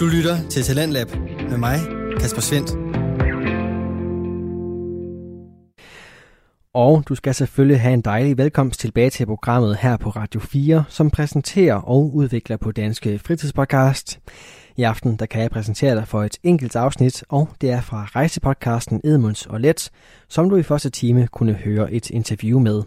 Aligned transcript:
Du 0.00 0.06
lytter 0.06 0.48
til 0.48 0.62
Talentlab 0.62 1.06
med 1.50 1.58
mig, 1.58 1.78
Kasper 2.20 2.40
Svendt. 2.40 2.70
Og 6.74 7.04
du 7.08 7.14
skal 7.14 7.34
selvfølgelig 7.34 7.80
have 7.80 7.94
en 7.94 8.00
dejlig 8.00 8.38
velkomst 8.38 8.80
tilbage 8.80 9.10
til 9.10 9.26
programmet 9.26 9.76
her 9.76 9.96
på 9.96 10.10
Radio 10.10 10.40
4, 10.40 10.84
som 10.88 11.10
præsenterer 11.10 11.74
og 11.74 12.14
udvikler 12.14 12.56
på 12.56 12.72
Danske 12.72 13.18
Fritidspodcast. 13.18 14.20
I 14.76 14.82
aften 14.82 15.16
der 15.16 15.26
kan 15.26 15.42
jeg 15.42 15.50
præsentere 15.50 15.94
dig 15.94 16.08
for 16.08 16.22
et 16.22 16.38
enkelt 16.42 16.76
afsnit, 16.76 17.24
og 17.28 17.48
det 17.60 17.70
er 17.70 17.80
fra 17.80 18.08
rejsepodcasten 18.14 19.00
Edmunds 19.04 19.46
og 19.46 19.60
Let, 19.60 19.90
som 20.28 20.50
du 20.50 20.56
i 20.56 20.62
første 20.62 20.90
time 20.90 21.26
kunne 21.26 21.52
høre 21.52 21.92
et 21.92 22.10
interview 22.10 22.60
med. 22.60 22.82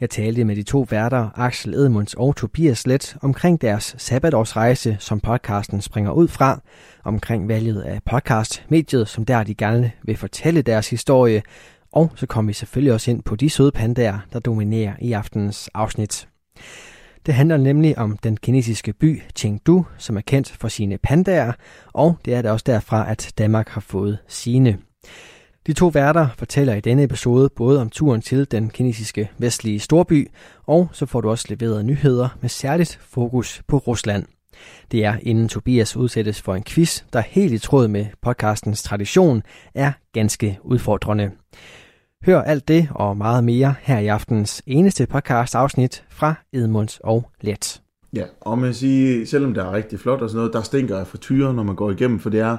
Jeg 0.00 0.10
talte 0.10 0.44
med 0.44 0.56
de 0.56 0.62
to 0.62 0.86
værter, 0.90 1.30
Axel 1.34 1.74
Edmunds 1.74 2.14
og 2.14 2.36
Tobias 2.36 2.86
Let, 2.86 3.16
omkring 3.22 3.60
deres 3.60 3.94
sabbatårsrejse, 3.98 4.96
som 5.00 5.20
podcasten 5.20 5.80
springer 5.80 6.12
ud 6.12 6.28
fra, 6.28 6.60
omkring 7.04 7.48
valget 7.48 7.82
af 7.82 8.02
podcastmediet, 8.10 9.08
som 9.08 9.24
der 9.24 9.42
de 9.42 9.54
gerne 9.54 9.92
vil 10.02 10.16
fortælle 10.16 10.62
deres 10.62 10.90
historie, 10.90 11.42
og 11.92 12.10
så 12.14 12.26
kommer 12.26 12.48
vi 12.48 12.52
selvfølgelig 12.52 12.92
også 12.92 13.10
ind 13.10 13.22
på 13.22 13.36
de 13.36 13.50
søde 13.50 13.72
pandaer, 13.72 14.18
der 14.32 14.38
dominerer 14.38 14.92
i 15.00 15.12
aftenens 15.12 15.70
afsnit. 15.74 16.28
Det 17.26 17.34
handler 17.34 17.56
nemlig 17.56 17.98
om 17.98 18.16
den 18.16 18.36
kinesiske 18.36 18.92
by 18.92 19.22
Chengdu, 19.36 19.84
som 19.98 20.16
er 20.16 20.20
kendt 20.20 20.50
for 20.50 20.68
sine 20.68 20.98
pandaer, 20.98 21.52
og 21.92 22.16
det 22.24 22.34
er 22.34 22.42
da 22.42 22.52
også 22.52 22.64
derfra, 22.66 23.10
at 23.10 23.32
Danmark 23.38 23.68
har 23.68 23.80
fået 23.80 24.18
sine. 24.28 24.78
De 25.66 25.72
to 25.72 25.88
værter 25.88 26.28
fortæller 26.38 26.74
i 26.74 26.80
denne 26.80 27.02
episode 27.02 27.48
både 27.56 27.80
om 27.80 27.90
turen 27.90 28.20
til 28.20 28.50
den 28.50 28.70
kinesiske 28.70 29.30
vestlige 29.38 29.80
storby, 29.80 30.28
og 30.66 30.88
så 30.92 31.06
får 31.06 31.20
du 31.20 31.30
også 31.30 31.46
leveret 31.48 31.84
nyheder 31.84 32.28
med 32.40 32.48
særligt 32.48 32.98
fokus 33.02 33.62
på 33.68 33.78
Rusland. 33.78 34.24
Det 34.92 35.04
er 35.04 35.16
inden 35.22 35.48
Tobias 35.48 35.96
udsættes 35.96 36.42
for 36.42 36.54
en 36.54 36.64
quiz, 36.64 37.02
der 37.12 37.20
helt 37.20 37.52
i 37.52 37.58
tråd 37.58 37.88
med 37.88 38.06
podcastens 38.22 38.82
tradition 38.82 39.42
er 39.74 39.92
ganske 40.12 40.58
udfordrende. 40.62 41.30
Hør 42.26 42.42
alt 42.42 42.68
det 42.68 42.88
og 42.90 43.16
meget 43.16 43.44
mere 43.44 43.74
her 43.80 43.98
i 43.98 44.06
aftens 44.06 44.62
eneste 44.66 45.06
podcast 45.06 45.54
afsnit 45.54 46.04
fra 46.10 46.34
Edmunds 46.52 47.00
og 47.04 47.30
Let. 47.40 47.82
Ja, 48.12 48.24
og 48.40 48.58
man 48.58 48.74
siger, 48.74 49.26
selvom 49.26 49.54
det 49.54 49.62
er 49.62 49.72
rigtig 49.72 50.00
flot 50.00 50.22
og 50.22 50.30
sådan 50.30 50.38
noget, 50.38 50.52
der 50.52 50.62
stinker 50.62 50.98
af 50.98 51.06
frityrer, 51.06 51.52
når 51.52 51.62
man 51.62 51.76
går 51.76 51.90
igennem, 51.90 52.18
for 52.18 52.30
det 52.30 52.40
er 52.40 52.56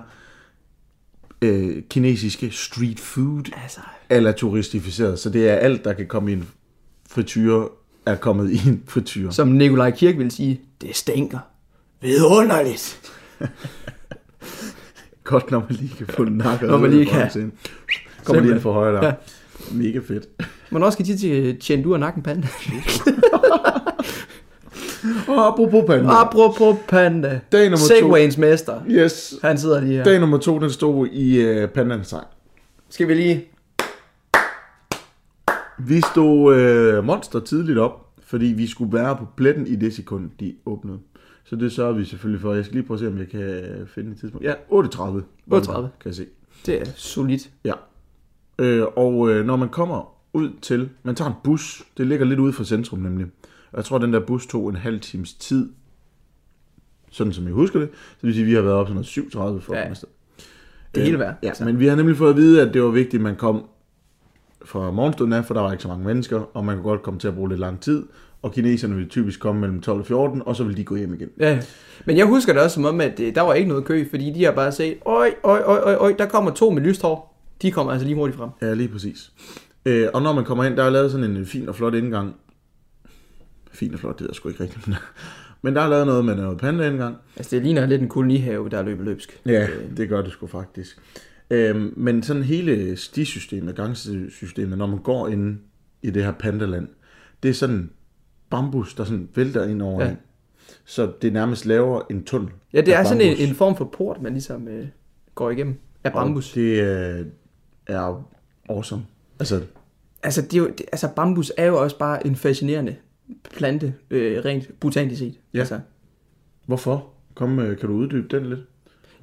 øh, 1.43 1.83
kinesiske 1.89 2.51
street 2.51 2.99
food, 2.99 3.43
Altså, 3.63 3.79
eller 4.09 4.31
turistificeret. 4.31 5.19
Så 5.19 5.29
det 5.29 5.49
er 5.49 5.53
alt, 5.55 5.83
der 5.85 5.93
kan 5.93 6.07
komme 6.07 6.29
i 6.31 6.33
en 6.33 6.47
frityre, 7.09 7.67
er 8.05 8.15
kommet 8.15 8.51
i 8.51 8.69
en 8.69 8.83
frityre. 8.87 9.31
som 9.31 9.47
Nikolaj 9.47 9.91
Kirk 9.91 10.17
vil 10.17 10.31
sige, 10.31 10.61
det 10.81 10.95
stinker. 10.95 11.39
Vidunderligt. 12.01 13.11
Godt, 15.23 15.51
når 15.51 15.59
man 15.59 15.77
lige 15.79 15.95
kan 15.97 16.07
få 16.07 16.23
nakket. 16.23 16.69
Når 16.69 16.77
man 16.77 16.91
lige 16.91 17.05
kan. 17.05 17.51
Kommer 18.23 18.41
lige 18.41 18.53
ind 18.53 18.61
for 18.61 18.73
højre 18.73 18.95
der. 18.95 19.05
Ja. 19.05 19.13
Mega 19.71 19.99
fedt. 20.07 20.27
Hvornår 20.69 20.89
skal 20.89 21.05
de 21.05 21.17
til 21.17 21.57
Chengdu 21.61 21.93
og 21.93 21.99
nakken 21.99 22.23
panda? 22.23 22.47
Og 25.27 25.47
apropos 25.47 25.83
panda. 25.87 26.09
Apropos 26.09 26.77
panda. 26.87 27.39
Dag 27.51 27.63
nummer 27.69 27.77
to. 27.77 27.95
Segwayens 27.95 28.37
mester. 28.37 28.81
Yes. 28.89 29.35
Han 29.41 29.57
sidder 29.57 29.81
lige 29.81 29.93
her. 29.93 30.03
Dag 30.03 30.19
nummer 30.19 30.37
to, 30.37 30.59
den 30.59 30.69
stod 30.69 31.07
i 31.07 31.63
uh, 31.63 31.69
pandaens 31.69 32.07
sejl. 32.07 32.25
Skal 32.89 33.07
vi 33.07 33.13
lige... 33.13 33.45
Vi 35.77 36.01
stod 36.11 36.55
øh, 36.55 37.03
monster 37.03 37.39
tidligt 37.39 37.77
op, 37.77 38.07
fordi 38.25 38.45
vi 38.45 38.67
skulle 38.67 38.93
være 38.93 39.15
på 39.15 39.25
pletten 39.37 39.67
i 39.67 39.75
det 39.75 39.95
sekund, 39.95 40.29
de 40.39 40.55
åbnede. 40.65 40.97
Så 41.43 41.55
det 41.55 41.71
sørger 41.71 41.93
vi 41.93 42.05
selvfølgelig 42.05 42.41
for. 42.41 42.53
Jeg 42.53 42.65
skal 42.65 42.75
lige 42.75 42.87
prøve 42.87 42.95
at 42.95 42.99
se, 42.99 43.07
om 43.07 43.17
jeg 43.17 43.27
kan 43.27 43.63
finde 43.95 44.11
et 44.11 44.19
tidspunkt. 44.19 44.45
Ja, 44.45 44.53
8.30. 44.53 44.57
8.30. 45.51 45.73
Kan 45.73 45.89
jeg 46.05 46.15
se. 46.15 46.25
Det 46.65 46.81
er 46.81 46.85
solidt. 46.95 47.49
Ja. 47.65 47.73
Øh, 48.59 48.85
og 48.95 49.29
øh, 49.29 49.45
når 49.45 49.55
man 49.55 49.69
kommer 49.69 50.13
ud 50.33 50.49
til, 50.61 50.89
man 51.03 51.15
tager 51.15 51.29
en 51.29 51.35
bus, 51.43 51.83
det 51.97 52.07
ligger 52.07 52.25
lidt 52.25 52.39
ude 52.39 52.53
for 52.53 52.63
centrum 52.63 52.99
nemlig. 52.99 53.27
Og 53.73 53.77
jeg 53.77 53.85
tror, 53.85 53.97
den 53.97 54.13
der 54.13 54.19
bus 54.19 54.47
tog 54.47 54.69
en 54.69 54.75
halv 54.75 54.99
times 54.99 55.33
tid, 55.33 55.69
sådan 57.11 57.33
som 57.33 57.45
jeg 57.45 57.53
husker 57.53 57.79
det. 57.79 57.89
Så 57.93 58.17
det 58.21 58.27
vil 58.27 58.33
sige, 58.33 58.43
at 58.43 58.47
vi 58.49 58.53
har 58.53 58.61
været 58.61 58.75
op 58.75 58.89
noget 58.89 59.05
7.30 59.05 59.37
for 59.59 59.75
Ja. 59.75 59.81
afsted. 59.81 60.07
Det 60.95 61.01
er 61.01 61.05
hele 61.05 61.19
værd. 61.19 61.35
Ja, 61.43 61.51
men 61.65 61.79
vi 61.79 61.87
har 61.87 61.95
nemlig 61.95 62.17
fået 62.17 62.29
at 62.29 62.35
vide, 62.35 62.61
at 62.61 62.73
det 62.73 62.83
var 62.83 62.89
vigtigt, 62.89 63.15
at 63.15 63.21
man 63.21 63.35
kom 63.35 63.65
fra 64.65 64.91
morgenstunden 64.91 65.33
af, 65.33 65.45
for 65.45 65.53
der 65.53 65.61
var 65.61 65.71
ikke 65.71 65.81
så 65.81 65.87
mange 65.87 66.05
mennesker, 66.05 66.57
og 66.57 66.65
man 66.65 66.75
kunne 66.75 66.83
godt 66.89 67.03
komme 67.03 67.19
til 67.19 67.27
at 67.27 67.35
bruge 67.35 67.49
lidt 67.49 67.59
lang 67.59 67.81
tid. 67.81 68.03
Og 68.41 68.51
kineserne 68.53 68.95
vil 68.95 69.09
typisk 69.09 69.39
komme 69.39 69.61
mellem 69.61 69.81
12 69.81 69.99
og 69.99 70.05
14, 70.05 70.41
og 70.45 70.55
så 70.55 70.63
vil 70.63 70.77
de 70.77 70.83
gå 70.83 70.95
hjem 70.95 71.13
igen. 71.13 71.29
Ja, 71.39 71.61
men 72.05 72.17
jeg 72.17 72.25
husker 72.25 72.53
det 72.53 72.61
også 72.61 72.73
som 72.73 72.85
om, 72.85 73.01
at 73.01 73.19
øh, 73.19 73.35
der 73.35 73.41
var 73.41 73.53
ikke 73.53 73.69
noget 73.69 73.85
kø, 73.85 74.09
fordi 74.09 74.31
de 74.33 74.43
har 74.43 74.51
bare 74.51 74.71
set, 74.71 74.97
øj, 75.05 75.33
øj, 75.43 75.59
øj, 75.59 75.77
øj, 75.77 75.93
øj, 75.93 76.15
der 76.19 76.25
kommer 76.25 76.51
to 76.51 76.69
med 76.69 76.81
lyst 76.81 77.01
hår. 77.01 77.39
De 77.61 77.71
kommer 77.71 77.91
altså 77.91 78.07
lige 78.07 78.15
hurtigt 78.15 78.37
frem. 78.37 78.49
Ja, 78.61 78.73
lige 78.73 78.89
præcis. 78.89 79.31
Øh, 79.85 80.07
og 80.13 80.21
når 80.21 80.33
man 80.33 80.45
kommer 80.45 80.63
ind, 80.63 80.77
der 80.77 80.83
er 80.83 80.89
lavet 80.89 81.11
sådan 81.11 81.31
en 81.35 81.45
fin 81.45 81.69
og 81.69 81.75
flot 81.75 81.93
indgang. 81.93 82.35
Fin 83.73 83.93
og 83.93 83.99
flot, 83.99 84.19
det 84.19 84.25
er 84.25 84.29
jeg 84.29 84.35
sgu 84.35 84.49
ikke 84.49 84.63
rigtigt. 84.63 84.87
men- 84.87 84.95
Men 85.65 85.75
der 85.75 85.81
er 85.81 85.87
lavet 85.89 86.07
noget 86.07 86.25
med 86.25 86.35
noget 86.35 86.57
panda-indgang. 86.57 87.15
Altså, 87.37 87.55
det 87.55 87.63
ligner 87.63 87.85
lidt 87.85 88.01
en 88.01 88.09
kolonihave, 88.09 88.69
der 88.69 88.77
er 88.77 88.83
løbet 88.83 89.05
løbsk. 89.05 89.41
Ja, 89.45 89.67
det 89.97 90.09
gør 90.09 90.21
det 90.21 90.31
sgu 90.31 90.47
faktisk. 90.47 90.97
Øhm, 91.49 91.93
men 91.97 92.23
sådan 92.23 92.43
hele 92.43 92.97
stisystemet, 92.97 93.75
gangsystemet, 93.75 94.77
når 94.77 94.87
man 94.87 94.99
går 94.99 95.27
ind 95.27 95.59
i 96.01 96.09
det 96.09 96.23
her 96.23 96.31
pandaland, 96.31 96.87
det 97.43 97.49
er 97.49 97.53
sådan 97.53 97.89
bambus, 98.49 98.93
der 98.95 99.03
sådan 99.03 99.29
vælter 99.35 99.63
ind 99.67 99.81
over 99.81 100.01
Ja. 100.03 100.09
ja. 100.09 100.15
Så 100.85 101.11
det 101.21 101.33
nærmest 101.33 101.65
laver 101.65 102.01
en 102.09 102.23
tunnel. 102.23 102.51
Ja, 102.73 102.81
det 102.81 102.93
er 102.95 103.03
sådan 103.03 103.21
en, 103.21 103.37
en 103.49 103.55
form 103.55 103.75
for 103.77 103.85
port, 103.85 104.21
man 104.21 104.33
ligesom 104.33 104.67
øh, 104.67 104.87
går 105.35 105.49
igennem 105.49 105.75
af 106.03 106.13
bambus. 106.13 106.49
Og 106.51 106.55
det 106.55 106.81
øh, 106.83 107.25
er 107.87 108.25
awesome. 108.69 109.01
Altså, 109.39 109.61
Altså, 110.23 110.41
det 110.41 110.53
er 110.53 110.57
jo, 110.57 110.67
det, 110.67 110.81
altså, 110.91 111.07
bambus 111.15 111.51
er 111.57 111.65
jo 111.65 111.81
også 111.83 111.97
bare 111.97 112.27
en 112.27 112.35
fascinerende 112.35 112.95
plante, 113.57 113.93
øh, 114.09 114.45
rent 114.45 114.79
botanisk 114.79 115.19
set. 115.19 115.39
Ja. 115.53 115.59
Altså. 115.59 115.79
hvorfor? 116.65 117.07
Kom, 117.35 117.59
øh, 117.59 117.77
kan 117.77 117.89
du 117.89 117.95
uddybe 117.95 118.37
den 118.37 118.45
lidt? 118.49 118.59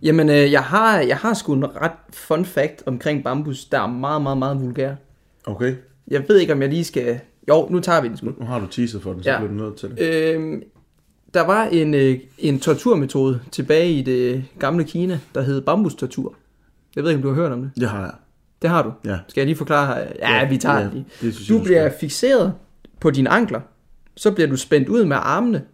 Jamen, 0.03 0.29
øh, 0.31 0.53
jeg, 0.53 0.63
har, 0.63 0.99
jeg 1.01 1.17
har 1.17 1.35
sgu 1.35 1.53
en 1.55 1.77
ret 1.77 1.93
fun 2.13 2.45
fact 2.45 2.83
omkring 2.87 3.25
bambus, 3.25 3.65
der 3.65 3.81
er 3.81 3.87
meget, 3.87 4.23
meget, 4.23 4.39
meget 4.39 4.61
vulgær. 4.61 4.95
Okay, 5.47 5.75
Jeg 6.09 6.25
ved 6.29 6.39
ikke, 6.39 6.53
om 6.53 6.63
jeg 6.63 6.69
lige 6.71 6.85
skal... 6.85 7.21
Jo, 7.49 7.69
nu 7.71 7.81
tager 7.81 8.01
vi 8.03 8.09
den 8.09 8.17
sgu. 8.17 8.27
nu 8.39 8.45
har 8.47 8.59
du 8.61 8.67
teaset 8.67 9.03
for 9.03 9.13
den, 9.13 9.23
så 9.23 9.31
Ja. 9.31 9.39
bliver 9.39 9.51
du 9.51 9.57
nødt 9.65 9.77
til 9.77 9.91
det. 9.91 10.35
Øhm, 10.35 10.63
der 11.35 11.41
var 11.47 11.65
en, 11.65 11.95
øh, 11.95 12.19
en 12.39 12.61
torturmetode 12.61 13.41
tilbage 13.53 13.93
i 13.93 14.03
det 14.03 14.45
gamle 14.59 14.85
Kina, 14.85 15.19
der 15.35 15.43
hed 15.43 15.61
bambustortur. 15.61 16.35
Jeg 16.97 17.05
ved 17.05 17.11
ikke, 17.11 17.19
om 17.19 17.23
du 17.23 17.29
har 17.29 17.35
hørt 17.35 17.53
om 17.53 17.63
det. 17.63 17.71
Det 17.77 17.89
har 17.89 18.01
jeg. 18.01 18.13
Det 18.63 18.71
har 18.71 18.83
du. 18.83 18.93
Ja. 19.05 19.19
Skal 19.29 19.41
jeg 19.41 19.47
lige 19.47 19.57
forklare? 19.57 19.99
Ja, 20.19 20.37
ja 20.39 20.49
vi 20.49 20.57
tager 20.59 20.79
ja, 20.79 20.85
det 20.85 20.93
lige. 20.93 21.05
det 21.23 21.35
synes 21.35 21.49
Du 21.49 21.55
jeg, 21.55 21.63
bliver 21.65 21.89
skal. 21.89 22.01
fixeret 22.01 22.55
på 23.01 23.11
dine 23.11 23.31
ankler. 23.31 23.61
Så 24.17 24.31
bliver 24.33 24.49
du 24.49 24.57
spændt 24.57 24.89
ud 24.89 25.05
med 25.05 25.17
armene 25.21 25.65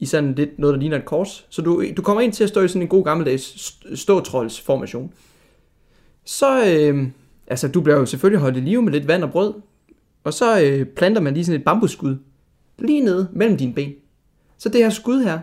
i 0.00 0.06
sådan 0.06 0.34
lidt 0.34 0.58
noget, 0.58 0.74
der 0.74 0.80
ligner 0.80 0.96
et 0.96 1.04
kors. 1.04 1.46
Så 1.48 1.62
du, 1.62 1.84
du 1.96 2.02
kommer 2.02 2.20
ind 2.20 2.32
til 2.32 2.44
at 2.44 2.48
stå 2.48 2.60
i 2.60 2.68
sådan 2.68 2.82
en 2.82 2.88
god 2.88 3.04
gammeldags 3.04 3.42
st- 3.42 3.96
ståtroldsformation. 3.96 5.12
Så, 6.24 6.64
øh, 6.66 7.06
altså 7.46 7.68
du 7.68 7.80
bliver 7.80 7.98
jo 7.98 8.06
selvfølgelig 8.06 8.40
holdt 8.40 8.56
i 8.56 8.60
live 8.60 8.82
med 8.82 8.92
lidt 8.92 9.08
vand 9.08 9.24
og 9.24 9.30
brød. 9.30 9.54
Og 10.24 10.32
så 10.32 10.62
øh, 10.62 10.86
planter 10.86 11.20
man 11.20 11.34
lige 11.34 11.44
sådan 11.44 11.60
et 11.60 11.64
bambusskud 11.64 12.16
lige 12.78 13.00
nede 13.00 13.28
mellem 13.32 13.56
dine 13.56 13.74
ben. 13.74 13.92
Så 14.58 14.68
det 14.68 14.80
her 14.80 14.90
skud 14.90 15.22
her, 15.22 15.38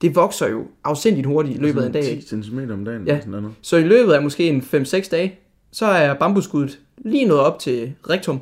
det 0.00 0.14
vokser 0.14 0.48
jo 0.48 0.66
afsindigt 0.84 1.26
hurtigt 1.26 1.58
i 1.58 1.60
løbet 1.60 1.82
af 1.82 1.86
en 1.86 1.92
dag. 1.92 2.02
10 2.02 2.42
cm 2.42 2.58
om 2.70 2.84
dagen. 2.84 3.06
Ja. 3.06 3.20
Sådan 3.20 3.30
noget. 3.30 3.54
Så 3.62 3.76
i 3.76 3.82
løbet 3.82 4.12
af 4.12 4.22
måske 4.22 4.48
en 4.48 4.60
5-6 4.60 5.10
dage, 5.10 5.38
så 5.72 5.86
er 5.86 6.14
bambusskuddet 6.14 6.80
lige 6.98 7.24
nået 7.24 7.40
op 7.40 7.58
til 7.58 7.92
rektum. 8.10 8.40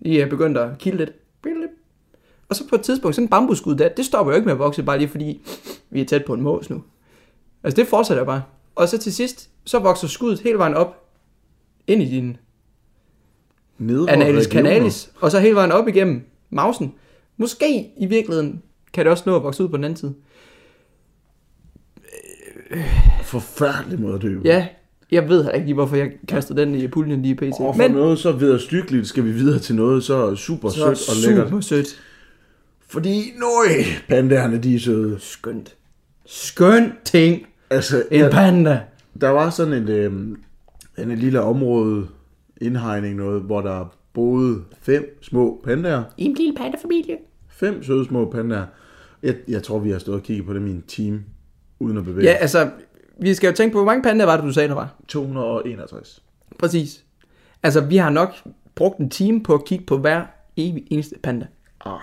I 0.00 0.18
er 0.18 0.26
begyndt 0.26 0.58
at 0.58 0.78
kilde 0.78 0.98
lidt. 0.98 1.12
Og 2.52 2.56
så 2.56 2.64
på 2.68 2.74
et 2.74 2.82
tidspunkt, 2.82 3.14
sådan 3.14 3.24
en 3.24 3.28
bambusskud 3.30 3.74
der, 3.74 3.88
det 3.88 4.04
stopper 4.04 4.32
jo 4.32 4.36
ikke 4.36 4.44
med 4.44 4.52
at 4.52 4.58
vokse, 4.58 4.82
bare 4.82 4.98
lige 4.98 5.08
fordi 5.08 5.40
vi 5.90 6.00
er 6.00 6.04
tæt 6.04 6.24
på 6.24 6.34
en 6.34 6.40
mås 6.40 6.70
nu. 6.70 6.82
Altså 7.62 7.76
det 7.76 7.86
fortsætter 7.86 8.24
bare. 8.24 8.42
Og 8.74 8.88
så 8.88 8.98
til 8.98 9.14
sidst, 9.14 9.50
så 9.64 9.78
vokser 9.78 10.08
skuddet 10.08 10.40
hele 10.40 10.58
vejen 10.58 10.74
op 10.74 11.08
ind 11.86 12.02
i 12.02 12.06
din 12.06 12.36
Nedre 13.78 14.10
analis 14.10 14.44
canalis, 14.44 15.10
og 15.20 15.30
så 15.30 15.40
hele 15.40 15.54
vejen 15.54 15.72
op 15.72 15.88
igennem 15.88 16.22
mausen. 16.50 16.94
Måske 17.36 17.90
i 17.96 18.06
virkeligheden 18.06 18.62
kan 18.92 19.04
det 19.04 19.10
også 19.10 19.22
nå 19.26 19.36
at 19.36 19.42
vokse 19.42 19.64
ud 19.64 19.68
på 19.68 19.76
den 19.76 19.84
anden 19.84 19.96
side. 19.96 20.14
Forfærdelig 23.22 24.00
måde 24.00 24.14
at 24.14 24.22
dø. 24.22 24.40
Ja, 24.44 24.66
jeg 25.10 25.28
ved 25.28 25.50
ikke 25.54 25.66
lige, 25.66 25.74
hvorfor 25.74 25.96
jeg 25.96 26.10
kastede 26.28 26.60
den 26.60 26.74
i 26.74 26.88
puljen 26.88 27.22
lige 27.22 27.34
pt. 27.34 27.42
Og 27.42 27.56
for 27.58 27.74
Men... 27.74 27.90
noget 27.90 28.18
så 28.18 28.32
vederstykkeligt 28.32 29.06
skal 29.06 29.24
vi 29.24 29.32
videre 29.32 29.58
til 29.58 29.74
noget 29.74 30.04
så 30.04 30.36
super 30.36 30.68
så 30.68 30.76
sødt 30.76 31.08
og 31.08 31.16
lækkert. 31.26 31.48
super 31.48 31.60
sødt. 31.60 31.98
Fordi, 32.92 33.32
nøj, 33.38 33.84
pandaerne 34.08 34.58
de 34.58 34.74
er 34.74 34.78
søde. 34.78 35.20
Skønt. 35.20 35.76
Skønt 36.26 36.94
ting. 37.04 37.46
Altså, 37.70 38.02
En 38.10 38.20
ja, 38.20 38.28
panda. 38.30 38.80
der 39.20 39.28
var 39.28 39.50
sådan 39.50 39.72
et, 39.72 39.88
øh, 39.88 40.12
en 40.98 41.10
et 41.10 41.18
lille 41.18 41.40
område, 41.40 42.08
indhegning 42.60 43.16
noget, 43.16 43.42
hvor 43.42 43.60
der 43.60 43.94
boede 44.12 44.64
fem 44.80 45.18
små 45.22 45.60
pandaer. 45.64 46.02
I 46.16 46.24
en 46.24 46.34
lille 46.34 46.54
pandafamilie. 46.54 47.16
Fem 47.48 47.82
søde 47.82 48.04
små 48.04 48.30
pandaer. 48.30 48.66
Jeg, 49.22 49.34
jeg 49.48 49.62
tror, 49.62 49.78
vi 49.78 49.90
har 49.90 49.98
stået 49.98 50.16
og 50.16 50.22
kigget 50.22 50.46
på 50.46 50.54
dem 50.54 50.66
i 50.66 50.70
en 50.70 50.84
time, 50.88 51.22
uden 51.78 51.98
at 51.98 52.04
bevæge. 52.04 52.26
Ja, 52.28 52.32
altså, 52.32 52.70
vi 53.20 53.34
skal 53.34 53.48
jo 53.48 53.54
tænke 53.54 53.72
på, 53.72 53.78
hvor 53.78 53.86
mange 53.86 54.02
pandaer 54.02 54.26
var 54.26 54.36
det, 54.36 54.44
du 54.44 54.52
sagde, 54.52 54.68
der 54.68 54.74
var? 54.74 54.94
261. 55.08 56.22
Præcis. 56.58 57.04
Altså, 57.62 57.80
vi 57.80 57.96
har 57.96 58.10
nok 58.10 58.34
brugt 58.74 58.98
en 58.98 59.10
time 59.10 59.42
på 59.42 59.54
at 59.54 59.64
kigge 59.64 59.84
på 59.84 59.98
hver 59.98 60.22
evig 60.56 60.84
eneste 60.90 61.16
panda. 61.22 61.46
Ah. 61.84 62.00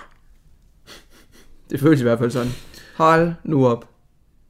Det 1.69 1.79
føles 1.79 1.99
i 1.99 2.03
hvert 2.03 2.19
fald 2.19 2.31
sådan. 2.31 2.51
Hold 2.97 3.31
nu 3.43 3.67
op. 3.67 3.89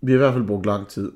Vi 0.01 0.11
har 0.11 0.15
i 0.15 0.21
hvert 0.21 0.33
fald 0.33 0.47
brugt 0.47 0.65
lang 0.65 0.87
tid. 0.87 1.11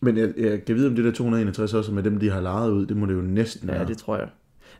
Men 0.00 0.16
jeg, 0.16 0.28
jeg 0.36 0.64
kan 0.64 0.76
vide, 0.76 0.86
om 0.88 0.94
det 0.96 1.04
der 1.04 1.12
261 1.12 1.74
også 1.74 1.90
er 1.90 1.94
med 1.94 2.02
dem, 2.02 2.18
de 2.18 2.30
har 2.30 2.40
lejet 2.40 2.70
ud. 2.70 2.86
Det 2.86 2.96
må 2.96 3.06
det 3.06 3.14
jo 3.14 3.20
næsten 3.20 3.68
Ja, 3.68 3.74
være. 3.74 3.86
det 3.86 3.98
tror 3.98 4.16
jeg. 4.16 4.28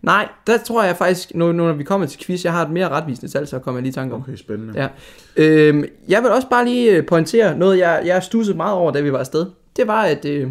Nej, 0.03 0.29
der 0.47 0.59
tror 0.59 0.85
jeg 0.85 0.97
faktisk, 0.97 1.35
nu 1.35 1.53
når 1.53 1.73
vi 1.73 1.85
kommer 1.85 2.07
til 2.07 2.21
quiz, 2.21 2.45
jeg 2.45 2.53
har 2.53 2.65
et 2.65 2.71
mere 2.71 2.89
retvisende 2.89 3.33
tal, 3.33 3.47
så 3.47 3.59
kommer 3.59 3.79
jeg 3.79 3.83
lige 3.83 3.91
i 3.91 3.95
tanke 3.95 4.15
om. 4.15 4.21
Okay, 4.21 4.37
spændende. 4.37 4.75
Ja. 4.83 4.89
Øhm, 5.37 5.85
jeg 6.09 6.23
vil 6.23 6.31
også 6.31 6.49
bare 6.49 6.65
lige 6.65 6.97
øh, 6.97 7.07
pointere 7.07 7.59
noget, 7.59 7.79
jeg, 7.79 8.03
jeg 8.07 8.23
stussede 8.23 8.57
meget 8.57 8.75
over, 8.75 8.93
da 8.93 9.01
vi 9.01 9.13
var 9.13 9.19
afsted. 9.19 9.47
Det 9.77 9.87
var, 9.87 10.03
at 10.03 10.25
øh, 10.25 10.51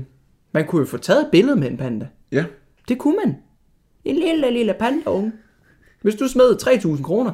man 0.51 0.65
kunne 0.67 0.79
jo 0.79 0.85
få 0.85 0.97
taget 0.97 1.19
et 1.21 1.27
billede 1.31 1.55
med 1.59 1.71
en 1.71 1.77
panda. 1.77 2.07
ja. 2.31 2.45
Det 2.87 2.97
kunne 2.97 3.15
man. 3.25 3.35
En 4.05 4.15
lille, 4.15 4.51
lille 4.51 4.73
panda 4.79 5.09
unge. 5.09 5.31
Hvis 6.01 6.15
du 6.15 6.27
smed 6.27 6.57
3.000 6.97 7.03
kroner, 7.03 7.31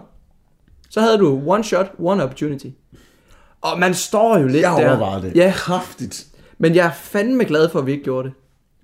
så 0.94 1.02
havde 1.02 1.18
du 1.18 1.42
one 1.46 1.64
shot, 1.64 1.92
one 2.00 2.24
opportunity. 2.24 2.68
Og 3.62 3.80
man 3.80 3.94
står 3.94 4.38
jo 4.38 4.48
lidt 4.48 4.62
Jeg 4.62 4.76
der. 4.78 4.90
overvejede 4.90 5.22
det. 5.28 5.36
Ja, 5.36 5.54
Kraftigt. 5.56 6.28
men 6.58 6.76
jeg 6.76 6.86
er 6.88 6.92
fandme 6.92 7.46
glad 7.46 7.70
for, 7.70 7.80
at 7.80 7.86
vi 7.86 7.92
ikke 7.92 8.04
gjorde 8.04 8.28
det. 8.28 8.34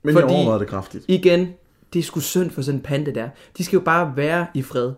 Men 0.03 0.13
Fordi- 0.13 0.27
jeg 0.27 0.35
overvejede 0.35 0.59
det 0.59 0.67
kraftigt. 0.67 1.06
Igen, 1.07 1.53
det 1.94 2.00
er 2.00 2.03
sgu 2.03 2.19
synd 2.19 2.51
for 2.51 2.61
sådan 2.61 2.79
en 2.79 2.83
panda 2.83 3.11
der. 3.11 3.29
De 3.57 3.63
skal 3.63 3.77
jo 3.77 3.83
bare 3.83 4.13
være 4.15 4.47
i 4.53 4.61
fred. 4.61 4.91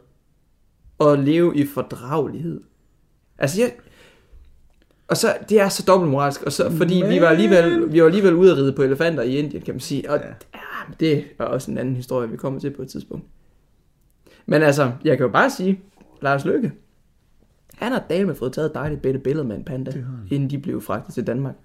Og 1.00 1.18
leve 1.18 1.56
i 1.58 1.66
fordragelighed. 1.68 2.62
Altså, 3.38 3.62
jeg... 3.62 3.74
Og 5.08 5.18
så, 5.18 5.38
det 5.50 5.60
er 5.60 5.70
så 5.70 5.84
dobbeltmoralsk, 5.88 6.44
og 6.44 6.52
så, 6.52 6.72
fordi 6.72 7.04
vi 7.08 7.22
var, 7.22 7.28
alligevel, 7.28 7.94
vi 7.94 8.00
var 8.02 8.06
alligevel 8.08 8.34
ude 8.34 8.52
at 8.52 8.58
ride 8.58 8.74
på 8.74 8.82
elefanter 8.84 9.24
i 9.24 9.36
Indien, 9.38 9.62
kan 9.64 9.74
man 9.74 9.80
sige. 9.80 10.12
Og 10.12 10.18
ja. 10.20 10.28
Ja, 10.28 10.60
men 10.88 10.96
det 11.00 11.26
er 11.40 11.44
også 11.44 11.72
en 11.72 11.78
anden 11.78 11.96
historie, 11.96 12.30
vi 12.30 12.38
kommer 12.38 12.60
til 12.60 12.70
på 12.72 12.82
et 12.82 12.90
tidspunkt. 12.90 13.26
Men 14.46 14.62
altså, 14.62 14.92
jeg 15.04 15.18
kan 15.18 15.26
jo 15.26 15.32
bare 15.32 15.50
sige, 15.50 15.80
Lars 16.22 16.46
Løkke, 16.46 16.72
han 17.82 17.92
har 17.92 18.04
dame 18.10 18.36
fået 18.36 18.54
taget 18.54 18.66
et 18.70 18.74
dejligt 18.76 19.02
bedre 19.02 19.20
billede 19.20 19.48
med 19.48 19.56
en 19.56 19.64
panda, 19.64 19.92
inden 20.32 20.50
de 20.50 20.58
blev 20.60 20.82
fragtet 20.82 21.14
til 21.14 21.28
Danmark. 21.28 21.56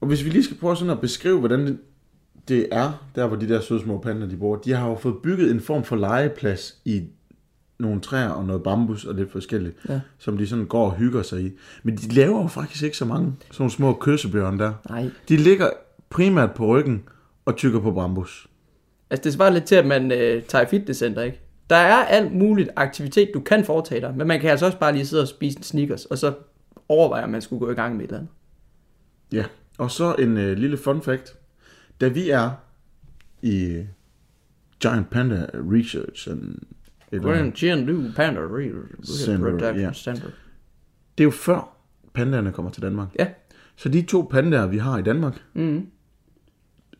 Og 0.00 0.06
hvis 0.08 0.24
vi 0.24 0.30
lige 0.30 0.44
skal 0.44 0.56
prøve 0.56 0.76
sådan 0.76 0.90
at 0.90 1.00
beskrive, 1.00 1.38
hvordan 1.38 1.66
det, 1.66 1.78
det 2.48 2.68
er, 2.72 3.08
der 3.14 3.26
hvor 3.26 3.36
de 3.36 3.48
der 3.48 3.60
søde 3.60 3.80
små 3.80 3.98
pandaer, 3.98 4.28
de 4.28 4.36
bor. 4.36 4.56
De 4.56 4.72
har 4.72 4.88
jo 4.88 4.94
fået 4.96 5.14
bygget 5.22 5.50
en 5.50 5.60
form 5.60 5.84
for 5.84 5.96
legeplads 5.96 6.76
i 6.84 7.02
nogle 7.78 8.00
træer 8.00 8.28
og 8.28 8.44
noget 8.44 8.62
bambus 8.62 9.04
og 9.04 9.14
lidt 9.14 9.32
forskelligt, 9.32 9.76
Ja. 9.88 10.00
som 10.18 10.38
de 10.38 10.46
sådan 10.46 10.64
går 10.66 10.84
og 10.90 10.96
hygger 10.96 11.22
sig 11.22 11.40
i. 11.42 11.50
Men 11.82 11.96
de 11.96 12.14
laver 12.14 12.42
jo 12.42 12.46
faktisk 12.48 12.82
ikke 12.82 12.96
så 12.96 13.04
mange 13.04 13.32
sådan 13.40 13.54
nogle 13.58 13.70
små 13.70 13.98
kyssebjørn 14.00 14.58
der. 14.58 14.72
Nej. 14.90 15.10
De 15.28 15.36
ligger 15.36 15.70
primært 16.10 16.52
på 16.54 16.66
ryggen 16.66 17.02
og 17.44 17.56
tykker 17.56 17.80
på 17.80 17.92
bambus. 17.92 18.48
Altså, 19.10 19.24
det 19.24 19.32
svarer 19.32 19.50
lidt 19.50 19.64
til, 19.64 19.74
at 19.74 19.86
man 19.86 20.12
øh, 20.12 20.42
tager 20.42 20.64
i 20.64 20.66
fitnesscenter, 20.66 21.22
ikke? 21.22 21.40
Der 21.70 21.76
er 21.76 22.04
alt 22.04 22.32
muligt 22.34 22.68
aktivitet, 22.76 23.30
du 23.34 23.40
kan 23.40 23.64
foretage 23.64 24.00
dig, 24.00 24.14
men 24.16 24.26
man 24.26 24.40
kan 24.40 24.50
altså 24.50 24.66
også 24.66 24.78
bare 24.78 24.92
lige 24.92 25.06
sidde 25.06 25.22
og 25.22 25.28
spise 25.28 25.58
en 25.58 25.62
Snickers, 25.62 26.04
og 26.04 26.18
så 26.18 26.34
overveje, 26.88 27.24
om 27.24 27.30
man 27.30 27.42
skulle 27.42 27.60
gå 27.60 27.70
i 27.70 27.74
gang 27.74 27.96
med 27.96 28.04
et 28.04 28.08
eller 28.08 28.18
andet. 28.18 28.32
Ja, 29.32 29.44
og 29.78 29.90
så 29.90 30.14
en 30.18 30.36
øh, 30.36 30.56
lille 30.58 30.76
fun 30.76 31.02
fact. 31.02 31.36
Da 32.00 32.08
vi 32.08 32.30
er 32.30 32.50
i 33.42 33.82
Giant 34.80 35.10
Panda 35.10 35.46
Research 35.54 36.30
and 36.30 36.54
Du 37.12 38.12
Panda 38.16 38.40
Center, 39.04 39.46
Reproduction 39.46 39.80
ja. 39.80 39.92
Center. 39.92 40.28
det 41.18 41.24
er 41.24 41.24
jo 41.24 41.30
før 41.30 41.76
pandaerne 42.14 42.52
kommer 42.52 42.70
til 42.70 42.82
Danmark. 42.82 43.08
Ja. 43.18 43.26
Så 43.76 43.88
de 43.88 44.02
to 44.02 44.28
pandaer, 44.30 44.66
vi 44.66 44.78
har 44.78 44.98
i 44.98 45.02
Danmark, 45.02 45.42
Mm. 45.54 45.86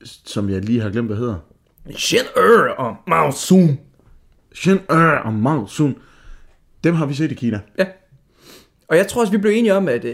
som 0.04 0.50
jeg 0.50 0.64
lige 0.64 0.80
har 0.80 0.90
glemt, 0.90 1.08
hvad 1.08 1.16
hedder, 1.16 1.36
Er 1.84 1.92
og 2.78 2.96
Mao 3.06 3.30
Sun. 3.30 3.78
Shen 4.56 4.78
Er 4.90 5.18
og 5.18 5.32
Mao 5.32 5.66
Sun, 5.66 5.96
dem 6.84 6.94
har 6.94 7.06
vi 7.06 7.14
set 7.14 7.32
i 7.32 7.34
Kina. 7.34 7.60
Ja. 7.78 7.86
Og 8.88 8.96
jeg 8.96 9.06
tror 9.08 9.20
også, 9.20 9.32
vi 9.32 9.38
blev 9.38 9.52
enige 9.52 9.74
om, 9.74 9.88
at 9.88 10.04
uh, 10.04 10.10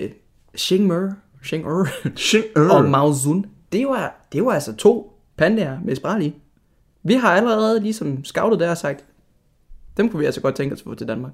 Xing 0.58 0.86
Mer, 0.86 1.12
Xing 1.44 1.64
Er 1.66 1.86
Shen 2.16 2.42
Er. 2.56 2.68
og 2.70 2.84
Mao 2.90 3.14
Sun, 3.14 3.46
det 3.72 3.86
var, 3.86 4.26
det 4.32 4.44
var 4.44 4.50
altså 4.52 4.76
to 4.76 5.18
pandaer 5.36 5.78
med 5.84 5.96
spral 5.96 6.22
i. 6.22 6.34
Vi 7.04 7.14
har 7.14 7.28
allerede 7.32 7.80
ligesom 7.80 8.24
scoutet 8.24 8.60
der 8.60 8.70
og 8.70 8.76
sagt, 8.78 9.04
dem 9.96 10.08
kunne 10.08 10.20
vi 10.20 10.26
altså 10.26 10.40
godt 10.40 10.54
tænke 10.54 10.72
os 10.74 10.80
at 10.80 10.84
få 10.84 10.94
til 10.94 11.08
Danmark. 11.08 11.32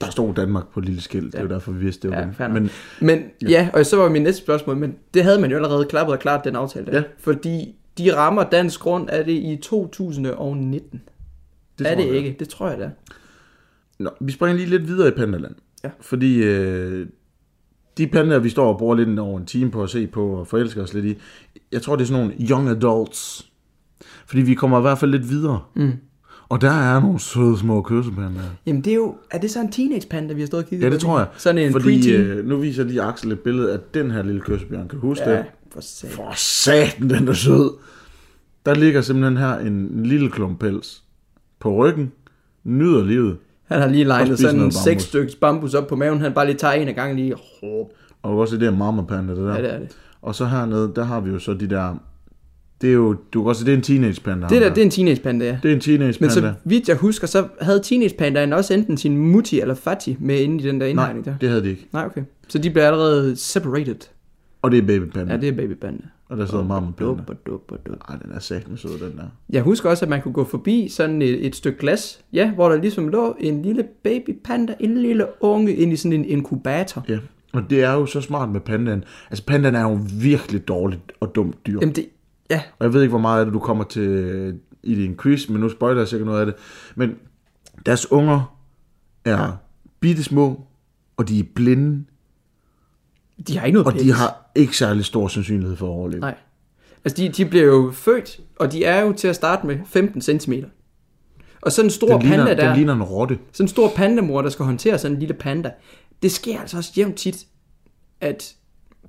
Der 0.00 0.10
stod 0.10 0.34
Danmark 0.34 0.68
på 0.68 0.80
et 0.80 0.86
lille 0.86 1.00
skilt, 1.00 1.32
det 1.32 1.38
er 1.38 1.42
jo 1.42 1.48
derfor, 1.48 1.72
vi 1.72 1.78
vidste, 1.78 2.08
det 2.08 2.16
var 2.16 2.22
Ja, 2.38 2.44
dem. 2.44 2.52
Men 2.52 2.70
Men 3.00 3.22
ja. 3.42 3.48
ja, 3.48 3.68
og 3.74 3.86
så 3.86 3.96
var 3.96 4.08
min 4.08 4.22
næste 4.22 4.42
spørgsmål, 4.42 4.76
men 4.76 4.96
det 5.14 5.22
havde 5.24 5.40
man 5.40 5.50
jo 5.50 5.56
allerede 5.56 5.84
klappet 5.84 6.12
og 6.12 6.18
klart, 6.20 6.44
den 6.44 6.56
aftale 6.56 6.86
der. 6.86 6.92
Ja. 6.96 7.02
Fordi 7.18 7.74
de 7.98 8.16
rammer 8.16 8.42
dansk 8.44 8.80
grund, 8.80 9.08
er 9.12 9.22
det 9.22 9.32
i 9.32 9.58
2019? 9.62 11.02
Det 11.84 11.90
er 11.90 11.94
tror 11.94 12.02
det 12.02 12.08
jeg. 12.08 12.16
ikke? 12.24 12.36
Det 12.38 12.48
tror 12.48 12.68
jeg 12.68 12.78
da. 12.78 12.90
Nå, 13.98 14.10
vi 14.20 14.32
springer 14.32 14.56
lige 14.56 14.68
lidt 14.70 14.88
videre 14.88 15.08
i 15.08 15.10
Pandaland. 15.10 15.54
Ja. 15.84 15.90
Fordi 16.00 16.42
øh, 16.42 17.06
de 17.98 18.06
pandaer, 18.06 18.38
vi 18.38 18.48
står 18.48 18.72
og 18.72 18.78
bruger 18.78 18.94
lidt 18.96 19.18
over 19.18 19.38
en 19.38 19.46
time 19.46 19.70
på 19.70 19.82
at 19.82 19.90
se 19.90 20.06
på 20.06 20.26
og 20.26 20.46
forelsker 20.46 20.82
os 20.82 20.94
lidt 20.94 21.04
i, 21.06 21.18
jeg 21.72 21.82
tror, 21.82 21.96
det 21.96 22.02
er 22.02 22.06
sådan 22.06 22.26
nogle 22.26 22.48
young 22.50 22.68
adults. 22.68 23.46
Fordi 24.26 24.42
vi 24.42 24.54
kommer 24.54 24.78
i 24.78 24.80
hvert 24.80 24.98
fald 24.98 25.10
lidt 25.10 25.28
videre. 25.30 25.60
Mm. 25.76 25.92
Og 26.48 26.60
der 26.60 26.70
er 26.70 27.00
nogle 27.00 27.20
søde 27.20 27.58
små 27.58 27.82
kyssepandaer. 27.82 28.42
Jamen 28.66 28.84
det 28.84 28.90
er 28.90 28.94
jo, 28.94 29.14
er 29.30 29.38
det 29.38 29.50
så 29.50 29.60
en 29.60 29.72
teenage 29.72 30.08
panda, 30.10 30.34
vi 30.34 30.40
har 30.40 30.46
stået 30.46 30.62
og 30.64 30.68
kigget 30.68 30.84
Ja, 30.84 30.88
på 30.90 30.92
det 30.92 31.00
tror 31.00 31.18
jeg. 31.18 31.28
Sådan 31.36 31.58
en 31.66 31.72
Fordi 31.72 31.84
preteen? 31.84 32.20
øh, 32.20 32.46
nu 32.46 32.56
viser 32.56 32.84
lige 32.84 33.02
Axel 33.02 33.32
et 33.32 33.40
billede 33.40 33.72
af 33.72 33.78
den 33.94 34.10
her 34.10 34.22
lille 34.22 34.40
kyssebjørn. 34.40 34.88
Kan 34.88 34.98
du 35.00 35.06
huske 35.06 35.30
ja, 35.30 35.36
det? 35.36 35.44
for 35.72 35.80
satan. 35.80 36.16
For 36.16 36.32
satan, 36.36 37.10
den 37.10 37.28
er 37.28 37.32
sød. 37.32 37.70
Der 38.66 38.74
ligger 38.74 39.00
simpelthen 39.00 39.36
her 39.36 39.58
en 39.58 40.06
lille 40.06 40.30
klump 40.30 40.60
pels 40.60 41.02
på 41.60 41.74
ryggen. 41.74 42.12
Nyder 42.64 43.04
livet. 43.04 43.36
Han 43.64 43.80
har 43.80 43.88
lige 43.88 44.04
legnet 44.04 44.38
sådan 44.38 44.60
en 44.60 44.72
seks 44.72 45.02
stykker 45.02 45.32
bambus 45.40 45.74
op 45.74 45.86
på 45.86 45.96
maven. 45.96 46.20
Han 46.20 46.32
bare 46.32 46.46
lige 46.46 46.56
tager 46.56 46.74
en 46.74 46.88
af 46.88 46.94
gangen 46.94 47.16
lige. 47.16 47.34
Og 48.22 48.38
også 48.38 48.56
det 48.56 48.66
er 48.66 48.70
mama 48.70 49.02
panda, 49.02 49.34
det 49.34 49.42
der. 49.42 49.54
Ja, 49.54 49.62
det 49.62 49.74
er 49.74 49.78
det. 49.78 49.96
Og 50.22 50.34
så 50.34 50.46
hernede, 50.46 50.92
der 50.96 51.04
har 51.04 51.20
vi 51.20 51.30
jo 51.30 51.38
så 51.38 51.54
de 51.54 51.66
der... 51.66 51.94
Det 52.80 52.90
er 52.90 52.94
jo, 52.94 53.16
du 53.32 53.42
kan 53.42 53.48
også 53.48 53.60
se, 53.60 53.66
det 53.66 53.72
er 53.72 53.76
en 53.76 53.82
teenage 53.82 54.20
panda. 54.20 54.46
Det 54.46 54.56
ham 54.56 54.62
der, 54.62 54.74
det 54.74 54.80
er 54.80 54.84
en 54.84 54.90
teenage 54.90 55.20
panda, 55.22 55.44
ja. 55.46 55.58
det 55.62 55.70
er 55.70 55.74
en 55.74 55.80
teenage 55.80 56.16
Men 56.20 56.30
panda. 56.30 56.48
så 56.48 56.54
vidt 56.64 56.88
jeg 56.88 56.96
husker, 56.96 57.26
så 57.26 57.48
havde 57.60 57.80
teenage 57.84 58.14
pandaen 58.18 58.52
også 58.52 58.74
enten 58.74 58.96
sin 58.96 59.16
mutti 59.16 59.60
eller 59.60 59.74
fatti 59.74 60.16
med 60.20 60.38
inde 60.40 60.64
i 60.64 60.66
den 60.68 60.80
der 60.80 60.86
Nej, 60.86 60.90
indhegning 60.90 61.24
der. 61.24 61.34
det 61.40 61.48
havde 61.48 61.62
de 61.62 61.70
ikke. 61.70 61.88
Nej, 61.92 62.06
okay. 62.06 62.22
Så 62.48 62.58
de 62.58 62.70
bliver 62.70 62.86
allerede 62.86 63.36
separated. 63.36 63.96
Og 64.62 64.70
det 64.70 64.78
er 64.78 64.82
baby 64.82 65.04
panda. 65.04 65.32
Ja, 65.32 65.40
det 65.40 65.48
er 65.48 65.52
baby 65.52 65.74
panda. 65.74 66.02
Og 66.30 66.36
der 66.36 66.46
sidder 66.46 66.92
dup. 67.46 67.72
Ej, 68.08 68.16
den 68.16 68.30
er 68.32 68.68
med 68.68 68.76
sød, 68.76 69.08
den 69.08 69.18
der. 69.18 69.24
Jeg 69.50 69.62
husker 69.62 69.90
også, 69.90 70.04
at 70.04 70.08
man 70.08 70.22
kunne 70.22 70.34
gå 70.34 70.44
forbi 70.44 70.88
sådan 70.88 71.22
et, 71.22 71.46
et 71.46 71.56
stykke 71.56 71.78
glas, 71.78 72.24
ja, 72.32 72.52
hvor 72.54 72.68
der 72.68 72.76
ligesom 72.76 73.08
lå 73.08 73.36
en 73.40 73.62
lille 73.62 73.84
baby 74.02 74.38
panda, 74.44 74.74
en 74.80 74.98
lille 74.98 75.26
unge, 75.40 75.74
ind 75.74 75.92
i 75.92 75.96
sådan 75.96 76.12
en 76.12 76.24
inkubator. 76.24 77.04
Ja. 77.08 77.18
Og 77.52 77.70
det 77.70 77.82
er 77.82 77.92
jo 77.92 78.06
så 78.06 78.20
smart 78.20 78.48
med 78.48 78.60
pandaen. 78.60 79.04
Altså, 79.30 79.46
pandaen 79.46 79.74
er 79.74 79.82
jo 79.82 79.98
virkelig 80.20 80.68
dårligt 80.68 81.12
og 81.20 81.34
dumt 81.34 81.66
dyr. 81.66 81.78
Jamen 81.80 81.94
det, 81.94 82.06
ja, 82.50 82.62
Og 82.78 82.84
jeg 82.84 82.92
ved 82.92 83.02
ikke, 83.02 83.10
hvor 83.10 83.18
meget 83.18 83.40
af 83.40 83.46
det, 83.46 83.54
du 83.54 83.58
kommer 83.58 83.84
til 83.84 84.58
i 84.82 84.94
din 84.94 85.16
quiz, 85.16 85.48
men 85.48 85.60
nu 85.60 85.68
spoiler 85.68 86.00
jeg 86.00 86.08
sikkert 86.08 86.26
noget 86.26 86.40
af 86.40 86.46
det. 86.46 86.54
Men 86.94 87.14
deres 87.86 88.12
unger 88.12 88.56
er 89.24 89.52
bitte 90.00 90.24
små, 90.24 90.60
og 91.16 91.28
de 91.28 91.38
er 91.38 91.44
blinde, 91.54 92.04
de 93.48 93.58
har 93.58 93.66
ikke 93.66 93.74
noget 93.74 93.86
og 93.86 93.92
pels. 93.92 94.04
de 94.04 94.12
har 94.12 94.49
ikke 94.54 94.76
særlig 94.76 95.04
stor 95.04 95.28
sandsynlighed 95.28 95.76
for 95.76 95.86
at 95.86 95.90
overleve. 95.90 96.20
Nej. 96.20 96.34
Altså, 97.04 97.22
de, 97.22 97.28
de 97.28 97.44
bliver 97.44 97.64
jo 97.64 97.90
født, 97.94 98.40
og 98.58 98.72
de 98.72 98.84
er 98.84 99.00
jo 99.00 99.12
til 99.12 99.28
at 99.28 99.36
starte 99.36 99.66
med 99.66 99.78
15 99.86 100.22
cm. 100.22 100.52
Og 101.62 101.72
sådan 101.72 101.86
en 101.86 101.90
stor 101.90 102.08
Den 102.08 102.20
ligner, 102.22 102.36
panda 102.36 102.62
der, 102.62 102.68
den 102.68 102.76
ligner 102.76 102.94
en 102.94 103.02
rotte. 103.02 103.38
sådan 103.52 103.64
en 103.64 103.68
stor 103.68 103.92
pandamor, 103.96 104.42
der 104.42 104.48
skal 104.48 104.64
håndtere 104.64 104.98
sådan 104.98 105.14
en 105.14 105.20
lille 105.20 105.34
panda, 105.34 105.70
det 106.22 106.32
sker 106.32 106.60
altså 106.60 106.76
også 106.76 106.92
jævnt 106.96 107.16
tit, 107.16 107.46
at 108.20 108.54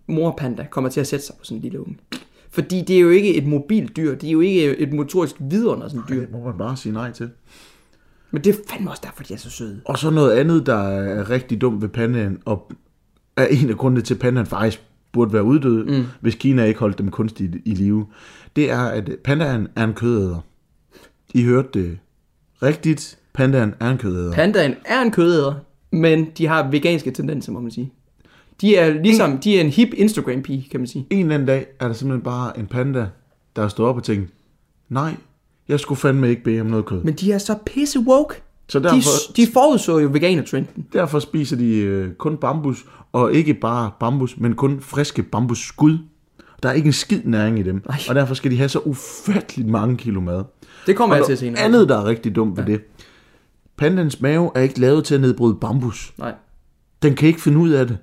morpanda 0.08 0.68
kommer 0.70 0.90
til 0.90 1.00
at 1.00 1.08
sætte 1.08 1.26
sig 1.26 1.36
på 1.40 1.46
sådan 1.46 1.58
en 1.58 1.62
lille 1.62 1.82
unge. 1.82 1.98
Fordi 2.50 2.82
det 2.82 2.96
er 2.96 3.00
jo 3.00 3.10
ikke 3.10 3.36
et 3.36 3.48
mobilt 3.48 3.96
dyr, 3.96 4.16
det 4.16 4.28
er 4.28 4.32
jo 4.32 4.40
ikke 4.40 4.78
et 4.78 4.94
motorisk 4.94 5.36
vidunder 5.40 5.88
sådan 5.88 6.02
et 6.02 6.10
dyr. 6.10 6.20
Det 6.20 6.32
må 6.32 6.44
man 6.44 6.58
bare 6.58 6.78
sige 6.78 6.94
nej 6.94 7.12
til. 7.12 7.30
Men 8.32 8.44
det 8.44 8.56
er 8.56 8.60
fandme 8.70 8.90
også 8.90 9.02
derfor, 9.06 9.24
de 9.24 9.34
er 9.34 9.38
så 9.38 9.50
søde. 9.50 9.82
Og 9.86 9.98
så 9.98 10.10
noget 10.10 10.32
andet, 10.32 10.66
der 10.66 10.78
er 10.78 11.30
rigtig 11.30 11.62
dumt 11.62 11.82
ved 11.82 11.90
pandaen, 11.90 12.40
og 12.46 12.72
er 13.38 13.46
en 13.46 13.70
af 13.70 13.78
grundene 13.78 14.02
til, 14.02 14.14
at 14.14 14.20
pandaen 14.20 14.46
faktisk 14.46 14.82
burde 15.12 15.34
være 15.34 15.44
uddød, 15.44 15.86
mm. 15.86 16.06
hvis 16.22 16.36
Kina 16.36 16.64
ikke 16.64 16.80
holdt 16.80 16.98
dem 16.98 17.12
kunstigt 17.12 17.56
i 17.66 17.74
live, 17.74 18.06
det 18.56 18.72
er, 18.72 18.80
at 18.80 19.10
pandaen 19.24 19.68
er 19.76 19.84
en 19.84 19.94
kødæder. 19.94 20.40
I 21.34 21.44
hørte 21.44 21.70
det 21.74 21.98
rigtigt. 22.64 23.18
Pandaen 23.34 23.74
er 23.80 23.90
en 23.90 23.98
kødæder. 23.98 24.34
Pandaen 24.34 24.76
er 24.86 25.02
en 25.02 25.12
kødæder, 25.12 25.54
men 25.92 26.28
de 26.38 26.48
har 26.48 26.70
veganske 26.72 27.12
tendenser, 27.12 27.52
må 27.52 27.60
man 27.60 27.72
sige. 27.72 27.94
De 28.62 28.76
er 28.76 29.02
ligesom, 29.02 29.38
de 29.38 29.58
er 29.58 29.62
en 29.62 29.70
hip 29.70 29.94
Instagram-pige, 29.94 30.68
kan 30.72 30.80
man 30.80 30.88
sige. 30.88 31.08
En 31.10 31.20
eller 31.20 31.34
anden 31.34 31.48
dag 31.48 31.66
er 31.80 31.88
der 31.88 31.94
simpelthen 31.94 32.24
bare 32.24 32.60
en 32.60 32.68
panda, 32.68 33.08
der 33.56 33.68
står 33.68 33.88
op 33.88 33.96
og 33.98 34.04
tænker, 34.04 34.28
nej, 34.90 35.16
jeg 35.68 35.80
skulle 35.80 36.00
fandme 36.00 36.30
ikke 36.30 36.44
bede 36.44 36.62
om 36.62 36.68
noget 36.68 36.86
kød. 36.86 37.04
Men 37.04 37.14
de 37.14 37.32
er 37.32 37.38
så 37.38 37.56
pisse 37.66 38.00
woke. 38.00 38.42
Så 38.72 38.80
De, 38.80 38.84
derfor, 38.84 39.34
de 39.36 39.48
forudså 39.54 39.98
jo 40.00 40.10
veganer-trenden. 40.12 40.86
derfor 40.94 41.20
spiser 41.20 41.56
de 41.58 41.78
øh, 41.78 42.14
kun 42.14 42.38
bambus, 42.38 42.86
og 43.12 43.34
ikke 43.34 43.54
bare 43.54 43.92
bambus, 44.00 44.38
men 44.38 44.54
kun 44.56 44.80
friske 44.82 45.24
bambusskud. 45.24 45.98
Der 46.64 46.70
er 46.70 46.74
ikke 46.74 46.88
en 46.88 46.94
skid 46.94 47.22
næring 47.24 47.60
i 47.60 47.64
dem, 47.64 47.82
Ej. 47.90 47.98
og 48.10 48.16
derfor 48.16 48.34
skal 48.34 48.52
de 48.52 48.58
have 48.58 48.70
så 48.70 48.80
ufatteligt 48.80 49.70
mange 49.70 49.98
kilo 49.98 50.22
mad. 50.22 50.44
Det 50.88 50.96
kommer 50.96 51.16
Og 51.16 51.20
jeg 51.20 51.26
til 51.26 51.38
senere. 51.38 51.62
andet, 51.64 51.90
der 51.90 51.98
er 51.98 52.06
rigtig 52.06 52.36
dumt 52.36 52.58
ved 52.58 52.66
det. 52.66 52.82
Pandans 53.78 54.22
mave 54.22 54.52
er 54.56 54.62
ikke 54.62 54.80
lavet 54.80 55.06
til 55.06 55.16
at 55.16 55.22
nedbryde 55.22 55.56
bambus. 55.62 56.14
Nej. 56.18 56.34
Den 57.02 57.16
kan 57.16 57.28
ikke 57.28 57.42
finde 57.42 57.58
ud 57.58 57.70
af 57.70 57.88
det. 57.88 57.98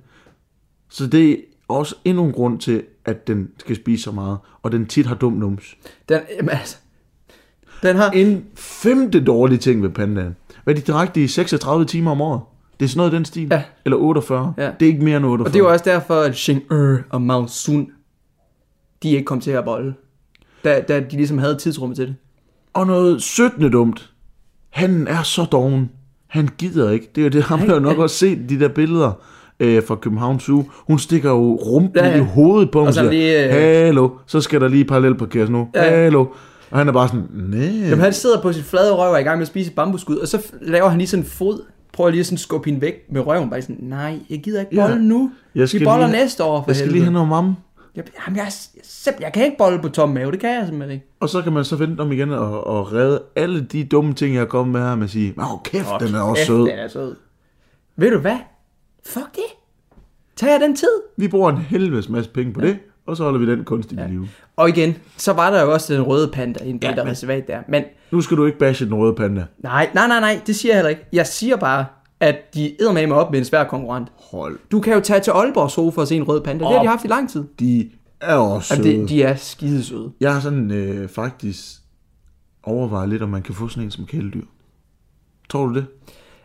Så 0.88 1.06
det 1.06 1.30
er 1.30 1.36
også 1.68 1.94
endnu 2.04 2.24
en 2.24 2.32
grund 2.32 2.58
til, 2.58 2.82
at 3.04 3.28
den 3.28 3.48
skal 3.58 3.76
spise 3.76 4.02
så 4.02 4.12
meget, 4.12 4.38
og 4.62 4.72
den 4.72 4.86
tit 4.86 5.06
har 5.06 5.14
dum 5.14 5.32
nums. 5.32 5.76
Den, 6.08 6.18
jamen, 6.38 6.50
altså, 6.50 6.76
den 7.82 7.96
har... 7.96 8.10
En 8.10 8.44
femte 8.54 9.24
dårlige 9.24 9.58
ting 9.58 9.82
ved 9.82 9.90
pandaen. 9.90 10.36
Hvad 10.64 10.74
er 10.74 10.80
de 10.80 10.92
direkte 10.92 11.22
i 11.22 11.26
36 11.28 11.84
timer 11.84 12.10
om 12.10 12.20
året? 12.20 12.40
Det 12.80 12.84
er 12.84 12.88
sådan 12.88 12.98
noget 12.98 13.12
i 13.12 13.16
den 13.16 13.24
stil. 13.24 13.48
Ja. 13.50 13.62
Eller 13.84 13.96
48. 13.96 14.54
Ja. 14.58 14.70
Det 14.80 14.86
er 14.86 14.92
ikke 14.92 15.04
mere 15.04 15.16
end 15.16 15.26
48. 15.26 15.48
Og 15.48 15.52
det 15.52 15.58
er 15.60 15.64
jo 15.64 15.72
også 15.72 15.84
derfor, 15.84 16.14
at 16.20 16.34
Xing-Er 16.36 16.96
og 17.10 17.22
Mao 17.22 17.46
Sun, 17.46 17.86
de 19.02 19.10
ikke 19.10 19.24
kom 19.24 19.40
til 19.40 19.50
at 19.50 19.64
bolle. 19.64 19.94
Da, 20.64 20.80
da 20.80 21.00
de 21.00 21.16
ligesom 21.16 21.38
havde 21.38 21.56
tidsrummet 21.56 21.96
til 21.96 22.06
det. 22.06 22.14
Og 22.74 22.86
noget 22.86 23.22
17. 23.22 23.72
dumt. 23.72 24.10
Han 24.70 25.08
er 25.08 25.22
så 25.22 25.44
doven. 25.44 25.90
Han 26.26 26.48
gider 26.58 26.90
ikke. 26.90 27.08
Det 27.14 27.20
er 27.20 27.24
jo 27.24 27.30
det, 27.30 27.42
ham 27.42 27.58
har 27.58 27.74
jo 27.74 27.80
nok 27.80 27.98
også 27.98 28.16
set 28.16 28.48
de 28.48 28.60
der 28.60 28.68
billeder 28.68 29.12
øh, 29.60 29.82
fra 29.82 29.94
København 29.94 30.40
Zoo. 30.40 30.64
Hun 30.70 30.98
stikker 30.98 31.30
jo 31.30 31.54
rumpen 31.54 32.04
Ja, 32.04 32.08
ja, 32.08 32.16
i 32.16 32.20
hovedet 32.20 32.70
på 32.70 32.78
ham 32.78 32.88
Og 32.88 32.94
siger, 32.94 33.10
lige, 33.10 33.44
øh, 33.44 33.50
hallo, 33.86 34.10
så 34.26 34.40
skal 34.40 34.60
der 34.60 34.68
lige 34.68 34.84
parallelt 34.84 35.18
parkeres 35.18 35.50
nu. 35.50 35.68
Ja. 35.74 36.02
Hallo. 36.02 36.26
Og 36.70 36.78
han 36.78 36.88
er 36.88 36.92
bare 36.92 37.08
sådan, 37.08 37.26
nej. 37.32 37.60
Jamen, 37.66 38.00
han 38.00 38.12
sidder 38.12 38.42
på 38.42 38.52
sit 38.52 38.64
flade 38.64 38.92
røv 38.94 39.08
og 39.10 39.14
er 39.14 39.18
i 39.18 39.22
gang 39.22 39.38
med 39.38 39.42
at 39.42 39.48
spise 39.48 39.68
et 39.70 39.74
bambuskud, 39.76 40.16
og 40.16 40.28
så 40.28 40.42
laver 40.62 40.88
han 40.88 40.98
lige 40.98 41.08
sådan 41.08 41.24
en 41.24 41.30
fod, 41.30 41.62
prøver 41.92 42.10
lige 42.10 42.20
at 42.20 42.26
sådan 42.26 42.38
skubbe 42.38 42.66
hende 42.70 42.80
væk 42.80 42.94
med 43.10 43.26
røven, 43.26 43.50
bare 43.50 43.62
sådan, 43.62 43.76
nej, 43.80 44.18
jeg 44.30 44.38
gider 44.40 44.60
ikke 44.60 44.74
Ja. 44.76 44.86
bolle 44.86 45.02
nu. 45.04 45.30
Jeg 45.54 45.68
skal 45.68 45.80
Vi 45.80 45.84
boller 45.84 46.06
lige- 46.06 46.16
næste 46.20 46.44
år, 46.44 46.62
for 46.62 46.70
Jeg 46.70 46.76
skal 46.76 46.88
lige 46.88 46.94
helvede. 46.94 47.04
have 47.04 47.12
noget 47.12 47.28
mamme. 47.28 47.56
Jeg, 47.96 48.04
jamen, 48.26 48.36
jeg, 48.36 48.46
simpelthen, 48.82 49.22
jeg 49.24 49.32
kan 49.32 49.44
ikke 49.44 49.56
bolle 49.58 49.82
på 49.82 49.88
tom 49.88 50.08
mave, 50.08 50.30
det 50.32 50.40
kan 50.40 50.50
jeg 50.50 50.62
simpelthen 50.66 50.90
ikke. 50.94 51.06
Og 51.20 51.28
så 51.28 51.42
kan 51.42 51.52
man 51.52 51.64
så 51.64 51.76
vente 51.76 52.00
om 52.00 52.12
igen 52.12 52.32
og, 52.32 52.66
og 52.66 52.92
redde 52.92 53.22
alle 53.36 53.60
de 53.64 53.84
dumme 53.84 54.14
ting, 54.14 54.34
jeg 54.34 54.40
er 54.40 54.46
kommet 54.46 54.72
med 54.72 54.88
her 54.88 54.94
med 54.94 55.04
at 55.04 55.10
sige, 55.10 55.34
åh 55.38 55.52
oh, 55.54 55.58
kæft, 55.64 55.88
den 56.00 56.14
er 56.14 56.20
også 56.20 56.40
Kæft, 56.40 56.46
sød. 56.46 56.60
Den 56.60 56.78
er 56.78 56.88
sød. 56.88 57.16
Ved 57.96 58.10
du 58.10 58.18
hvad? 58.18 58.36
Fuck 59.06 59.34
det. 59.34 59.42
Tag 60.36 60.48
jer 60.50 60.58
den 60.58 60.76
tid. 60.76 60.88
Vi 61.16 61.28
bruger 61.28 61.50
en 61.50 61.58
helvedes 61.58 62.08
masse 62.08 62.30
penge 62.30 62.52
på 62.52 62.60
ja. 62.60 62.66
det, 62.66 62.78
og 63.08 63.16
så 63.16 63.24
holder 63.24 63.38
vi 63.38 63.50
den 63.50 63.64
kunstigt 63.64 64.00
ja. 64.00 64.06
i 64.06 64.10
live. 64.10 64.28
Og 64.56 64.68
igen, 64.68 64.96
så 65.16 65.32
var 65.32 65.50
der 65.50 65.62
jo 65.62 65.72
også 65.72 65.94
den 65.94 66.02
røde 66.02 66.28
panda 66.28 66.64
inde 66.64 66.80
på 66.80 66.86
Ja, 66.86 66.94
men- 67.04 67.06
reservat 67.12 67.46
der. 67.46 67.62
Men 67.68 67.84
Nu 68.10 68.20
skal 68.20 68.36
du 68.36 68.46
ikke 68.46 68.58
bashe 68.58 68.84
den 68.86 68.94
røde 68.94 69.14
panda. 69.14 69.44
nej, 69.58 69.90
nej, 69.94 70.06
nej, 70.08 70.20
nej, 70.20 70.40
det 70.46 70.56
siger 70.56 70.72
jeg 70.72 70.78
heller 70.78 70.90
ikke. 70.90 71.04
Jeg 71.12 71.26
siger 71.26 71.56
bare, 71.56 71.86
at 72.20 72.54
de 72.54 72.82
æder 72.82 72.92
med 72.92 73.06
mig 73.06 73.16
op 73.16 73.30
med 73.30 73.38
en 73.38 73.44
svær 73.44 73.64
konkurrent. 73.64 74.08
Hold. 74.30 74.58
Du 74.70 74.80
kan 74.80 74.92
jo 74.94 75.00
tage 75.00 75.20
til 75.20 75.30
Aalborg 75.30 75.94
for 75.94 76.02
at 76.02 76.08
se 76.08 76.16
en 76.16 76.22
rød 76.22 76.40
panda. 76.40 76.64
Det 76.64 76.72
har 76.74 76.82
de 76.82 76.88
haft 76.88 77.04
i 77.04 77.08
lang 77.08 77.30
tid. 77.30 77.44
De 77.60 77.90
er 78.20 78.34
også 78.34 78.74
søde. 78.76 78.88
Jamen, 78.88 79.00
det, 79.02 79.08
de 79.08 79.22
er 79.22 79.34
skidesøde. 79.36 80.12
Jeg 80.20 80.32
har 80.34 80.40
sådan 80.40 80.70
øh, 80.70 81.08
faktisk 81.08 81.64
overvejet 82.62 83.08
lidt, 83.08 83.22
om 83.22 83.28
man 83.28 83.42
kan 83.42 83.54
få 83.54 83.68
sådan 83.68 83.84
en 83.84 83.90
som 83.90 84.06
kæledyr. 84.06 84.44
Tror 85.50 85.66
du 85.66 85.74
det? 85.74 85.86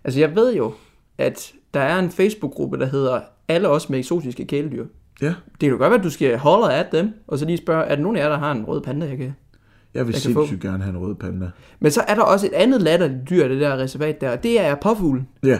Altså, 0.04 0.20
jeg 0.20 0.36
ved 0.36 0.56
jo, 0.56 0.74
at 1.18 1.52
der 1.74 1.80
er 1.80 2.00
en 2.00 2.12
Facebook-gruppe, 2.12 2.80
der 2.80 2.86
hedder 2.86 3.20
Alle 3.48 3.70
os 3.70 3.90
med 3.90 4.00
eksotiske 4.00 4.46
kæledyr. 4.46 4.86
Ja. 5.22 5.34
Det 5.62 5.70
kan 5.70 5.78
godt 5.78 5.90
være, 5.90 6.00
at 6.00 6.04
du 6.04 6.10
skal 6.10 6.38
holde 6.38 6.74
af 6.74 6.86
dem, 6.92 7.14
og 7.28 7.38
så 7.40 7.46
lige 7.46 7.58
spørge, 7.58 7.84
er 7.84 7.96
der 7.96 8.02
nogen 8.02 8.18
af 8.18 8.22
jer, 8.24 8.30
der 8.30 8.38
har 8.38 8.52
en 8.52 8.66
rød 8.66 8.82
panda, 8.82 9.06
jeg 9.08 9.18
kan... 9.18 9.36
Jeg 9.94 10.08
vil 10.08 10.14
Jeg 10.14 10.22
kan 10.22 10.34
få- 10.34 10.40
sindssygt 10.40 10.62
gerne 10.62 10.84
have 10.84 10.96
en 10.96 11.02
rød 11.02 11.16
panda. 11.16 11.50
Men 11.80 11.92
så 11.92 12.02
er 12.08 12.16
der 12.16 12.22
også 12.22 12.46
et 12.46 12.54
andet 12.54 12.82
latterligt 12.82 13.30
dyr, 13.30 13.48
det 13.48 13.62
der 13.62 13.78
reservat 13.78 14.22
der, 14.22 14.32
og 14.32 14.44
det 14.44 14.60
er 14.60 14.76
påfuglen. 14.76 15.28
Ja. 15.44 15.60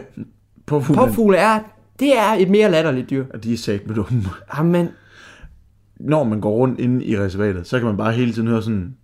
Påfuglen. 0.66 1.06
Påfugle 1.08 1.38
er, 1.38 1.60
det 2.00 2.18
er 2.18 2.34
et 2.34 2.50
mere 2.50 2.72
latterligt 2.72 3.10
dyr. 3.10 3.26
Og 3.34 3.44
de 3.44 3.54
er 3.54 3.58
sat 3.58 3.88
med 3.88 3.96
dumme. 3.96 4.24
Jamen, 4.58 4.90
Når 6.00 6.24
man 6.24 6.42
går 6.42 6.52
rundt 6.52 6.80
inde 6.80 7.06
i 7.06 7.20
reservatet, 7.20 7.68
så 7.68 7.80
kan 7.80 7.86
man 7.88 7.98
bare 7.98 8.12
hele 8.12 8.34
tiden 8.34 8.48
høre 8.48 8.62
sådan... 8.62 8.96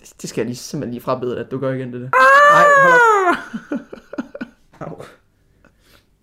det, 0.00 0.12
det 0.22 0.30
skal 0.30 0.40
jeg 0.40 0.46
lige, 0.46 0.56
simpelthen 0.56 0.92
lige 0.94 1.02
frabede, 1.02 1.38
at 1.38 1.50
du 1.50 1.58
gør 1.58 1.72
igen 1.72 1.92
det 1.92 2.00
der. 2.00 2.08
Nej, 2.52 2.64
hold 2.82 2.92
op. 2.92 3.78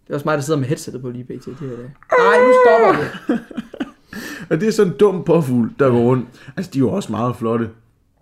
Det 0.07 0.09
er 0.09 0.13
også 0.13 0.25
mig, 0.25 0.37
der 0.37 0.41
sidder 0.43 0.59
med 0.59 0.67
headsetet 0.67 1.01
på 1.01 1.09
lige 1.09 1.23
pt. 1.23 1.45
Det 1.45 1.55
her 1.59 1.67
dag. 1.67 1.91
Nej, 2.19 2.37
nu 2.47 2.53
stopper 2.65 3.03
det. 3.03 3.39
Og 4.49 4.59
det 4.61 4.67
er 4.67 4.71
sådan 4.71 4.91
en 4.93 4.97
dum 4.99 5.23
påfugl, 5.23 5.69
der 5.79 5.89
går 5.89 5.99
rundt. 5.99 6.27
Altså, 6.57 6.71
de 6.73 6.77
er 6.77 6.79
jo 6.79 6.89
også 6.91 7.11
meget 7.11 7.35
flotte. 7.35 7.69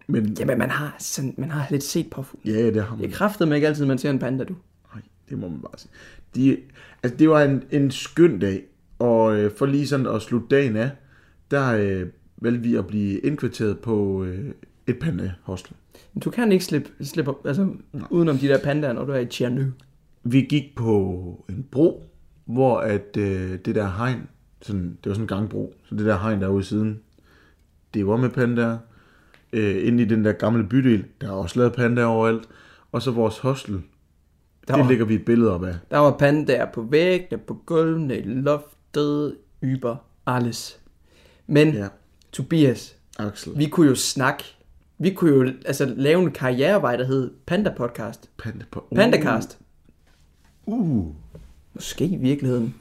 Men 0.08 0.36
Jamen, 0.40 0.58
man 0.58 0.70
har, 0.70 0.96
sådan, 1.00 1.36
man 1.38 1.52
har 1.52 1.68
lidt 1.70 1.84
set 1.84 2.10
påfugl. 2.10 2.42
ja, 2.46 2.66
det 2.72 2.84
har 2.84 2.96
man. 2.96 3.00
Det 3.06 3.12
er 3.12 3.16
kraftedeme 3.16 3.56
ikke 3.56 3.68
altid, 3.68 3.86
man 3.86 3.98
ser 3.98 4.10
en 4.10 4.20
panda, 4.20 4.44
du. 4.44 4.54
Nej, 4.94 5.02
det 5.30 5.38
må 5.38 5.48
man 5.50 5.60
bare 5.60 5.78
sige. 5.78 5.92
De, 6.36 6.58
altså, 7.04 7.18
det 7.18 7.30
var 7.30 7.42
en, 7.44 7.64
en 7.72 7.92
skøn 7.92 8.40
dag, 8.40 8.64
og 9.00 9.36
øh, 9.38 9.52
for 9.58 9.66
lige 9.66 9.88
sådan 9.88 10.08
at 10.08 10.22
slutte 10.22 10.48
dagen 10.48 10.76
af, 10.76 10.90
der 11.52 11.74
øh, 11.74 12.08
valgte 12.38 12.62
vi 12.62 12.76
at 12.76 12.88
blive 12.88 13.20
indkvarteret 13.20 13.80
på 13.80 14.24
øh, 14.24 14.46
et 14.88 15.00
panda-hostel. 15.00 15.74
Men 16.14 16.22
Du 16.22 16.30
kan 16.30 16.52
ikke 16.52 16.66
slippe, 16.66 16.90
slippe 17.02 17.34
altså, 17.46 17.68
udenom 18.10 18.38
de 18.38 18.48
der 18.48 18.58
pandaer, 18.58 18.94
når 18.94 19.06
du 19.06 19.12
er 19.12 19.20
i 19.20 19.26
Tjernu. 19.26 19.64
Vi 20.24 20.42
gik 20.42 20.76
på 20.76 21.46
en 21.50 21.66
bro, 21.72 22.04
hvor 22.46 22.78
at 22.80 23.18
øh, 23.18 23.60
det 23.66 23.76
der 23.76 23.88
hegn, 23.98 24.28
sådan, 24.62 24.98
det 25.04 25.10
var 25.10 25.14
sådan 25.14 25.24
en 25.24 25.28
gangbro, 25.28 25.74
så 25.84 25.96
det 25.96 26.06
der 26.06 26.20
hegn 26.20 26.42
der 26.42 26.48
er 26.48 26.52
ude 26.52 26.62
i 26.62 26.64
siden, 26.64 27.00
det 27.94 28.08
var 28.08 28.18
med 28.18 28.30
pandaer. 28.30 28.78
Øh, 29.54 29.88
inde 29.88 30.04
i 30.04 30.06
den 30.06 30.26
der 30.26 30.32
gamle 30.32 30.64
bydel, 30.68 31.06
der 31.22 31.28
er 31.28 31.32
også 31.32 31.60
lavet 31.60 31.74
pandaer 31.74 32.06
overalt. 32.06 32.50
Og 32.92 33.02
så 33.02 33.12
vores 33.12 33.38
hostel, 33.40 33.74
Der 34.68 34.76
det 34.76 34.84
var, 34.84 34.90
lægger 34.90 35.06
vi 35.06 35.16
et 35.16 35.26
billede 35.26 35.52
op 35.56 35.64
af. 35.64 35.76
der 35.92 35.98
var 35.98 36.12
pandaer 36.18 36.72
på 36.72 36.82
væggene, 36.82 37.38
på 37.48 37.54
gulvene, 37.66 38.18
i 38.18 38.22
loftet, 38.24 39.36
yber, 39.64 39.96
alles. 40.26 40.80
Men, 41.48 41.74
Ja. 41.74 41.88
Tobias, 42.32 42.96
Axel. 43.20 43.54
vi 43.58 43.66
kunne 43.66 43.88
jo 43.88 43.96
snakke. 43.96 44.44
Vi 44.98 45.10
kunne 45.14 45.32
jo 45.32 45.54
altså, 45.66 45.94
lave 45.98 46.22
en 46.24 46.32
karrierevej, 46.32 46.96
der 46.98 47.04
hed 47.06 47.32
Panda 47.46 47.74
Podcast. 47.78 48.30
Panda. 48.38 48.66
Uh, 48.76 48.96
Pandacast. 48.98 49.60
Uh. 50.66 51.08
Måske 51.74 52.06
i 52.06 52.16
virkeligheden. 52.16 52.76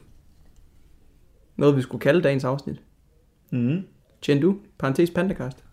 Noget, 1.56 1.76
vi 1.76 1.82
skulle 1.82 2.00
kalde 2.00 2.22
dagens 2.22 2.44
afsnit. 2.44 2.82
Mm. 3.50 3.82
Chendu, 4.22 4.56
parentes 4.78 5.10
Pandacast. 5.10 5.64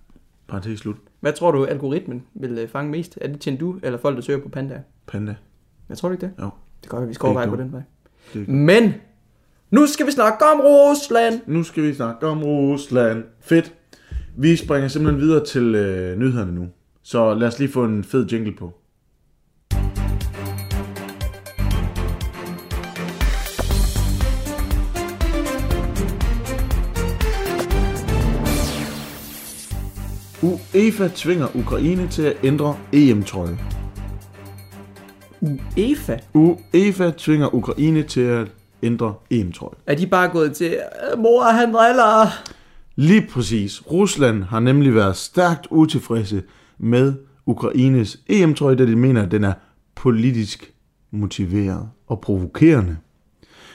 Parentes 0.47 0.79
slut. 0.79 0.95
Hvad 1.19 1.33
tror 1.33 1.51
du, 1.51 1.65
algoritmen 1.65 2.23
vil 2.33 2.57
øh, 2.57 2.69
fange 2.69 2.91
mest? 2.91 3.17
Er 3.21 3.27
det 3.27 3.43
Chendu, 3.43 3.79
eller 3.83 3.99
folk, 3.99 4.15
der 4.15 4.21
søger 4.21 4.39
på 4.41 4.49
panda? 4.49 4.81
Panda. 5.07 5.35
Jeg 5.89 5.97
tror 5.97 6.09
du 6.09 6.13
ikke 6.13 6.25
det? 6.25 6.33
Jo. 6.39 6.49
Det 6.81 6.89
godt 6.89 6.99
være, 6.99 7.07
vi 7.07 7.13
skal 7.13 7.25
er 7.25 7.29
overveje 7.29 7.47
ikke 7.47 7.63
den 7.63 7.71
vej. 7.71 7.83
Men, 8.47 8.93
nu 9.71 9.85
skal 9.85 10.05
vi 10.05 10.11
snakke 10.11 10.45
om 10.45 10.59
Rusland. 10.59 11.41
Nu 11.47 11.63
skal 11.63 11.83
vi 11.83 11.93
snakke 11.93 12.27
om 12.27 12.43
Rusland. 12.43 13.23
Fedt. 13.39 13.73
Vi 14.37 14.55
springer 14.55 14.87
simpelthen 14.87 15.21
videre 15.21 15.45
til 15.45 15.75
øh, 15.75 16.19
nyhederne 16.19 16.51
nu. 16.51 16.67
Så 17.01 17.33
lad 17.33 17.47
os 17.47 17.59
lige 17.59 17.71
få 17.71 17.85
en 17.85 18.03
fed 18.03 18.27
jingle 18.27 18.55
på. 18.55 18.73
UEFA 30.43 31.07
tvinger 31.15 31.47
Ukraine 31.55 32.07
til 32.07 32.21
at 32.21 32.33
ændre 32.43 32.77
EM-trøje. 32.93 33.57
UEFA, 35.77 36.17
UEFA 36.33 37.11
tvinger 37.17 37.55
Ukraine 37.55 38.03
til 38.03 38.21
at 38.21 38.47
ændre 38.83 39.13
EM-trøje. 39.29 39.73
er 39.87 39.95
de 39.95 40.07
bare 40.07 40.27
gået 40.29 40.53
til, 40.55 40.67
"Øh, 41.13 41.19
mor 41.19 41.43
han 41.43 41.73
driller. 41.73 42.27
Lige 42.95 43.27
præcis. 43.31 43.91
Rusland 43.91 44.43
har 44.43 44.59
nemlig 44.59 44.95
været 44.95 45.15
stærkt 45.17 45.67
utilfredse 45.71 46.43
med 46.77 47.13
Ukraines 47.45 48.19
EM-trøje, 48.29 48.75
da 48.75 48.85
de 48.85 48.95
mener, 48.95 49.23
at 49.23 49.31
den 49.31 49.43
er 49.43 49.53
politisk 49.95 50.73
motiveret 51.11 51.89
og 52.07 52.21
provokerende. 52.21 52.97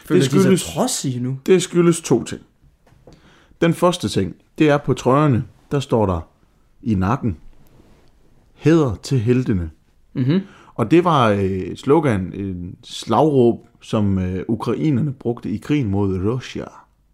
Føler 0.07 0.21
de 0.21 0.27
skyldes- 0.27 0.61
sig 0.61 0.75
trodsige 0.75 1.21
nu? 1.21 1.39
Det 1.47 1.63
skyldes 1.63 2.01
to 2.01 2.25
ting. 2.25 2.41
Den 3.61 3.75
første 3.75 4.09
ting, 4.09 4.35
det 4.59 4.69
er 4.69 4.79
på 4.79 4.95
trøjerne, 4.95 5.45
der 5.71 5.81
står 5.81 6.07
der 6.07 6.29
i 6.85 6.95
nakken, 6.95 7.37
hæder 8.55 8.95
til 9.03 9.19
heltene. 9.19 9.71
Mhm. 10.13 10.41
Og 10.75 10.91
det 10.91 11.05
var 11.05 11.29
øh, 11.31 11.77
slogan, 11.77 12.33
en 12.35 12.75
slagråb, 12.85 13.67
som 13.81 14.19
øh, 14.19 14.45
ukrainerne 14.49 15.13
brugte 15.13 15.51
i 15.51 15.57
krigen 15.57 15.91
mod 15.91 16.19
Russia 16.19 16.65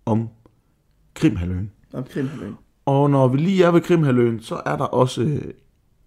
om 0.06 0.28
Krimhalvøen. 1.14 1.70
Om 1.92 2.04
Krimhalvøen. 2.04 2.54
Og 2.86 3.10
når 3.10 3.28
vi 3.28 3.38
lige 3.38 3.64
er 3.64 3.70
ved 3.70 3.80
Krimhalvøen, 3.80 4.40
så 4.40 4.60
er 4.66 4.76
der 4.76 4.84
også 4.84 5.22
øh, 5.22 5.42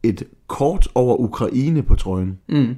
et 0.03 0.23
kort 0.47 0.87
over 0.95 1.15
Ukraine 1.17 1.83
på 1.83 1.95
trøjen. 1.95 2.39
Mm. 2.49 2.75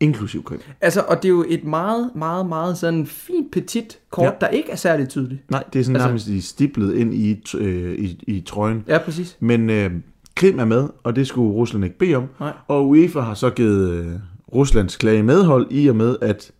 Inklusiv 0.00 0.44
Krim. 0.44 0.58
Altså, 0.80 1.00
og 1.08 1.16
det 1.16 1.24
er 1.24 1.32
jo 1.32 1.44
et 1.48 1.64
meget, 1.64 2.10
meget, 2.14 2.46
meget 2.46 2.78
sådan 2.78 3.06
fint 3.06 3.52
petit 3.52 3.98
kort, 4.10 4.24
Ja. 4.26 4.30
der 4.40 4.48
ikke 4.48 4.70
er 4.70 4.76
særlig 4.76 5.08
tydeligt. 5.08 5.50
Nej, 5.50 5.64
det 5.72 5.78
er 5.78 5.84
sådan 5.84 5.96
Altså- 5.96 6.08
nærmest 6.08 6.28
i 6.28 6.40
stiplet 6.40 6.94
ind 6.94 7.14
i, 7.14 7.42
øh, 7.58 7.94
i, 7.98 8.24
i 8.26 8.40
trøjen. 8.40 8.84
Ja, 8.88 8.98
præcis. 8.98 9.36
Men 9.40 9.70
øh, 9.70 9.90
Krim 10.40 10.58
er 10.58 10.64
med, 10.64 10.88
og 11.02 11.16
det 11.16 11.26
skulle 11.26 11.52
Rusland 11.52 11.84
ikke 11.84 11.98
bede 11.98 12.14
om. 12.14 12.24
Nej. 12.40 12.52
Og 12.68 12.88
UEFA 12.88 13.20
har 13.20 13.34
så 13.34 13.50
givet 13.50 13.90
øh, 13.90 14.12
Ruslands 14.54 14.96
klage 14.96 15.22
medhold 15.22 15.66
i 15.70 15.86
og 15.88 15.96
med, 15.96 16.16
at 16.22 16.52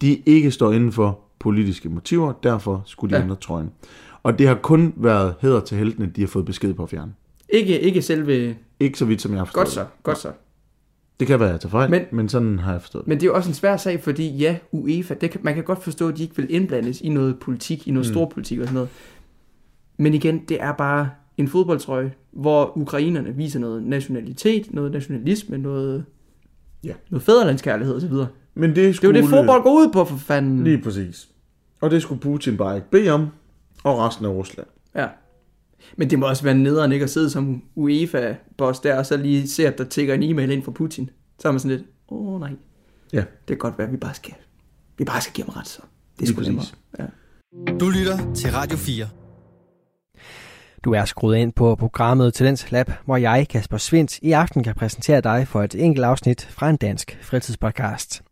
de 0.00 0.14
ikke 0.26 0.50
står 0.50 0.72
inden 0.72 0.92
for 0.92 1.20
politiske 1.38 1.88
motiver, 1.88 2.32
derfor 2.42 2.82
skulle 2.86 3.10
de 3.10 3.16
Ja. 3.18 3.22
ændre 3.24 3.36
trøjen. 3.36 3.70
Og 4.22 4.38
det 4.38 4.48
har 4.48 4.54
kun 4.54 4.94
været 4.96 5.34
hæder 5.40 5.60
til 5.60 5.78
heltene, 5.78 6.06
de 6.16 6.20
har 6.20 6.28
fået 6.28 6.44
besked 6.44 6.74
på 6.74 6.82
at 6.82 6.88
fjerne. 6.90 7.12
Ikke, 7.48 7.80
ikke 7.80 8.02
selve... 8.02 8.56
Ikke 8.80 8.98
så 8.98 9.04
vidt, 9.04 9.22
som 9.22 9.32
jeg 9.32 9.40
har 9.40 9.44
forstået 9.44 9.64
Godt 9.64 9.72
så, 9.74 9.84
godt 10.02 10.18
så. 10.18 10.28
det. 11.20 11.26
Kan 11.28 11.40
være, 11.40 11.48
at 11.48 11.52
jeg 11.52 11.60
tager 11.60 11.70
fejl, 11.70 11.90
Men- 11.90 12.02
men, 12.12 12.28
sådan 12.28 12.58
har 12.58 12.72
jeg 12.72 12.80
forstået. 12.80 13.06
Men 13.08 13.18
det 13.18 13.22
er 13.22 13.26
jo 13.30 13.34
også 13.34 13.50
en 13.50 13.54
svær 13.54 13.76
sag, 13.76 14.02
fordi 14.02 14.36
ja, 14.36 14.56
UEFA, 14.72 15.14
det 15.14 15.30
kan, 15.30 15.40
man 15.44 15.54
kan 15.54 15.64
godt 15.64 15.82
forstå, 15.84 16.08
at 16.08 16.16
de 16.16 16.22
ikke 16.22 16.36
vil 16.36 16.46
indblandes 16.54 17.00
i 17.00 17.08
noget 17.08 17.38
politik, 17.38 17.88
i 17.88 17.90
noget 17.90 18.08
mm. 18.08 18.12
stor 18.14 18.26
politik 18.28 18.58
og 18.58 18.64
sådan 18.64 18.74
noget. 18.74 18.88
Men 19.96 20.14
igen, 20.14 20.40
det 20.48 20.56
er 20.62 20.72
bare 20.72 21.08
en 21.38 21.48
fodboldtrøje, 21.48 22.12
hvor 22.32 22.78
ukrainerne 22.78 23.34
viser 23.34 23.60
noget 23.60 23.82
nationalitet, 23.82 24.74
noget 24.74 24.92
nationalisme, 24.92 25.58
noget, 25.58 26.04
Ja. 26.84 26.92
noget 27.10 27.22
fædrelandskærlighed 27.22 27.96
osv. 27.96 28.08
Det 28.08 28.28
Men 28.54 28.70
det 28.76 28.82
er 28.82 28.86
jo 28.86 28.92
skulle... 28.92 29.20
det, 29.20 29.28
fodbold 29.28 29.62
går 29.62 29.70
ud 29.72 29.92
på, 29.92 30.04
for 30.04 30.16
fanden. 30.16 30.64
Lige 30.64 30.82
præcis. 30.82 31.28
Og 31.80 31.90
det 31.90 32.02
skulle 32.02 32.20
Putin 32.20 32.56
bare 32.56 32.76
ikke 32.76 32.90
bede 32.90 33.10
om, 33.10 33.26
og 33.84 33.98
resten 33.98 34.24
af 34.24 34.28
Rusland. 34.30 34.66
Ja. 34.94 35.06
Men 35.96 36.10
det 36.10 36.18
må 36.18 36.28
også 36.28 36.42
være 36.42 36.54
nederen 36.54 36.92
ikke 36.92 37.02
at 37.04 37.10
sidde 37.10 37.30
som 37.30 37.62
UEFA-boss 37.74 38.80
der, 38.80 38.98
og 38.98 39.06
så 39.06 39.16
lige 39.16 39.48
se, 39.48 39.66
at 39.66 39.78
der 39.78 39.84
tigger 39.84 40.14
en 40.14 40.22
e-mail 40.22 40.50
ind 40.50 40.62
fra 40.62 40.72
Putin. 40.72 41.10
Så 41.38 41.48
er 41.48 41.52
man 41.52 41.60
sådan 41.60 41.76
lidt, 41.76 41.88
åh 42.08 42.34
oh, 42.34 42.40
nej, 42.40 42.52
Ja, 43.12 43.18
det 43.18 43.26
kan 43.46 43.58
godt 43.58 43.78
være, 43.78 43.86
at 43.86 43.92
vi 43.92 43.96
bare 43.96 44.14
skal, 44.14 44.34
vi 44.98 45.04
bare 45.04 45.20
skal 45.20 45.32
give 45.34 45.44
ham 45.44 45.54
ret 45.56 45.68
så. 45.68 45.82
Det 46.18 46.28
er 46.28 46.32
sgu 46.32 46.42
nemmere. 46.42 46.64
Ja. 46.98 47.04
Du 47.80 47.88
lytter 47.88 48.34
til 48.34 48.50
Radio 48.52 48.76
4. 48.76 49.06
Du 50.84 50.92
er 50.92 51.04
skruet 51.04 51.36
ind 51.36 51.52
på 51.52 51.74
programmet 51.74 52.34
Talents 52.34 52.70
Lab, 52.70 52.90
hvor 53.04 53.16
jeg, 53.16 53.46
Kasper 53.50 53.76
Svendt, 53.76 54.18
i 54.18 54.32
aften 54.32 54.62
kan 54.62 54.74
præsentere 54.74 55.20
dig 55.20 55.48
for 55.48 55.62
et 55.62 55.74
enkelt 55.74 56.04
afsnit 56.04 56.46
fra 56.50 56.70
en 56.70 56.76
dansk 56.76 57.18
fritidspodcast. 57.22 58.22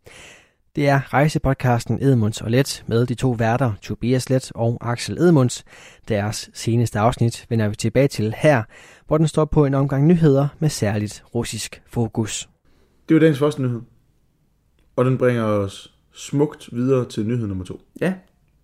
Det 0.75 0.89
er 0.89 1.13
rejsepodcasten 1.13 2.03
Edmunds 2.03 2.41
og 2.41 2.51
Let 2.51 2.83
med 2.87 3.05
de 3.05 3.15
to 3.15 3.31
værter, 3.31 3.73
Tobias 3.81 4.29
Let 4.29 4.51
og 4.55 4.77
Axel 4.81 5.17
Edmunds. 5.17 5.65
Deres 6.07 6.49
seneste 6.53 6.99
afsnit 6.99 7.45
vender 7.49 7.67
vi 7.67 7.75
tilbage 7.75 8.07
til 8.07 8.33
her, 8.37 8.63
hvor 9.07 9.17
den 9.17 9.27
står 9.27 9.45
på 9.45 9.65
en 9.65 9.73
omgang 9.73 10.07
nyheder 10.07 10.47
med 10.59 10.69
særligt 10.69 11.23
russisk 11.35 11.81
fokus. 11.87 12.49
det 13.09 13.15
var 13.15 13.19
dagens 13.19 13.39
første 13.39 13.61
nyhed. 13.61 13.81
Og 14.95 15.05
den 15.05 15.17
bringer 15.17 15.43
os 15.43 15.93
smukt 16.13 16.69
videre 16.71 17.05
til 17.05 17.27
nyhed 17.27 17.47
nummer 17.47 17.65
to. 17.65 17.81
Ja, 18.01 18.13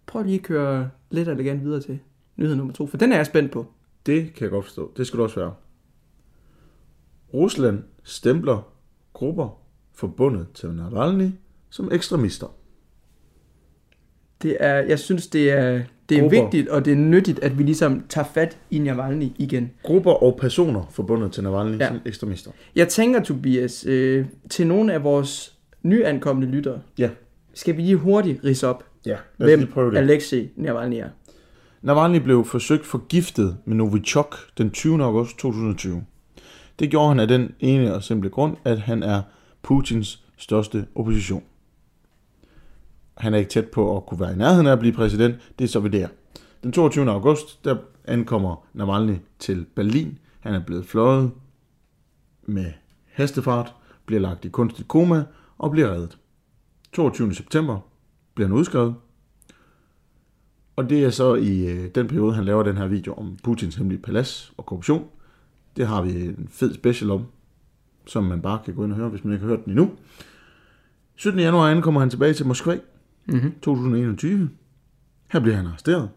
prøv 0.06 0.24
lige 0.24 0.36
at 0.36 0.44
køre 0.44 0.90
lidt 1.10 1.28
elegant 1.28 1.64
videre 1.64 1.82
til 1.82 2.00
nyhed 2.38 2.56
nummer 2.56 2.74
to, 2.74 2.88
for 2.88 2.98
den 2.98 3.12
er 3.12 3.16
jeg 3.16 3.26
spændt 3.26 3.52
på. 3.52 3.66
Det 4.06 4.34
kan 4.34 4.42
jeg 4.44 4.50
godt 4.52 4.66
forstå. 4.66 4.92
Det 4.98 5.08
skal 5.08 5.18
du 5.18 5.24
også 5.24 5.40
være. 5.40 5.54
Rusland 7.34 7.84
stempler 8.04 8.68
grupper 9.14 9.60
forbundet 9.94 10.48
til 10.54 10.70
Navalny 10.70 11.30
som 11.70 11.90
ekstremister. 11.92 12.48
Det 14.42 14.58
er, 14.60 14.74
jeg 14.76 15.00
synes, 15.00 15.28
det 15.28 15.52
er, 15.52 15.82
det 16.10 16.18
er 16.18 16.22
Grupper. 16.22 16.42
vigtigt, 16.42 16.70
og 16.70 16.86
det 16.86 16.94
er 16.94 16.98
nyttigt, 16.98 17.40
at 17.40 17.58
vi 17.58 17.64
ligesom 17.64 18.04
tager 18.10 18.26
fat 18.26 18.58
i 18.72 18.80
Navalny 18.80 19.28
igen. 19.38 19.72
Grupper 19.84 20.12
og 20.12 20.38
personer 20.42 20.86
forbundet 20.92 21.32
til 21.32 21.44
Navalny 21.44 21.80
Ja. 21.80 21.88
som 21.88 22.00
ekstremister. 22.06 22.52
Jeg 22.76 22.88
tænker, 22.88 23.24
Tobias, 23.24 23.86
øh, 23.86 24.26
til 24.50 24.68
nogle 24.68 24.94
af 24.94 25.04
vores 25.04 25.58
nyankomne 25.84 26.46
lyttere, 26.46 26.82
Ja. 26.98 27.10
skal 27.54 27.78
vi 27.78 27.82
lige 27.82 27.96
hurtigt 27.96 28.44
rise 28.44 28.68
op, 28.68 28.84
Ja, 29.06 29.18
hvem. 29.38 29.74
Alexei 29.96 30.50
Navalny 30.56 30.96
er. 30.96 31.10
Navalny 31.84 32.18
blev 32.18 32.46
forsøgt 32.46 32.86
forgiftet 32.86 33.58
med 33.66 33.76
Novichok 33.76 34.36
den 34.58 34.72
20. 34.72 35.04
august 35.04 35.38
2020. 35.38 36.06
Det 36.80 36.90
gjorde 36.90 37.08
han 37.08 37.20
af 37.20 37.28
den 37.28 37.56
ene 37.60 37.96
og 37.96 38.04
simple 38.04 38.30
grund, 38.30 38.58
at 38.64 38.80
han 38.80 39.04
er 39.04 39.22
Putins 39.62 40.24
største 40.38 40.88
opposition. 40.96 41.44
Han 43.18 43.34
er 43.34 43.38
ikke 43.38 43.50
tæt 43.50 43.68
på 43.68 43.98
at 43.98 44.06
kunne 44.06 44.20
være 44.20 44.34
i 44.34 44.36
nærheden 44.36 44.68
af 44.68 44.72
at 44.72 44.80
blive 44.80 44.94
præsident, 44.94 45.36
det 45.60 45.66
er 45.66 45.70
så 45.70 45.80
ved 45.80 45.90
der. 45.90 46.08
Den 46.64 46.72
22. 46.72 47.12
august, 47.12 47.66
der 47.66 47.78
ankommer 48.06 48.66
Navalny 48.74 49.16
til 49.40 49.66
Berlin. 49.76 50.20
Han 50.40 50.54
er 50.54 50.66
blevet 50.66 50.86
fløjet 50.86 51.32
med 52.44 52.72
hestefart, 53.06 53.76
bliver 54.06 54.22
lagt 54.22 54.46
i 54.46 54.50
kunstigt 54.50 54.88
koma 54.88 55.24
og 55.58 55.72
bliver 55.72 55.90
reddet. 55.90 56.18
22. 56.94 57.34
september 57.34 57.80
bliver 58.36 58.48
han 58.48 58.58
udskrevet, 58.58 58.96
og 60.76 60.90
det 60.90 61.04
er 61.04 61.10
så 61.10 61.36
i 61.36 61.68
øh, 61.68 61.90
den 61.96 62.08
periode, 62.08 62.34
han 62.34 62.46
laver 62.46 62.64
den 62.64 62.78
her 62.78 62.88
video 62.88 63.14
om 63.14 63.38
Putins 63.44 63.76
hemmelige 63.76 64.02
palads 64.02 64.54
og 64.58 64.66
korruption. 64.66 65.08
Det 65.78 65.88
har 65.88 66.02
vi 66.02 66.12
en 66.12 66.48
fed 66.52 66.74
special 66.74 67.12
om, 67.12 67.26
som 68.06 68.24
man 68.24 68.42
bare 68.42 68.60
kan 68.66 68.76
gå 68.76 68.84
ind 68.84 68.92
og 68.92 68.98
høre, 68.98 69.10
hvis 69.10 69.24
man 69.24 69.34
ikke 69.34 69.46
har 69.46 69.50
hørt 69.50 69.66
den 69.66 69.72
endnu. 69.72 69.92
17. 71.16 71.40
januar 71.40 71.72
ankommer 71.72 72.00
han 72.00 72.10
tilbage 72.10 72.34
til 72.34 72.48
Moskva, 72.48 72.80
Mm-hmm. 73.26 73.52
2021. 73.62 74.50
Her 75.32 75.40
bliver 75.40 75.56
han 75.56 75.68
arresteret. 75.68 76.10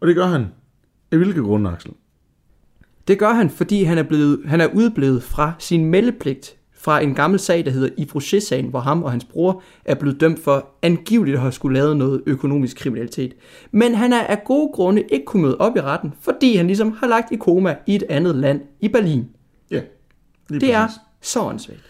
Og 0.00 0.08
det 0.08 0.16
gør 0.16 0.26
han 0.26 0.46
af 1.10 1.18
hvilke 1.18 1.40
grunde, 1.40 1.70
Axel? 1.70 1.92
Det 3.08 3.18
gør 3.18 3.32
han, 3.32 3.50
fordi 3.50 3.82
han 3.82 3.98
er, 3.98 4.02
blevet, 4.02 4.42
han 4.46 4.60
er 4.60 4.66
udblevet 4.74 5.22
fra 5.22 5.52
sin 5.58 5.84
meldepligt 5.84 6.57
fra 6.78 7.00
en 7.00 7.14
gammel 7.14 7.40
sag, 7.40 7.64
der 7.64 7.70
hedder 7.70 7.88
Ifrochet-sagen, 7.96 8.66
hvor 8.66 8.80
ham 8.80 9.02
og 9.02 9.10
hans 9.10 9.24
bror 9.24 9.62
er 9.84 9.94
blevet 9.94 10.20
dømt 10.20 10.38
for 10.38 10.68
angiveligt 10.82 11.34
at 11.34 11.40
have 11.40 11.52
skulle 11.52 11.78
lavet 11.78 11.96
noget 11.96 12.22
økonomisk 12.26 12.76
kriminalitet. 12.76 13.34
Men 13.70 13.94
han 13.94 14.12
er 14.12 14.20
af 14.20 14.44
gode 14.44 14.70
grunde 14.74 15.02
ikke 15.02 15.24
kunne 15.24 15.42
møde 15.42 15.56
op 15.58 15.76
i 15.76 15.80
retten, 15.80 16.12
fordi 16.20 16.56
han 16.56 16.66
ligesom 16.66 16.92
har 16.92 17.06
lagt 17.06 17.32
i 17.32 17.36
koma 17.36 17.76
i 17.86 17.94
et 17.94 18.02
andet 18.08 18.34
land, 18.36 18.60
i 18.80 18.88
Berlin. 18.88 19.24
Ja, 19.70 19.80
lige 20.48 20.60
Det 20.60 20.74
er 20.74 20.86
præcis. 20.86 21.00
så 21.20 21.40
åndssvagt. 21.40 21.80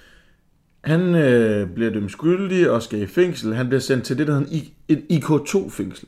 Han 0.84 1.00
øh, 1.14 1.70
bliver 1.70 1.90
dømt 1.90 2.10
skyldig 2.10 2.70
og 2.70 2.82
skal 2.82 3.02
i 3.02 3.06
fængsel. 3.06 3.54
Han 3.54 3.66
bliver 3.68 3.80
sendt 3.80 4.04
til 4.04 4.18
det, 4.18 4.26
der 4.26 4.34
hedder 4.38 4.52
I- 4.52 4.72
et 4.88 5.02
IK2-fængsel. 5.12 6.06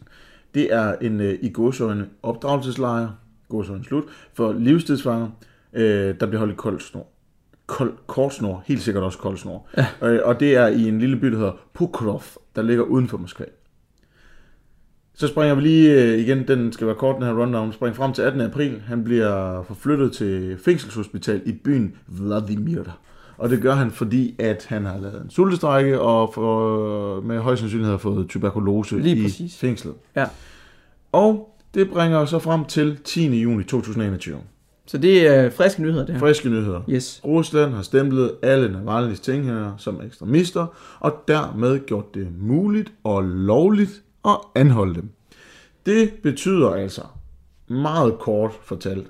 Det 0.54 0.74
er 0.74 0.94
en 1.00 1.20
øh, 1.20 1.38
i 1.42 1.48
gåsøjne 1.48 2.06
opdragelseslejr, 2.22 3.08
gåsøjne 3.48 3.84
slut, 3.84 4.04
for 4.34 4.52
livstidsfanger, 4.52 5.28
øh, 5.72 6.14
der 6.20 6.26
bliver 6.26 6.38
holdt 6.38 6.52
i 6.52 6.56
kold 6.56 6.80
snor. 6.80 7.06
Kold, 7.70 7.92
kort 8.06 8.34
snor, 8.34 8.62
helt 8.66 8.82
sikkert 8.82 9.04
også 9.04 9.18
kold 9.18 9.36
snor. 9.36 9.66
Ja. 9.76 9.86
Øh, 10.02 10.20
og 10.24 10.40
det 10.40 10.56
er 10.56 10.66
i 10.66 10.88
en 10.88 10.98
lille 10.98 11.16
by, 11.16 11.26
der 11.26 11.36
hedder 11.38 11.52
Pukrov, 11.74 12.22
der 12.56 12.62
ligger 12.62 12.84
uden 12.84 13.08
for 13.08 13.18
Moskva. 13.18 13.44
Så 15.14 15.28
springer 15.28 15.54
vi 15.54 15.60
lige 15.60 16.02
øh, 16.02 16.18
igen, 16.18 16.48
den 16.48 16.72
skal 16.72 16.86
være 16.86 16.96
kort, 16.96 17.16
den 17.16 17.24
her 17.24 17.32
rundown, 17.42 17.72
springer 17.72 17.94
frem 17.94 18.12
til 18.12 18.22
18. 18.22 18.40
april. 18.40 18.82
Han 18.86 19.04
bliver 19.04 19.62
forflyttet 19.62 20.12
til 20.12 20.58
fængselshospital 20.64 21.42
i 21.46 21.52
byen 21.52 21.94
Vladimir. 22.06 22.82
Og 23.38 23.50
det 23.50 23.62
gør 23.62 23.74
han, 23.74 23.90
fordi 23.90 24.34
at 24.38 24.66
han 24.68 24.84
har 24.84 24.98
lavet 24.98 25.22
en 25.24 25.30
sultestrække 25.30 26.00
og 26.00 26.34
for, 26.34 27.20
med 27.20 27.38
høj 27.38 27.56
sandsynlighed 27.56 27.92
har 27.92 27.98
fået 27.98 28.28
tuberkulose 28.28 28.98
Lige 28.98 29.16
i 29.16 29.22
præcis. 29.22 29.58
fængslet. 29.58 29.94
Ja. 30.16 30.26
Og 31.12 31.56
det 31.74 31.90
bringer 31.90 32.18
os 32.18 32.30
så 32.30 32.38
frem 32.38 32.64
til 32.64 32.98
10. 33.04 33.40
juni 33.42 33.64
2021. 33.64 34.38
Så 34.90 34.98
det 34.98 35.26
er 35.26 35.50
friske 35.50 35.82
nyheder, 35.82 36.06
det 36.06 36.14
her. 36.14 36.18
Friske 36.20 36.48
nyheder. 36.48 36.80
Yes. 36.88 37.20
Rusland 37.24 37.72
har 37.74 37.82
stemplet 37.82 38.32
alle 38.42 38.68
Navalny's 38.78 39.20
tilhængere 39.22 39.74
som 39.78 40.00
ekstremister, 40.06 40.66
og 41.00 41.14
dermed 41.28 41.86
gjort 41.86 42.14
det 42.14 42.28
muligt 42.40 42.92
og 43.04 43.22
lovligt 43.24 44.02
at 44.24 44.36
anholde 44.54 44.94
dem. 44.94 45.10
Det 45.86 46.10
betyder 46.22 46.70
altså, 46.70 47.02
meget 47.68 48.18
kort 48.18 48.50
fortalt, 48.64 49.06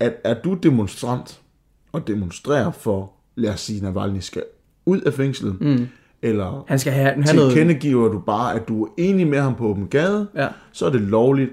at 0.00 0.12
er 0.24 0.34
du 0.44 0.54
demonstrant 0.54 1.40
og 1.92 2.06
demonstrerer 2.06 2.70
for, 2.70 3.12
lad 3.36 3.50
os 3.52 3.60
sige, 3.60 3.82
Navalny 3.82 4.18
skal 4.20 4.42
ud 4.86 5.00
af 5.00 5.12
fængslet, 5.14 5.60
Mm. 5.60 5.88
eller 6.22 6.64
Han 6.68 6.78
skal 6.78 6.92
have, 6.92 7.16
noget... 7.16 7.52
tilkendegiver 7.52 8.08
du 8.08 8.18
bare, 8.18 8.54
at 8.54 8.68
du 8.68 8.84
er 8.84 8.88
enig 8.98 9.26
med 9.26 9.40
ham 9.40 9.54
på 9.54 9.66
åben 9.66 9.86
gade, 9.86 10.26
Ja. 10.36 10.48
så 10.72 10.86
er 10.86 10.90
det 10.90 11.00
lovligt 11.00 11.50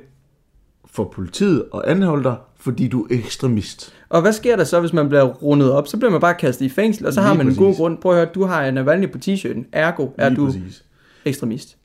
for 0.91 1.03
politiet 1.15 1.65
at 1.73 1.81
anholde 1.85 2.23
dig, 2.23 2.35
fordi 2.59 2.87
du 2.87 3.01
er 3.03 3.07
ekstremist. 3.15 3.93
Og 4.09 4.21
hvad 4.21 4.33
sker 4.33 4.55
der 4.55 4.63
så, 4.63 4.79
hvis 4.79 4.93
man 4.93 5.09
bliver 5.09 5.23
rundet 5.23 5.71
op? 5.71 5.87
Så 5.87 5.97
bliver 5.97 6.11
man 6.11 6.21
bare 6.21 6.33
kastet 6.33 6.65
i 6.65 6.69
fængsel, 6.69 7.05
og 7.05 7.13
så 7.13 7.21
har 7.21 7.29
Lige 7.29 7.37
man 7.37 7.45
en 7.47 7.49
præcis. 7.49 7.59
god 7.59 7.75
grund. 7.75 7.97
Prøv 7.97 8.11
at 8.11 8.17
høre, 8.17 8.29
du 8.35 8.43
har 8.45 8.71
Navalny 8.71 9.11
på 9.11 9.17
t-shirten. 9.25 9.65
Ergo 9.71 10.07
er 10.17 10.29
Lige 10.29 10.37
du 10.41 10.45
præcis. 10.45 10.83
ekstremist. 11.25 11.77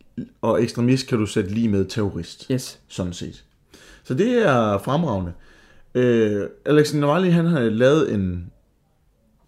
Og 0.43 0.63
ekstremist 0.63 1.07
kan 1.07 1.19
du 1.19 1.27
sætte 1.27 1.51
lige 1.51 1.69
med 1.69 1.85
terrorist, 1.85 2.47
Yes. 2.53 2.79
sådan 2.89 3.13
set. 3.13 3.45
Så 4.05 4.15
det 4.15 4.47
er 4.47 4.79
fremragende. 4.79 5.33
Øh, 5.95 6.47
Alexei 6.67 7.01
Navalny, 7.01 7.31
han 7.33 7.47
har 7.47 7.61
lavet 7.61 8.15
en 8.15 8.51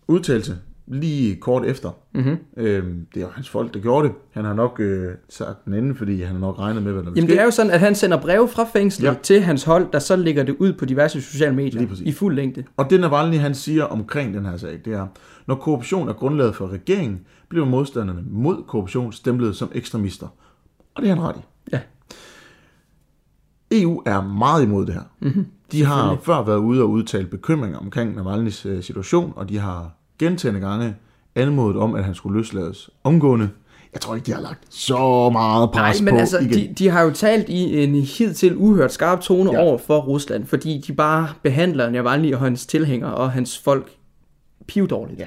udtalelse 0.08 0.56
lige 0.86 1.36
kort 1.36 1.64
efter. 1.64 1.90
Mm-hmm. 2.14 2.36
Øh, 2.56 2.84
det 3.14 3.16
er 3.16 3.20
jo 3.20 3.28
hans 3.34 3.48
folk, 3.48 3.74
der 3.74 3.80
gjorde 3.80 4.08
det. 4.08 4.14
Han 4.30 4.44
har 4.44 4.54
nok 4.54 4.80
øh, 4.80 5.14
sagt 5.28 5.64
den 5.64 5.74
anden, 5.74 5.96
fordi 5.96 6.22
han 6.22 6.32
har 6.34 6.40
nok 6.40 6.58
regnet 6.58 6.82
med, 6.82 6.92
hvad 6.92 7.02
der 7.02 7.10
Jamen 7.16 7.28
ske. 7.28 7.32
det 7.32 7.40
er 7.40 7.44
jo 7.44 7.50
sådan, 7.50 7.72
at 7.72 7.80
han 7.80 7.94
sender 7.94 8.20
breve 8.20 8.48
fra 8.48 8.64
fængslet 8.72 9.08
ja. 9.08 9.14
Til 9.22 9.40
hans 9.40 9.64
hold, 9.64 9.92
der 9.92 9.98
så 9.98 10.16
ligger 10.16 10.42
det 10.42 10.56
ud 10.58 10.72
på 10.72 10.84
diverse 10.84 11.22
sociale 11.22 11.54
medier 11.54 11.86
i 12.00 12.12
fuld 12.12 12.34
længde. 12.34 12.64
Og 12.76 12.90
det 12.90 13.00
Navalny 13.00 13.36
han 13.36 13.54
siger 13.54 13.84
omkring 13.84 14.34
den 14.34 14.46
her 14.46 14.56
sag, 14.56 14.80
det 14.84 14.92
er, 14.92 15.06
når 15.46 15.54
korruption 15.54 16.08
er 16.08 16.12
grundlaget 16.12 16.54
for 16.54 16.68
regeringen, 16.68 17.20
bliver 17.48 17.66
modstanderne 17.66 18.24
mod 18.30 18.62
korruption 18.68 19.12
stemplet 19.12 19.56
som 19.56 19.70
ekstremister. 19.74 20.26
Og 20.94 21.02
det 21.02 21.10
er 21.10 21.14
han 21.14 21.24
ret 21.24 21.36
i. 21.36 21.40
Ja. 21.72 21.80
EU 23.72 24.02
er 24.06 24.22
meget 24.22 24.62
imod 24.62 24.86
det 24.86 24.94
her. 24.94 25.02
Mhm. 25.20 25.46
De 25.72 25.84
har 25.84 26.18
før 26.22 26.42
været 26.42 26.58
ude 26.58 26.82
og 26.82 26.90
udtale 26.90 27.26
bekymringer 27.26 27.78
omkring 27.78 28.20
Navalny's 28.20 28.68
øh, 28.68 28.82
situation, 28.82 29.32
og 29.36 29.48
de 29.48 29.58
har 29.58 29.95
gentagende 30.18 30.60
gange 30.60 30.94
anmodet 31.34 31.76
om, 31.76 31.94
at 31.94 32.04
han 32.04 32.14
skulle 32.14 32.38
løslades 32.38 32.90
omgående. 33.04 33.50
Jeg 33.92 34.00
tror 34.00 34.14
ikke, 34.14 34.26
de 34.26 34.32
har 34.32 34.40
lagt 34.40 34.74
så 34.74 35.30
meget 35.30 35.70
Nej, 35.74 35.90
pres 35.90 36.02
men 36.02 36.14
på 36.14 36.18
altså, 36.18 36.38
igen. 36.38 36.52
de, 36.52 36.74
de 36.78 36.88
har 36.88 37.02
jo 37.02 37.10
talt 37.10 37.48
i 37.48 37.84
en 37.84 37.94
hidtil 37.94 38.56
uhørt 38.56 38.92
skarp 38.92 39.20
tone 39.20 39.52
ja. 39.52 39.58
over 39.58 39.78
for 39.78 40.00
Rusland, 40.00 40.46
fordi 40.46 40.84
de 40.86 40.92
bare 40.92 41.28
behandler 41.42 41.90
Navalny 41.90 42.34
og 42.34 42.40
hans 42.40 42.66
tilhængere 42.66 43.14
og 43.14 43.32
hans 43.32 43.58
folk 43.58 43.90
pivdårligt. 44.66 45.20
Ja. 45.20 45.26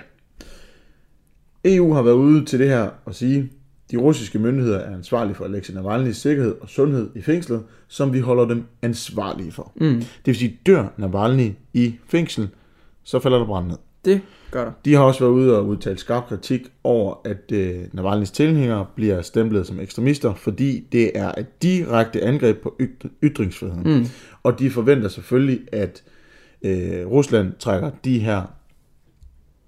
EU 1.65 1.93
har 1.93 2.01
været 2.01 2.15
ude 2.15 2.45
til 2.45 2.59
det 2.59 2.69
her 2.69 2.89
og 3.05 3.15
sige, 3.15 3.49
de 3.91 3.97
russiske 3.97 4.39
myndigheder 4.39 4.79
er 4.79 4.95
ansvarlige 4.95 5.35
for 5.35 5.45
Alexei 5.45 5.75
Navalny's 5.75 6.13
sikkerhed 6.13 6.55
og 6.61 6.69
sundhed 6.69 7.09
i 7.15 7.21
fængslet, 7.21 7.63
som 7.87 8.13
vi 8.13 8.19
holder 8.19 8.45
dem 8.45 8.63
ansvarlige 8.81 9.51
for. 9.51 9.71
Mm. 9.75 9.95
Det 9.95 10.25
vil 10.25 10.35
sige, 10.35 10.59
dør 10.65 10.87
Navalny 10.97 11.51
i 11.73 11.95
fængsel, 12.07 12.49
så 13.03 13.19
falder 13.19 13.37
der 13.37 13.45
brand 13.45 13.67
ned. 13.67 13.77
Det 14.05 14.21
gør 14.51 14.63
der. 14.65 14.71
De 14.85 14.93
har 14.93 15.01
også 15.01 15.19
været 15.19 15.31
ude 15.31 15.57
og 15.57 15.67
udtale 15.67 15.97
skarp 15.97 16.27
kritik 16.27 16.61
over, 16.83 17.15
at 17.25 17.51
øh, 17.51 17.79
Navalny's 17.93 18.31
tilhængere 18.33 18.85
bliver 18.95 19.21
stemplet 19.21 19.67
som 19.67 19.79
ekstremister, 19.79 20.33
fordi 20.33 20.87
det 20.91 21.11
er 21.15 21.31
et 21.37 21.63
direkte 21.63 22.21
angreb 22.21 22.61
på 22.61 22.75
yt- 22.81 23.09
ytringsfriheden. 23.23 23.97
Mm. 23.97 24.05
Og 24.43 24.59
de 24.59 24.71
forventer 24.71 25.07
selvfølgelig, 25.07 25.59
at 25.71 26.03
øh, 26.61 27.07
Rusland 27.07 27.53
trækker 27.59 27.91
de 28.03 28.19
her, 28.19 28.41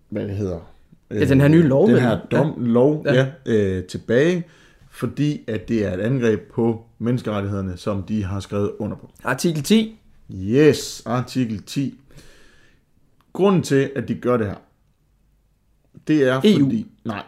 hvad 0.09 0.27
det 0.27 0.35
hedder, 0.35 0.71
øh, 1.11 1.21
Ja, 1.21 1.25
den 1.25 1.41
her 1.41 1.47
nye 1.47 1.63
lov, 1.63 1.85
den 1.87 1.93
vel? 1.95 2.01
her 2.01 2.19
dom, 2.31 2.47
ja. 2.47 2.67
lov. 2.67 3.03
Ja. 3.05 3.13
Ja, 3.13 3.27
øh, 3.45 3.83
tilbage, 3.83 4.43
fordi 4.91 5.41
at 5.47 5.67
det 5.69 5.85
er 5.87 5.93
et 5.93 5.99
angreb 5.99 6.39
på 6.53 6.81
menneskerettighederne, 6.99 7.77
som 7.77 8.03
de 8.03 8.23
har 8.23 8.39
skrevet 8.39 8.71
under 8.79 8.97
på. 8.97 9.09
Artikel 9.23 9.63
10. 9.63 9.97
Yes, 10.33 11.03
artikel 11.05 11.63
10. 11.63 11.97
Grunden 13.41 13.61
til, 13.61 13.91
at 13.95 14.07
de 14.07 14.15
gør 14.15 14.37
det 14.37 14.47
her, 14.47 14.55
det 16.07 16.23
er 16.23 16.41
EU. 16.43 16.63
fordi... 16.65 16.87
Nej, 17.05 17.23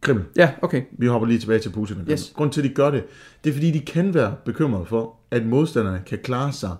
Kreml. 0.00 0.24
Ja, 0.36 0.50
okay. 0.62 0.82
Vi 0.92 1.06
hopper 1.06 1.28
lige 1.28 1.38
tilbage 1.38 1.58
til 1.58 1.70
Putin. 1.70 1.96
og 1.96 2.00
Kreml. 2.00 2.12
Yes. 2.12 2.32
Grunden 2.36 2.52
til, 2.52 2.60
at 2.60 2.68
de 2.68 2.74
gør 2.74 2.90
det, 2.90 3.04
det 3.44 3.50
er 3.50 3.54
fordi, 3.54 3.70
de 3.70 3.80
kan 3.80 4.14
være 4.14 4.34
bekymrede 4.44 4.86
for, 4.86 5.16
at 5.30 5.46
modstanderne 5.46 6.02
kan 6.06 6.18
klare 6.18 6.52
sig 6.52 6.76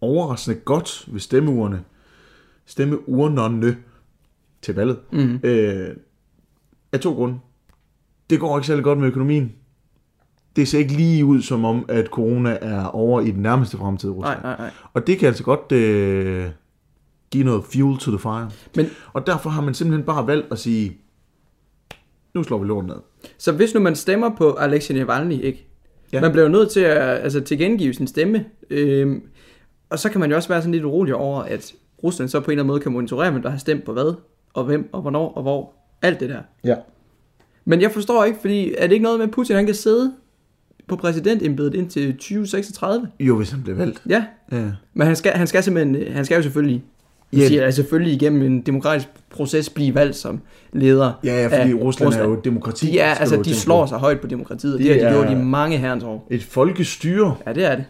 overraskende 0.00 0.60
godt 0.60 1.08
ved 1.12 1.20
stemmeurene, 1.20 1.84
stemmeurnerne 2.66 3.76
til 4.62 4.74
valget. 4.74 4.98
Mm. 5.12 5.40
Øh, 5.42 5.96
af 6.92 7.00
to 7.00 7.14
grunde. 7.14 7.38
Det 8.30 8.40
går 8.40 8.58
ikke 8.58 8.66
særlig 8.66 8.84
godt 8.84 8.98
med 8.98 9.08
økonomien. 9.08 9.52
Det 10.56 10.68
ser 10.68 10.78
ikke 10.78 10.92
lige 10.92 11.24
ud 11.24 11.42
som 11.42 11.64
om, 11.64 11.84
at 11.88 12.06
corona 12.06 12.58
er 12.60 12.84
over 12.84 13.20
i 13.20 13.30
den 13.30 13.42
nærmeste 13.42 13.76
fremtid 13.76 14.08
i 14.08 14.12
Rusland. 14.12 14.42
Nej, 14.42 14.56
nej, 14.56 14.60
nej. 14.66 14.70
Og 14.92 15.06
det 15.06 15.18
kan 15.18 15.28
altså 15.28 15.44
godt 15.44 15.72
øh, 15.72 16.50
give 17.36 17.44
noget 17.46 17.64
fuel 17.64 17.98
to 17.98 18.10
the 18.10 18.18
fire. 18.18 18.50
Men 18.76 18.86
Og 19.12 19.26
derfor 19.26 19.50
har 19.50 19.62
man 19.62 19.74
simpelthen 19.74 20.06
bare 20.06 20.26
valgt 20.26 20.46
at 20.52 20.58
sige, 20.58 20.96
nu 22.34 22.42
slår 22.42 22.58
vi 22.58 22.66
lorten 22.66 22.88
ned. 22.90 22.96
så 23.38 23.52
hvis 23.52 23.74
nu 23.74 23.80
man 23.80 23.96
stemmer 23.96 24.30
på 24.36 24.52
Alexei 24.52 24.96
Navalny, 24.98 25.42
ikke? 25.42 25.66
Ja. 26.12 26.20
Man 26.20 26.30
bliver 26.32 26.44
jo 26.44 26.50
nødt 26.52 26.70
til 26.70 26.80
at 26.80 26.98
altså, 27.22 27.40
tilkendegive 27.40 27.94
sin 27.94 28.06
stemme. 28.06 28.44
Øhm, 28.70 29.22
og 29.90 29.98
så 29.98 30.10
kan 30.10 30.20
man 30.20 30.30
jo 30.30 30.36
også 30.36 30.48
være 30.48 30.60
sådan 30.60 30.72
lidt 30.72 30.84
urolig 30.84 31.14
over, 31.14 31.40
at 31.42 31.72
Rusland 32.02 32.28
så 32.28 32.40
på 32.40 32.44
en 32.44 32.50
eller 32.50 32.62
anden 32.62 32.66
måde 32.68 32.80
kan 32.80 32.92
monitorere, 32.92 33.30
hvem 33.30 33.42
der 33.42 33.50
har 33.50 33.58
stemt 33.58 33.84
på 33.84 33.92
hvad, 33.92 34.14
og 34.54 34.64
hvem, 34.64 34.88
og 34.92 35.00
hvornår, 35.02 35.32
og 35.32 35.42
hvor. 35.42 35.72
Alt 36.02 36.20
det 36.20 36.28
der. 36.28 36.40
Ja. 36.64 36.74
Men 37.64 37.80
jeg 37.80 37.90
forstår 37.92 38.24
ikke, 38.24 38.38
fordi 38.40 38.74
er 38.78 38.86
det 38.86 38.92
ikke 38.92 39.02
noget 39.02 39.18
med, 39.18 39.26
at 39.26 39.32
Putin 39.32 39.56
han 39.56 39.66
kan 39.66 39.74
sidde 39.74 40.12
på 40.88 40.96
præsidentembedet 40.96 41.74
indtil 41.74 42.12
2036? 42.12 43.08
Jo, 43.20 43.36
hvis 43.36 43.50
han 43.50 43.62
bliver 43.62 43.76
valgt. 43.76 44.02
Ja, 44.08 44.24
Ja. 44.52 44.64
men 44.94 45.06
han 45.06 45.16
skal, 45.16 45.32
han 45.32 45.46
skal 45.46 45.62
simpelthen, 45.62 46.12
han 46.12 46.24
skal 46.24 46.36
jo 46.36 46.42
selvfølgelig, 46.42 46.84
Ja. 47.32 47.46
siger, 47.46 47.62
jeg, 47.62 47.74
selvfølgelig 47.74 48.12
igennem 48.14 48.42
en 48.42 48.60
demokratisk 48.60 49.08
proces 49.30 49.70
blive 49.70 49.94
valgt 49.94 50.16
som 50.16 50.40
leder 50.72 51.12
Ja, 51.24 51.42
ja, 51.42 51.60
fordi 51.60 51.72
af 51.72 51.74
Rusland, 51.74 52.08
Rusland 52.08 52.14
er 52.14 52.28
jo 52.28 52.38
et 52.38 52.44
demokrati. 52.44 52.86
De, 52.86 52.98
er, 52.98 53.14
altså, 53.14 53.42
de 53.42 53.54
slår 53.54 53.82
på. 53.84 53.88
sig 53.88 53.98
højt 53.98 54.20
på 54.20 54.26
demokratiet, 54.26 54.74
og 54.74 54.78
Det 54.78 54.86
det, 54.86 55.02
har 55.04 55.10
de 55.10 55.16
gjort 55.16 55.30
i 55.30 55.34
mange 55.34 55.76
herrens 55.78 56.04
år. 56.04 56.26
Et 56.30 56.42
folkestyre. 56.42 57.36
Ja, 57.46 57.52
det 57.52 57.64
er 57.64 57.76
det. 57.76 57.84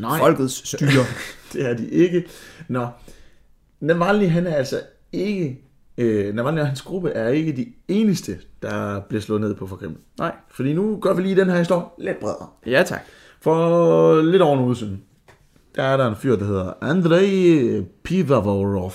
Nej, 0.00 0.18
Folkets 0.18 0.68
styre. 0.74 1.04
det 1.52 1.68
er 1.68 1.74
de 1.74 1.88
ikke. 1.88 2.24
Nå, 2.68 2.86
Navalny, 3.80 4.28
han 4.28 4.46
er 4.46 4.54
altså 4.54 4.80
ikke... 5.12 5.60
Øh, 5.98 6.34
Navalny 6.34 6.60
og 6.60 6.66
hans 6.66 6.82
gruppe 6.82 7.10
er 7.10 7.28
ikke 7.28 7.52
de 7.52 7.66
eneste, 7.88 8.38
der 8.62 9.00
bliver 9.08 9.20
slået 9.20 9.40
ned 9.40 9.54
på 9.54 9.66
for 9.66 9.76
Kreml. 9.76 9.96
Nej. 10.18 10.32
Fordi 10.50 10.72
nu 10.72 10.98
gør 11.00 11.14
vi 11.14 11.22
lige 11.22 11.36
den 11.36 11.48
her 11.50 11.58
historie 11.58 11.84
lidt 11.98 12.20
bredere. 12.20 12.46
Ja, 12.66 12.82
tak. 12.86 13.00
For 13.40 14.22
lidt 14.22 14.42
over 14.42 14.58
en 14.58 14.64
uge 14.64 14.76
siden, 14.76 15.02
der 15.74 15.82
er 15.82 15.96
der 15.96 16.08
en 16.08 16.16
fyr, 16.16 16.36
der 16.36 16.44
hedder 16.44 16.72
Andrei 16.82 17.84
Pivavorov. 18.04 18.92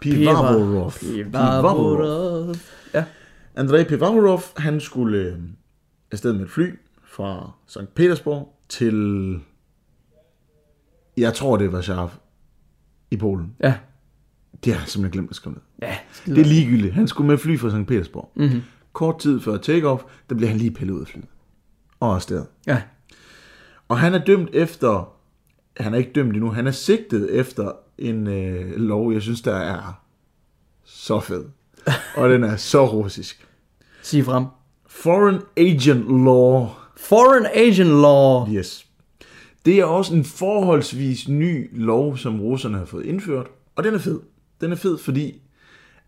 Pivavorov. 0.00 0.92
Pivavorov. 1.00 2.54
Ja. 2.94 3.04
Andrei 3.56 3.84
Pivavorov, 3.84 4.40
han 4.56 4.80
skulle 4.80 5.18
øh, 5.18 5.38
afsted 6.12 6.32
med 6.32 6.44
et 6.44 6.50
fly 6.50 6.78
fra 7.04 7.50
St. 7.66 7.94
Petersborg 7.94 8.56
til, 8.68 9.40
jeg 11.16 11.34
tror 11.34 11.56
det 11.56 11.66
var 11.66 11.74
Warszawa 11.78 12.08
i 13.10 13.16
Polen. 13.16 13.56
Ja. 13.62 13.74
Det 14.64 14.72
har 14.72 14.80
jeg 14.80 14.88
simpelthen 14.88 15.12
glemt 15.12 15.30
at 15.30 15.36
skrive 15.36 15.54
ned. 15.54 15.62
Ja, 15.82 15.96
Det 16.26 16.38
er 16.38 16.44
ligegyldigt. 16.44 16.94
Han 16.94 17.08
skulle 17.08 17.26
med 17.28 17.38
fly 17.38 17.58
fra 17.58 17.70
St. 17.70 17.86
Petersborg. 17.88 18.30
Mhm. 18.34 18.44
Mm-hmm. 18.46 18.62
Kort 18.92 19.18
tid 19.18 19.40
før 19.40 19.56
takeoff, 19.56 20.02
der 20.28 20.34
bliver 20.34 20.48
han 20.48 20.58
lige 20.58 20.70
pillet 20.70 20.94
ud 20.94 21.00
af 21.00 21.06
flyet. 21.06 21.26
Og 22.00 22.14
afsted. 22.14 22.44
Ja. 22.66 22.82
Og 23.88 23.98
han 23.98 24.14
er 24.14 24.24
dømt 24.24 24.50
efter, 24.52 25.12
han 25.76 25.94
er 25.94 25.98
ikke 25.98 26.12
dømt 26.12 26.32
endnu, 26.32 26.50
han 26.50 26.66
er 26.66 26.70
sigtet 26.70 27.34
efter 27.34 27.72
en 27.98 28.26
øh, 28.26 28.76
lov, 28.76 29.12
jeg 29.12 29.22
synes, 29.22 29.40
der 29.40 29.54
er 29.54 30.02
så 30.84 31.20
fed. 31.20 31.44
Og 32.16 32.30
den 32.30 32.44
er 32.44 32.56
så 32.56 32.86
russisk. 32.86 33.46
Sig 34.02 34.24
frem. 34.24 34.44
Foreign 34.86 35.40
Agent 35.56 36.24
Law. 36.24 36.66
Foreign 36.96 37.46
Agent 37.54 37.90
Law. 37.90 38.48
Yes. 38.48 38.86
Det 39.64 39.78
er 39.78 39.84
også 39.84 40.14
en 40.14 40.24
forholdsvis 40.24 41.28
ny 41.28 41.80
lov, 41.84 42.16
som 42.16 42.40
russerne 42.40 42.78
har 42.78 42.84
fået 42.84 43.06
indført. 43.06 43.46
Og 43.76 43.84
den 43.84 43.94
er 43.94 43.98
fed. 43.98 44.20
Den 44.60 44.72
er 44.72 44.76
fed, 44.76 44.98
fordi 44.98 45.42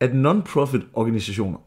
at 0.01 0.15
non-profit 0.15 0.83
organisationer, 0.93 1.59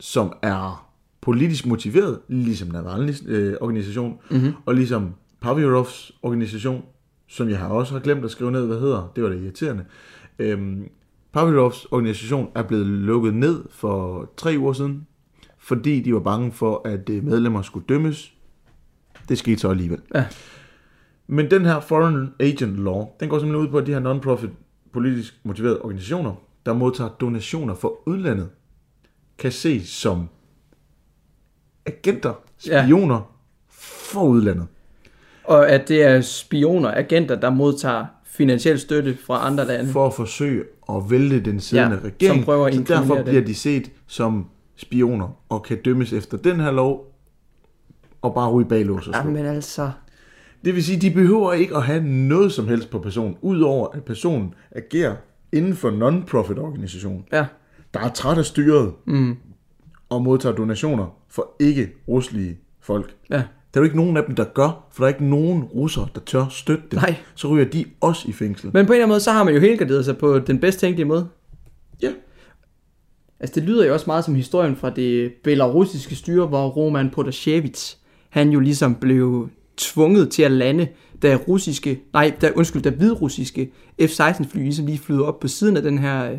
som 0.00 0.32
er 0.42 0.90
politisk 1.20 1.66
motiveret, 1.66 2.20
ligesom 2.28 2.68
Navalny's 2.68 3.28
øh, 3.28 3.56
organisation, 3.60 4.18
mm-hmm. 4.30 4.52
og 4.66 4.74
ligesom 4.74 5.14
Pavirovs 5.40 6.12
organisation, 6.22 6.84
som 7.26 7.48
jeg 7.48 7.58
har 7.58 7.68
også 7.68 7.92
har 7.92 8.00
glemt 8.00 8.24
at 8.24 8.30
skrive 8.30 8.50
ned, 8.52 8.66
hvad 8.66 8.80
hedder, 8.80 9.12
det 9.16 9.24
var 9.24 9.30
det 9.30 9.42
irriterende. 9.42 9.84
Øhm, 10.38 10.88
Pavirovs 11.32 11.84
organisation 11.84 12.50
er 12.54 12.62
blevet 12.62 12.86
lukket 12.86 13.34
ned 13.34 13.64
for 13.70 14.30
tre 14.36 14.54
uger 14.58 14.72
siden, 14.72 15.06
fordi 15.58 16.00
de 16.00 16.14
var 16.14 16.20
bange 16.20 16.52
for, 16.52 16.82
at 16.88 17.08
øh, 17.10 17.24
medlemmer 17.24 17.62
skulle 17.62 17.86
dømmes. 17.88 18.32
Det 19.28 19.38
skete 19.38 19.58
så 19.58 19.70
alligevel. 19.70 20.00
Ja. 20.14 20.26
Men 21.26 21.50
den 21.50 21.64
her 21.64 21.80
Foreign 21.80 22.28
Agent 22.40 22.76
Law, 22.76 23.06
den 23.20 23.28
går 23.28 23.38
simpelthen 23.38 23.66
ud 23.66 23.70
på, 23.70 23.78
at 23.78 23.86
de 23.86 23.92
her 23.92 24.00
non-profit 24.00 24.50
politisk 24.92 25.40
motiverede 25.44 25.82
organisationer, 25.82 26.34
der 26.66 26.72
modtager 26.72 27.10
donationer 27.10 27.74
fra 27.74 27.90
udlandet, 28.06 28.50
kan 29.38 29.52
ses 29.52 29.88
som 29.88 30.28
agenter, 31.86 32.34
Ja. 32.66 32.84
spioner 32.84 33.20
for 33.70 34.24
udlandet. 34.24 34.66
Og 35.44 35.68
at 35.70 35.88
det 35.88 36.02
er 36.02 36.20
spioner, 36.20 36.90
agenter, 36.94 37.34
der 37.40 37.50
modtager 37.50 38.06
finansiel 38.24 38.78
støtte 38.80 39.16
fra 39.26 39.46
andre 39.46 39.66
lande. 39.66 39.90
For 39.90 40.06
at 40.06 40.14
forsøge 40.14 40.64
at 40.90 41.02
vælge 41.10 41.40
den 41.40 41.60
siddende 41.60 41.96
Ja, 42.02 42.06
regering. 42.08 42.36
som 42.38 42.44
prøver 42.44 42.66
at 42.66 42.74
så 42.74 42.80
derfor 42.80 42.94
inkriminere 42.94 43.24
bliver 43.24 43.40
det. 43.40 43.46
de 43.48 43.54
set 43.54 43.90
som 44.06 44.46
spioner 44.76 45.36
og 45.48 45.62
kan 45.62 45.82
dømmes 45.84 46.12
efter 46.12 46.36
den 46.36 46.60
her 46.60 46.70
lov 46.70 47.14
og 48.22 48.34
bare 48.34 48.50
ryge 48.50 48.68
bag 48.68 48.84
lås 48.84 49.08
og 49.08 49.14
slå. 49.14 49.22
Jamen 49.30 49.46
altså. 49.46 49.90
Det 50.64 50.74
vil 50.74 50.84
sige, 50.84 51.00
de 51.00 51.10
behøver 51.10 51.52
ikke 51.52 51.76
at 51.76 51.82
have 51.82 52.02
noget 52.04 52.52
som 52.52 52.68
helst 52.68 52.90
på 52.90 52.98
personen, 52.98 53.36
udover 53.42 53.88
at 53.88 54.04
personen 54.04 54.54
agerer 54.72 55.14
inden 55.52 55.74
for 55.74 55.90
non-profit 55.90 56.58
organisation, 56.58 57.24
Ja. 57.32 57.46
der 57.94 58.00
er 58.00 58.08
træt 58.08 58.38
af 58.38 58.44
styret 58.44 58.92
mm. 59.06 59.36
og 60.08 60.22
modtager 60.22 60.54
donationer 60.56 61.06
for 61.28 61.56
ikke 61.60 61.88
ruslige 62.08 62.58
folk. 62.80 63.14
Ja. 63.30 63.42
Der 63.74 63.80
er 63.80 63.82
jo 63.82 63.84
ikke 63.84 63.96
nogen 63.96 64.16
af 64.16 64.24
dem, 64.24 64.34
der 64.34 64.44
gør, 64.44 64.86
for 64.92 65.04
der 65.04 65.10
er 65.10 65.14
ikke 65.14 65.28
nogen 65.28 65.64
russere, 65.64 66.08
der 66.14 66.20
tør 66.20 66.46
støtte 66.50 66.84
dem. 66.90 66.98
Nej. 66.98 67.14
Så 67.34 67.48
ryger 67.48 67.64
de 67.64 67.84
også 68.00 68.28
i 68.28 68.32
fængsel. 68.32 68.70
Men 68.72 68.86
på 68.86 68.92
en 68.92 68.94
eller 68.94 69.04
anden 69.04 69.08
måde, 69.08 69.20
så 69.20 69.32
har 69.32 69.44
man 69.44 69.54
jo 69.54 69.60
helt 69.60 69.78
garderet 69.78 70.04
sig 70.04 70.18
på 70.18 70.38
den 70.38 70.58
bedst 70.58 70.78
tænkelige 70.78 71.06
måde. 71.06 71.28
Ja. 72.02 72.10
Altså, 73.40 73.60
det 73.60 73.68
lyder 73.68 73.86
jo 73.86 73.92
også 73.92 74.06
meget 74.06 74.24
som 74.24 74.34
historien 74.34 74.76
fra 74.76 74.90
det 74.90 75.32
belarusiske 75.32 76.14
styre, 76.14 76.46
hvor 76.46 76.68
Roman 76.68 77.10
Protasevich, 77.10 77.96
han 78.30 78.50
jo 78.50 78.60
ligesom 78.60 78.94
blev 78.94 79.48
tvunget 79.76 80.30
til 80.30 80.42
at 80.42 80.50
lande, 80.50 80.88
da 81.22 81.38
russiske, 81.48 82.00
nej, 82.12 82.32
da, 82.40 82.50
undskyld, 82.56 82.82
da 82.82 82.90
hvidrussiske 82.90 83.72
F-16 84.02 84.48
fly 84.48 84.58
ligesom 84.58 84.86
lige 84.86 84.98
flyder 84.98 85.24
op 85.24 85.40
på 85.40 85.48
siden 85.48 85.76
af 85.76 85.82
den 85.82 85.98
her 85.98 86.30
øh, 86.30 86.38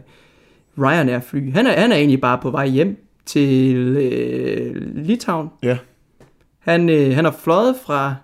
Ryanair 0.79 1.19
fly. 1.19 1.53
Han 1.53 1.67
er, 1.67 1.79
han 1.79 1.91
er 1.91 1.95
egentlig 1.95 2.21
bare 2.21 2.39
på 2.41 2.51
vej 2.51 2.67
hjem 2.67 2.97
til 3.25 3.75
øh, 3.75 4.95
Litauen. 4.95 5.49
Ja. 5.63 5.77
Han, 6.65 6.89
øh, 6.89 7.15
han 7.15 7.25
har 7.25 7.35
fløjet 7.43 7.75
fra 7.85 8.15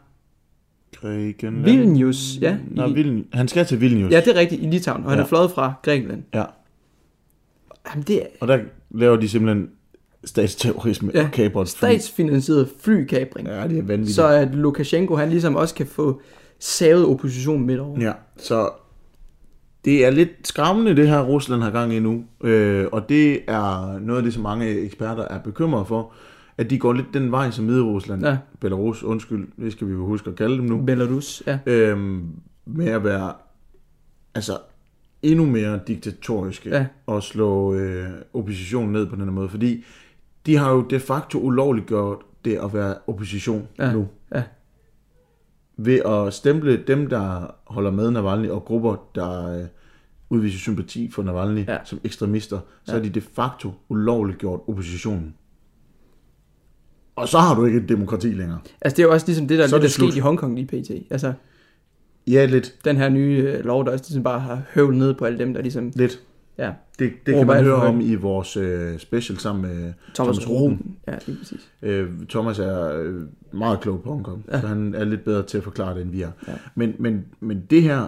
Grækenland. 0.96 1.64
Vilnius, 1.66 2.38
ja. 2.42 2.58
Nå, 2.72 2.86
I- 2.86 2.94
Vilnius. 2.94 3.26
Han 3.34 3.48
skal 3.48 3.66
til 3.66 3.82
Vilnius. 3.82 4.12
Ja, 4.12 4.20
det 4.26 4.28
er 4.36 4.40
rigtigt, 4.40 4.62
i 4.62 4.66
Litauen, 4.66 5.04
og 5.04 5.10
han 5.10 5.20
Ja. 5.20 5.24
er 5.24 5.28
fløjet 5.28 5.52
fra 5.52 5.74
Grækenland. 5.84 6.24
Ja. 6.34 6.44
Jamen, 7.92 8.04
det 8.08 8.16
er 8.22 8.26
Og 8.40 8.48
der 8.48 8.60
laver 8.92 9.16
de 9.16 9.30
simpelthen 9.30 9.70
statsterrorisme 10.26 11.12
Ja, 11.14 11.24
og 11.24 11.32
kaprer 11.32 11.62
et 11.62 11.68
fly. 11.70 11.88
statsfinansieret 11.88 12.70
flykabring. 12.84 13.48
Ja, 13.48 13.68
det 13.68 13.78
er 13.78 13.84
vanvittigt. 13.84 14.16
Så 14.16 14.28
at 14.28 14.56
Lukashenko, 14.56 15.16
han 15.16 15.30
ligesom 15.30 15.56
også 15.56 15.76
kan 15.76 15.88
få 15.88 16.22
savet 16.60 17.06
oppositionen 17.06 17.68
midt 17.68 17.80
over. 17.80 18.02
Ja, 18.02 18.12
så 18.38 18.70
det 19.86 20.06
er 20.06 20.10
lidt 20.10 20.30
skræmmende, 20.44 20.96
det 20.96 21.08
her 21.10 21.22
Rusland 21.22 21.62
har 21.62 21.72
gang 21.72 21.94
i 21.94 22.00
nu. 22.00 22.24
Øh, 22.44 22.88
og 22.92 23.10
det 23.10 23.40
er 23.48 24.00
noget 24.00 24.18
af 24.18 24.24
det, 24.24 24.34
som 24.34 24.44
mange 24.44 24.68
eksperter 24.70 25.24
er 25.24 25.40
bekymrede 25.40 25.86
for, 25.86 26.14
at 26.62 26.70
de 26.70 26.80
går 26.80 26.94
lidt 26.94 27.14
den 27.14 27.32
vej 27.32 27.52
som 27.52 27.66
Hvide 27.66 27.82
Rusland. 27.84 28.26
Ja. 28.26 28.38
Belarus, 28.60 29.04
undskyld, 29.04 29.48
det 29.64 29.72
skal 29.72 29.88
vi 29.88 29.92
jo 29.94 30.06
huske 30.06 30.30
at 30.30 30.36
kalde 30.36 30.58
dem 30.58 30.66
nu. 30.66 30.82
Belarus, 30.82 31.44
ja. 31.48 31.60
Øhm, 31.66 32.30
med 32.66 32.88
at 32.88 33.04
være 33.04 33.34
altså 34.36 34.58
endnu 35.22 35.46
mere 35.46 35.80
diktatoriske 35.88 36.70
Ja. 36.70 36.86
og 37.06 37.24
slå 37.24 37.74
øh, 37.74 38.10
oppositionen 38.34 38.92
ned 38.94 39.08
på 39.08 39.16
den 39.16 39.24
her 39.24 39.32
måde. 39.32 39.50
Fordi 39.50 39.84
de 40.46 40.58
har 40.58 40.72
jo 40.72 40.82
de 40.82 41.00
facto 41.00 41.40
ulovligt 41.40 41.88
gjort 41.88 42.18
det 42.46 42.56
at 42.58 42.74
være 42.74 42.96
opposition 43.08 43.68
Ja. 43.80 43.94
nu. 43.94 44.08
Ja. 44.36 44.44
Ved 45.78 46.00
at 46.00 46.34
stemple 46.34 46.84
dem, 46.88 47.10
der 47.10 47.56
holder 47.64 47.92
med 47.92 48.12
Navalny, 48.12 48.50
og 48.50 48.66
grupper, 48.66 48.96
der 49.16 49.60
øh, 49.60 49.66
udviser 50.30 50.60
sympati 50.60 51.12
for 51.12 51.24
Navalny 51.24 51.68
Ja. 51.68 51.78
som 51.84 52.00
ekstremister, 52.04 52.60
så 52.84 52.92
Ja. 52.94 53.00
er 53.00 53.04
de 53.04 53.10
de 53.10 53.22
facto 53.22 53.72
ulovligt 53.90 54.40
gjort 54.40 54.60
oppositionen. 54.68 55.36
Og 57.22 57.28
så 57.28 57.38
har 57.40 57.56
du 57.56 57.66
ikke 57.66 57.78
et 57.80 57.90
demokrati 57.90 58.28
længere. 58.28 58.60
Altså, 58.82 58.96
det 58.96 59.04
er 59.04 59.08
jo 59.08 59.14
også 59.14 59.28
ligesom 59.28 59.48
det, 59.48 59.60
der 59.60 59.68
Så 59.68 59.76
er 59.76 59.80
lidt 59.80 59.84
det 59.84 59.92
slut. 59.92 60.10
sket 60.10 60.18
i 60.18 60.20
Hongkong 60.20 60.56
lige 60.56 60.68
pt. 60.68 60.92
Altså, 61.12 61.34
Ja, 62.28 62.46
lidt. 62.46 62.76
den 62.86 62.98
her 62.98 63.10
nye 63.10 63.38
øh, 63.38 63.66
lov, 63.66 63.86
der 63.86 63.92
også 63.92 64.06
ligesom 64.08 64.24
bare 64.24 64.40
har 64.40 64.62
høvlet 64.74 64.98
ned 65.00 65.14
på 65.14 65.26
alle 65.26 65.40
dem, 65.40 65.54
der 65.54 65.62
ligesom, 65.62 65.92
Lidt. 65.96 66.20
ja, 66.58 66.72
Det, 67.00 67.12
det 67.26 67.36
kan 67.36 67.48
man 67.48 67.64
høre 67.64 67.76
om 67.76 68.02
i 68.02 68.16
vores 68.16 68.58
øh, 68.58 69.00
special 69.00 69.40
sammen 69.40 69.62
med 69.62 69.94
Thomas, 70.16 70.38
Thomas 70.38 70.50
Ruben. 70.50 70.98
Ja, 71.08 71.14
lige 71.28 71.38
præcis. 71.38 71.70
Øh, 71.82 72.10
Thomas 72.30 72.60
er 72.60 72.92
øh, 73.02 73.22
meget 73.52 73.80
klog 73.80 74.02
på 74.04 74.10
Hongkong, 74.10 74.46
ja. 74.52 74.62
så 74.62 74.68
han 74.68 74.94
er 74.96 75.04
lidt 75.04 75.24
bedre 75.24 75.44
til 75.44 75.58
at 75.58 75.64
forklare 75.64 75.96
det, 75.96 76.02
end 76.02 76.12
vi 76.12 76.22
er. 76.22 76.32
Ja. 76.48 76.54
Men, 76.76 76.94
men, 77.00 77.26
men 77.40 77.64
det 77.70 77.82
her, 77.82 78.08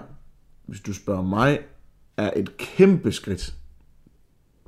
hvis 0.65 0.80
du 0.82 0.93
spørger 0.93 1.21
mig, 1.23 1.60
er 2.17 2.32
et 2.36 2.58
kæmpe 2.58 3.12
skridt 3.12 3.54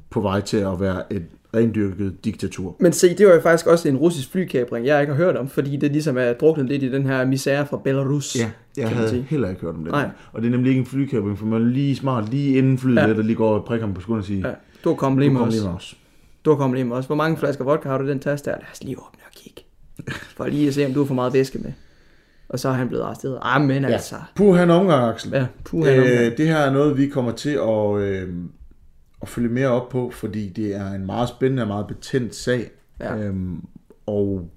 på 0.09 0.21
vej 0.21 0.41
til 0.41 0.57
at 0.57 0.79
være 0.79 1.13
et 1.13 1.25
rendyrket 1.55 2.25
diktatur. 2.25 2.75
Men 2.79 2.93
se, 2.93 3.15
det 3.17 3.27
var 3.27 3.33
jo 3.33 3.41
faktisk 3.41 3.67
også 3.67 3.89
en 3.89 3.97
russisk 3.97 4.31
flykabring, 4.31 4.85
jeg 4.85 5.01
ikke 5.01 5.13
har 5.13 5.23
hørt 5.23 5.35
om, 5.37 5.49
fordi 5.49 5.77
det 5.77 5.91
ligesom 5.91 6.17
er 6.17 6.33
druknet 6.33 6.65
lidt 6.65 6.83
i 6.83 6.91
den 6.91 7.05
her 7.05 7.25
misære 7.25 7.65
fra 7.65 7.77
Belarus. 7.83 8.35
Ja, 8.39 8.49
jeg 8.77 8.89
havde 8.89 9.09
sige. 9.09 9.25
heller 9.29 9.49
ikke 9.49 9.61
hørt 9.61 9.75
om 9.75 9.83
det. 9.83 9.91
Nej. 9.91 10.09
Og 10.33 10.41
det 10.41 10.47
er 10.47 10.51
nemlig 10.51 10.69
ikke 10.69 10.79
en 10.79 10.85
flykabring, 10.85 11.37
for 11.39 11.45
man 11.45 11.61
er 11.61 11.65
lige 11.65 11.95
smart, 11.95 12.29
lige 12.29 12.57
inden 12.57 12.77
flyet, 12.77 12.95
Ja. 12.95 13.07
der 13.13 13.21
lige 13.23 13.35
går 13.35 13.55
og 13.55 13.65
prikker 13.65 13.85
ham 13.87 13.93
på 13.95 14.01
skulderen 14.01 14.19
og 14.21 14.25
siger, 14.25 14.47
ja. 14.47 14.53
Du 14.83 14.89
har 14.89 14.95
kommet 14.95 15.19
lige 15.19 15.29
med 15.33 15.39
kommer 15.39 15.53
os. 15.75 15.75
os. 15.75 15.97
Du 16.45 16.49
har 16.49 16.57
kommet 16.57 16.77
lige 16.77 16.85
med 16.87 16.95
os. 16.95 17.05
Hvor 17.05 17.15
mange 17.15 17.37
flasker 17.37 17.63
vodka 17.63 17.89
har 17.89 17.97
du 17.97 18.07
den 18.07 18.19
taske 18.19 18.45
der? 18.45 18.51
Lad 18.51 18.65
os 18.73 18.83
lige 18.83 18.97
åbne 18.97 19.19
og 19.25 19.31
kigge. 19.35 19.61
For 20.37 20.47
lige 20.47 20.67
at 20.67 20.73
se, 20.73 20.85
om 20.85 20.93
du 20.93 20.99
har 20.99 21.05
for 21.07 21.13
meget 21.13 21.33
væske 21.33 21.57
med. 21.59 21.71
Og 22.49 22.59
så 22.59 22.69
er 22.69 22.73
han 22.73 22.87
blevet 22.87 23.03
arresteret. 23.03 23.39
Ah, 23.41 23.61
men 23.61 23.83
Ja. 23.83 23.89
altså. 23.89 24.15
Puh, 24.35 24.55
han 24.55 24.69
omgang, 24.69 25.09
Axel. 25.13 25.31
Ja, 25.31 25.45
puh, 25.63 25.85
han 25.85 25.99
øh, 25.99 26.25
Øh, 26.25 26.37
det 26.37 26.47
her 26.47 26.57
er 26.57 26.71
noget, 26.73 26.97
vi 26.97 27.07
kommer 27.07 27.31
til 27.31 27.49
at, 27.49 27.97
øh, 28.01 28.29
at 29.25 29.29
følge 29.29 29.49
mere 29.49 29.67
op 29.67 29.89
på, 29.89 30.11
fordi 30.13 30.49
det 30.49 30.75
er 30.75 30.91
en 30.91 31.05
meget 31.05 31.29
spændende 31.29 31.63
og 31.63 31.67
meget 31.67 31.87
betændt 31.87 32.35
sag. 32.35 32.69
Ja. 32.99 33.17
Øhm, 33.17 33.61
og 34.05 34.49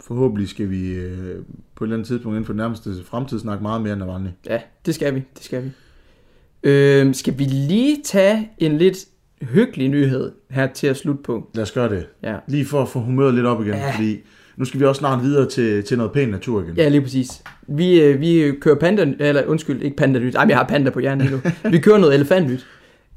forhåbentlig 0.00 0.48
skal 0.48 0.70
vi 0.70 0.92
øh, 0.94 1.36
på 1.76 1.84
et 1.84 1.86
eller 1.86 1.96
andet 1.96 2.06
tidspunkt 2.08 2.34
inden 2.34 2.44
for 2.46 2.52
den 2.52 2.58
nærmeste 2.60 2.90
fremtid 3.04 3.38
snakke 3.38 3.62
meget 3.62 3.82
mere 3.82 3.96
Navalny. 3.96 4.28
Ja, 4.46 4.58
det 4.86 4.94
skal 4.94 5.14
vi. 5.14 5.22
Det 5.34 5.44
skal 5.44 5.64
vi. 5.64 5.70
Øh, 6.62 7.14
skal 7.14 7.38
vi 7.38 7.44
lige 7.44 7.96
tage 8.04 8.50
en 8.58 8.78
lidt 8.78 8.96
hyggelig 9.42 9.88
nyhed 9.88 10.32
her 10.50 10.66
til 10.66 10.86
at 10.86 10.96
slutte 10.96 11.22
på? 11.22 11.50
Lad 11.54 11.62
os 11.62 11.72
gøre 11.72 11.88
det. 11.88 12.06
Ja. 12.22 12.36
Lige 12.48 12.64
for 12.64 12.82
at 12.82 12.88
få 12.88 13.00
humøret 13.00 13.34
lidt 13.34 13.46
op 13.46 13.60
igen, 13.62 13.74
Ja. 13.74 13.90
fordi 13.94 14.18
nu 14.56 14.64
skal 14.64 14.80
vi 14.80 14.84
også 14.84 14.98
snart 14.98 15.22
videre 15.22 15.48
til, 15.48 15.82
til 15.84 15.96
noget 15.98 16.12
pæn 16.12 16.28
natur 16.28 16.62
igen. 16.62 16.76
Ja, 16.76 16.88
lige 16.88 17.00
præcis. 17.02 17.42
Vi, 17.68 18.00
øh, 18.02 18.20
vi 18.20 18.52
kører 18.60 18.74
panda, 18.78 19.14
eller 19.18 19.44
undskyld, 19.46 19.82
ikke 19.82 19.96
panda 19.96 20.18
nyt. 20.18 20.34
Ej, 20.34 20.46
jeg 20.48 20.56
har 20.56 20.64
panda 20.64 20.90
på 20.90 21.00
hjernen 21.00 21.28
nu. 21.30 21.40
Vi 21.70 21.78
kører 21.78 21.98
noget 21.98 22.14
elefant 22.14 22.50
nyt. 22.50 22.66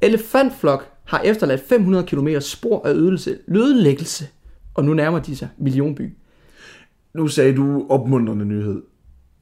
Elefantflok 0.00 0.88
har 1.04 1.20
efterladt 1.24 1.60
500 1.68 2.04
km 2.06 2.28
spor 2.40 2.86
af 2.86 2.92
ødelse, 2.94 3.38
ødelæggelse, 3.48 4.26
og 4.74 4.84
nu 4.84 4.94
nærmer 4.94 5.18
de 5.18 5.36
sig 5.36 5.48
millionby. 5.58 6.12
Nu 7.14 7.28
sagde 7.28 7.56
du 7.56 7.86
opmuntrende 7.88 8.44
nyhed. 8.44 8.82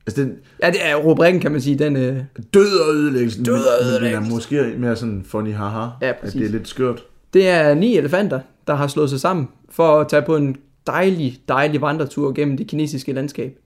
Altså 0.06 0.22
den 0.22 0.32
Ja, 0.62 0.70
det 0.70 0.78
er 0.86 0.96
rubrikken, 0.96 1.40
kan 1.40 1.52
man 1.52 1.60
sige. 1.60 1.78
Den, 1.78 1.96
øh, 1.96 2.16
død 2.54 2.78
og 2.88 2.94
ødelæggelsen. 2.94 3.44
Død 3.44 3.54
og 3.54 3.60
men- 3.80 3.86
men 3.86 3.92
ødelæggelse. 3.94 4.30
er 4.30 4.34
måske 4.34 4.74
mere 4.78 4.96
sådan 4.96 5.24
funny 5.26 5.52
haha. 5.54 5.86
Ja, 6.02 6.12
at 6.22 6.32
det 6.32 6.44
er 6.44 6.48
lidt 6.48 6.68
skørt. 6.68 7.02
det 7.34 7.48
er 7.48 7.74
ni 7.74 7.96
elefanter, 7.96 8.40
der 8.66 8.74
har 8.74 8.86
slået 8.86 9.10
sig 9.10 9.20
sammen 9.20 9.48
for 9.70 10.00
at 10.00 10.08
tage 10.08 10.22
på 10.22 10.36
en 10.36 10.56
dejlig, 10.86 11.38
dejlig 11.48 11.80
vandretur 11.80 12.32
gennem 12.32 12.56
det 12.56 12.66
kinesiske 12.66 13.12
landskab. 13.12 13.58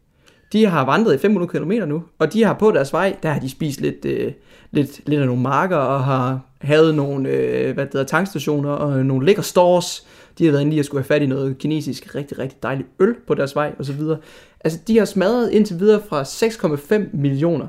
De 0.53 0.67
har 0.67 0.85
vandret 0.85 1.15
i 1.15 1.19
500 1.19 1.51
km 1.51 1.73
nu, 1.89 2.03
og 2.19 2.33
de 2.33 2.45
har 2.45 2.55
på 2.55 2.71
deres 2.71 2.93
vej, 2.93 3.17
der 3.23 3.31
har 3.31 3.41
de 3.41 3.51
spist 3.51 3.81
lidt, 3.81 4.05
øh, 4.05 4.33
lidt, 4.71 5.01
lidt 5.09 5.21
af 5.21 5.27
nogle 5.27 5.43
marker, 5.43 5.77
og 5.77 6.05
har 6.05 6.41
haft 6.61 6.95
nogle 6.95 7.29
øh, 7.29 7.75
hvad 7.75 7.85
det 7.85 7.93
hedder, 7.93 8.07
tankstationer 8.07 8.71
og 8.71 9.07
nogle 9.07 9.27
lækre 9.27 9.43
stores. 9.43 10.07
De 10.39 10.45
har 10.45 10.51
været 10.53 10.61
inde 10.61 10.71
lige 10.71 10.81
at 10.81 10.87
skulle 10.87 10.99
have 11.01 11.07
fat 11.07 11.23
i 11.23 11.27
noget 11.27 11.59
kinesisk, 11.59 12.15
rigtig, 12.15 12.39
rigtig 12.39 12.63
dejligt 12.63 12.89
øl 13.01 13.15
på 13.27 13.35
deres 13.35 13.57
vej, 13.57 13.75
og 13.79 13.85
så 13.85 13.93
videre. 13.93 14.19
Altså, 14.61 14.79
de 14.87 14.99
har 14.99 15.05
smadret 15.05 15.51
indtil 15.51 15.81
videre 15.81 16.03
fra 16.09 16.23
6,5 16.23 17.17
millioner 17.17 17.67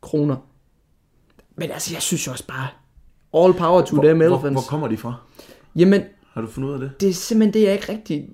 kroner. 0.00 0.36
Men 1.56 1.70
altså, 1.70 1.94
jeg 1.94 2.02
synes 2.02 2.26
jo 2.26 2.32
også 2.32 2.46
bare, 2.46 2.68
all 3.44 3.54
power 3.54 3.82
to 3.82 3.94
Hvor, 3.94 4.04
them 4.04 4.16
hvor, 4.16 4.26
elephants. 4.26 4.52
hvor 4.54 4.68
kommer 4.68 4.88
de 4.88 4.96
fra? 4.96 5.14
Jamen, 5.76 6.02
Har 6.30 6.40
du 6.40 6.46
fundet 6.46 6.68
ud 6.68 6.74
af 6.74 6.80
det? 6.80 7.00
det 7.00 7.08
er 7.08 7.12
simpelthen 7.12 7.54
det, 7.54 7.62
jeg 7.66 7.72
ikke 7.72 7.92
rigtig 7.92 8.28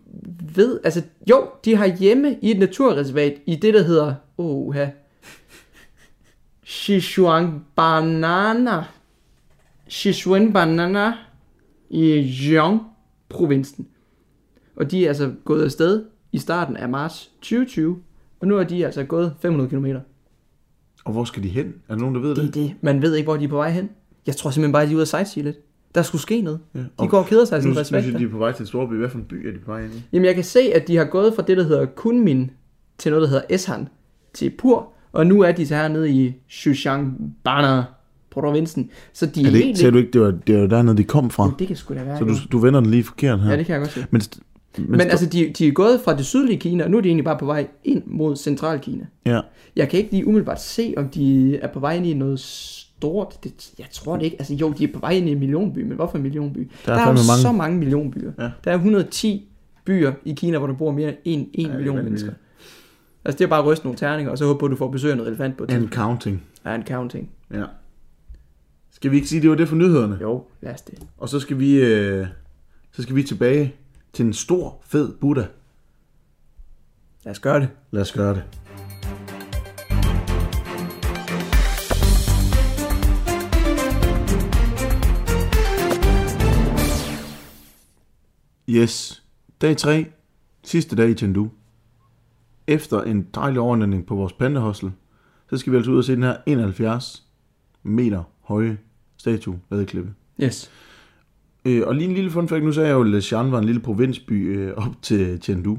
ved. 0.54 0.80
Altså, 0.84 1.02
jo, 1.30 1.48
de 1.64 1.76
har 1.76 1.86
hjemme 1.86 2.38
i 2.42 2.50
et 2.50 2.58
naturreservat 2.58 3.34
i 3.46 3.56
det, 3.56 3.74
der 3.74 3.82
hedder, 3.82 4.14
oha, 4.38 4.86
Sichuan 6.64 7.64
Banana. 7.76 8.84
Sichuan 9.88 10.52
Banana 10.52 11.12
i 11.90 12.18
Jiang-provinsen. 12.20 13.86
Og 14.76 14.90
de 14.90 15.04
er 15.04 15.08
altså 15.08 15.32
gået 15.44 15.64
afsted 15.64 16.04
i 16.32 16.38
starten 16.38 16.76
af 16.76 16.88
marts 16.88 17.30
2020, 17.40 18.02
og 18.40 18.46
nu 18.46 18.56
er 18.58 18.64
de 18.64 18.86
altså 18.86 19.04
gået 19.04 19.34
500 19.40 19.70
km. 19.70 19.86
Og 21.04 21.12
hvor 21.12 21.24
skal 21.24 21.42
de 21.42 21.48
hen? 21.48 21.74
Er 21.88 21.94
der 21.94 22.00
nogen, 22.00 22.14
der 22.14 22.20
ved 22.20 22.30
Det 22.30 22.38
er 22.38 22.44
det? 22.44 22.54
det. 22.54 22.74
Man 22.80 23.02
ved 23.02 23.14
ikke, 23.14 23.26
hvor 23.26 23.36
de 23.36 23.44
er 23.44 23.48
på 23.48 23.56
vej 23.56 23.70
hen. 23.70 23.90
Jeg 24.26 24.36
tror 24.36 24.50
simpelthen 24.50 24.72
bare, 24.72 24.82
at 24.82 24.88
de 24.88 24.92
er 24.92 24.96
ude 24.96 25.02
at 25.02 25.08
sightsee 25.08 25.42
lidt. 25.42 25.56
Der 25.96 26.02
skulle 26.02 26.22
ske 26.22 26.40
noget. 26.40 26.58
Ja. 26.74 26.78
De 26.78 26.86
Og 26.96 27.08
går 27.08 27.18
og 27.18 27.26
keder 27.26 27.44
sig 27.44 27.56
i 27.56 27.58
nu, 27.58 27.62
sådan 27.62 27.74
nu 27.74 27.80
respekt. 27.80 28.14
de, 28.14 28.18
de 28.18 28.24
er 28.24 28.28
på 28.30 28.38
vej 28.38 28.52
til 28.52 28.62
en 28.62 28.66
storby. 28.66 28.94
Hvad 28.94 29.08
for 29.08 29.18
en 29.18 29.24
by 29.24 29.46
er 29.48 29.52
de 29.52 29.58
på 29.58 29.70
vej 29.70 29.84
ind 29.84 29.94
i? 29.94 30.02
Jamen, 30.12 30.26
jeg 30.26 30.34
kan 30.34 30.44
se, 30.44 30.60
at 30.74 30.88
de 30.88 30.96
har 30.96 31.04
gået 31.04 31.34
fra 31.34 31.42
det, 31.42 31.56
der 31.56 31.62
hedder 31.62 31.86
Kunmin, 31.86 32.50
til 32.98 33.10
noget, 33.12 33.22
der 33.22 33.28
hedder 33.28 33.44
Eshan, 33.50 33.88
til 34.34 34.50
Pur, 34.58 34.88
og 35.12 35.26
nu 35.26 35.40
er 35.40 35.52
de 35.52 35.66
så 35.66 35.74
hernede 35.74 36.10
i 36.10 36.34
Xushangbana, 36.52 37.84
provinsen. 38.30 38.90
Så 39.12 39.26
de 39.26 39.42
er, 39.42 39.46
Er 39.46 39.50
det, 39.50 39.64
helt 39.64 39.78
sagde 39.78 39.92
du 39.92 39.98
ikke, 39.98 40.10
det 40.10 40.20
var, 40.20 40.30
det 40.46 40.60
var 40.60 40.66
dernede, 40.66 40.96
de 40.96 41.04
kom 41.04 41.30
fra? 41.30 41.44
Jamen, 41.44 41.58
det 41.58 41.66
kan 41.66 41.76
sgu 41.76 41.94
da 41.94 42.02
være. 42.04 42.18
Så 42.18 42.24
du, 42.24 42.34
du 42.52 42.58
vender 42.58 42.80
den 42.80 42.90
lige 42.90 43.04
forkert 43.04 43.40
her. 43.40 43.50
Ja, 43.50 43.56
det 43.56 43.66
kan 43.66 43.72
jeg 43.72 43.80
godt 43.80 43.92
se. 43.92 44.06
Men, 44.10 44.22
men, 44.78 44.90
Men 44.90 45.00
altså, 45.00 45.26
de, 45.26 45.52
de 45.58 45.66
er 45.66 45.72
gået 45.72 46.00
fra 46.04 46.16
det 46.16 46.26
sydlige 46.26 46.58
Kina, 46.58 46.84
og 46.84 46.90
nu 46.90 46.96
er 46.96 47.00
de 47.00 47.08
egentlig 47.08 47.24
bare 47.24 47.38
på 47.38 47.46
vej 47.46 47.66
ind 47.84 48.02
mod 48.06 48.36
Centralkina. 48.36 49.06
ja. 49.26 49.40
Jeg 49.76 49.88
kan 49.88 49.98
ikke 49.98 50.10
lige 50.12 50.26
umiddelbart 50.26 50.62
se, 50.62 50.94
om 50.96 51.08
de 51.08 51.56
er 51.56 51.68
på 51.68 51.80
vej 51.80 51.96
ind 51.96 52.06
i 52.06 52.14
noget 52.14 52.40
stort. 52.98 53.44
Det, 53.44 53.72
jeg 53.78 53.86
tror 53.90 54.16
det 54.16 54.24
ikke. 54.24 54.36
Altså 54.38 54.54
jo, 54.54 54.72
de 54.72 54.84
er 54.84 54.92
på 54.92 55.00
vej 55.00 55.10
ind 55.10 55.28
i 55.28 55.32
en 55.32 55.38
millionby, 55.38 55.78
men 55.78 55.92
hvorfor 55.92 56.16
en 56.16 56.22
millionby? 56.22 56.70
Der 56.86 56.92
er 56.92 56.96
der 56.96 57.02
er 57.02 57.08
jo 57.08 57.12
mange. 57.12 57.42
så 57.42 57.52
mange 57.52 57.78
millionbyer. 57.78 58.32
Ja. 58.38 58.50
Der 58.64 58.70
er 58.70 58.74
110 58.74 59.48
byer 59.84 60.12
i 60.24 60.32
Kina, 60.32 60.58
hvor 60.58 60.66
der 60.66 60.74
bor 60.74 60.92
mere 60.92 61.16
end 61.24 61.46
1 61.54 61.64
det 61.64 61.72
er 61.72 61.76
million 61.76 62.04
mennesker. 62.04 62.32
Altså 63.24 63.38
det 63.38 63.44
er 63.44 63.48
bare 63.48 63.60
at 63.60 63.66
ryste 63.66 63.84
nogle 63.84 63.98
terninger, 63.98 64.30
og 64.30 64.38
så 64.38 64.46
håbe 64.46 64.58
på, 64.58 64.66
at 64.66 64.70
du 64.70 64.76
får 64.76 64.90
besøg 64.90 65.10
af 65.10 65.16
noget 65.16 65.28
elefant 65.28 65.56
på 65.56 65.64
et 65.64 65.70
And 65.70 65.88
counting. 65.88 66.42
Ja, 66.64 66.74
en 66.74 66.86
counting. 66.86 67.30
Ja. 67.54 67.64
Skal 68.90 69.10
vi 69.10 69.16
ikke 69.16 69.28
sige, 69.28 69.42
det 69.42 69.50
var 69.50 69.56
det 69.56 69.68
for 69.68 69.76
nyhederne? 69.76 70.18
Jo, 70.20 70.44
lad 70.60 70.74
os 70.74 70.82
det. 70.82 70.98
Og 71.18 71.28
så 71.28 71.40
skal 71.40 71.58
vi, 71.58 71.80
øh, 71.80 72.26
så 72.92 73.02
skal 73.02 73.16
vi 73.16 73.22
tilbage 73.22 73.74
til 74.12 74.26
en 74.26 74.32
stor, 74.32 74.80
fed 74.84 75.12
Buddha. 75.20 75.44
Lad 77.24 77.30
os 77.30 77.40
gøre 77.40 77.60
det. 77.60 77.68
Lad 77.90 78.02
os 78.02 78.12
gøre 78.12 78.34
det. 78.34 78.42
Yes. 88.76 89.22
Dag 89.62 89.76
3. 89.76 90.06
Sidste 90.64 90.96
dag 90.96 91.10
i 91.10 91.14
Chengdu. 91.14 91.50
Efter 92.66 93.02
en 93.02 93.26
dejlig 93.34 93.60
overnatning 93.60 94.06
på 94.06 94.14
vores 94.14 94.32
pandehostel, 94.32 94.92
så 95.50 95.56
skal 95.56 95.72
vi 95.72 95.76
altså 95.76 95.90
ud 95.90 95.98
og 95.98 96.04
se 96.04 96.14
den 96.14 96.22
her 96.22 96.36
71 96.46 97.26
meter 97.82 98.22
høje 98.40 98.78
statue 99.16 99.58
Vadeklippe. 99.70 100.10
Yes. 100.42 100.70
Øh, 101.64 101.82
og 101.86 101.94
lige 101.94 102.08
en 102.08 102.14
lille 102.14 102.30
fun 102.30 102.48
fact, 102.48 102.64
nu 102.64 102.72
sagde 102.72 102.88
jeg 102.88 102.94
jo, 102.94 103.00
at 103.00 103.08
Leshan 103.08 103.52
var 103.52 103.58
en 103.58 103.64
lille 103.64 103.80
provinsby 103.80 104.58
øh, 104.58 104.72
op 104.76 105.02
til 105.02 105.40
Chengdu. 105.42 105.78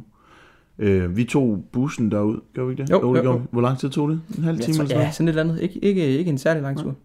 Øh, 0.79 1.17
vi 1.17 1.23
tog 1.23 1.65
bussen 1.71 2.11
derud, 2.11 2.39
gør 2.53 2.65
vi 2.65 2.71
ikke 2.71 2.83
det? 2.83 2.89
Jo, 2.89 3.15
jo, 3.15 3.23
jo. 3.23 3.35
vi. 3.35 3.43
Hvor 3.51 3.61
lang 3.61 3.79
tid 3.79 3.89
tog 3.89 4.09
det? 4.09 4.21
En 4.37 4.43
halv 4.43 4.59
time 4.59 4.73
tror, 4.73 4.83
eller 4.83 4.89
sådan 4.89 5.05
ja, 5.05 5.11
sådan 5.11 5.27
et 5.27 5.31
eller 5.31 5.43
andet. 5.43 5.61
Ikke, 5.61 5.79
ikke, 5.79 6.17
ikke 6.17 6.29
en 6.29 6.37
særlig 6.37 6.63
lang 6.63 6.77
tur. 6.77 6.95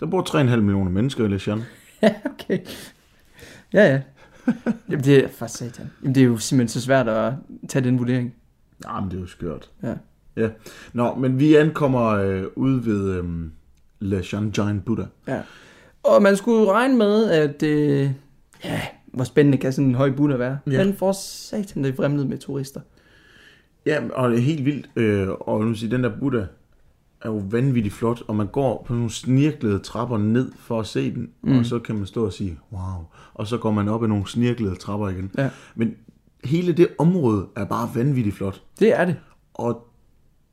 Der 0.00 0.06
bor 0.06 0.22
3,5 0.22 0.56
millioner 0.56 0.90
mennesker 0.90 1.24
i 1.24 1.28
Leshan. 1.28 1.62
Ja, 2.02 2.14
okay. 2.24 2.58
Ja, 3.72 3.92
ja. 3.92 4.00
Jamen, 4.90 5.04
det 5.04 5.24
er 5.24 5.28
for 5.28 5.46
satan. 5.46 5.90
Jamen, 6.02 6.14
det 6.14 6.20
er 6.20 6.24
jo 6.24 6.38
simpelthen 6.38 6.80
så 6.80 6.86
svært 6.86 7.08
at 7.08 7.32
tage 7.68 7.84
den 7.84 7.98
vurdering. 7.98 8.34
Nej, 8.84 9.00
men 9.00 9.10
det 9.10 9.16
er 9.16 9.20
jo 9.20 9.26
skørt. 9.26 9.70
Ja. 9.82 9.94
Ja. 10.36 10.48
Nå, 10.92 11.14
men 11.14 11.38
vi 11.38 11.54
ankommer 11.54 12.06
øh, 12.06 12.44
ude 12.56 12.86
ved 12.86 13.10
øh, 13.10 13.24
Leshan 14.00 14.50
Giant 14.50 14.84
Buddha. 14.84 15.06
Ja. 15.28 15.40
Og 16.02 16.22
man 16.22 16.36
skulle 16.36 16.72
regne 16.72 16.96
med, 16.96 17.30
at... 17.30 17.62
Øh, 17.62 18.10
ja, 18.64 18.80
hvor 19.06 19.24
spændende 19.24 19.58
kan 19.58 19.72
sådan 19.72 19.88
en 19.88 19.94
høj 19.94 20.10
Buddha 20.10 20.36
være. 20.36 20.58
Ja. 20.70 20.84
Men 20.84 20.94
for 20.94 21.12
satan, 21.12 21.84
det 21.84 21.90
er 21.90 21.96
vrimlet 21.96 22.26
med 22.26 22.38
turister. 22.38 22.80
Ja, 23.86 24.00
og 24.12 24.30
det 24.30 24.38
er 24.38 24.42
helt 24.42 24.64
vildt. 24.64 24.90
Øh, 24.96 25.28
og 25.28 25.64
nu 25.64 25.74
sige, 25.74 25.90
den 25.90 26.04
der 26.04 26.18
Buddha 26.20 26.44
er 27.26 27.30
jo 27.30 27.42
vanvittigt 27.50 27.94
flot, 27.94 28.22
og 28.28 28.36
man 28.36 28.46
går 28.46 28.84
på 28.86 28.94
nogle 28.94 29.10
snirklede 29.10 29.78
trapper 29.78 30.18
ned 30.18 30.52
for 30.58 30.80
at 30.80 30.86
se 30.86 31.14
den, 31.14 31.30
mm. 31.42 31.58
og 31.58 31.66
så 31.66 31.78
kan 31.78 31.96
man 31.96 32.06
stå 32.06 32.24
og 32.24 32.32
sige, 32.32 32.58
wow, 32.72 33.04
og 33.34 33.46
så 33.46 33.58
går 33.58 33.70
man 33.70 33.88
op 33.88 34.02
ad 34.02 34.08
nogle 34.08 34.26
snirklede 34.28 34.74
trapper 34.74 35.08
igen. 35.08 35.30
Ja. 35.38 35.50
Men 35.74 35.94
hele 36.44 36.72
det 36.72 36.88
område 36.98 37.46
er 37.56 37.64
bare 37.64 37.90
vanvittigt 37.94 38.36
flot, 38.36 38.62
Det 38.80 39.00
er 39.00 39.04
det. 39.04 39.16
og 39.54 39.88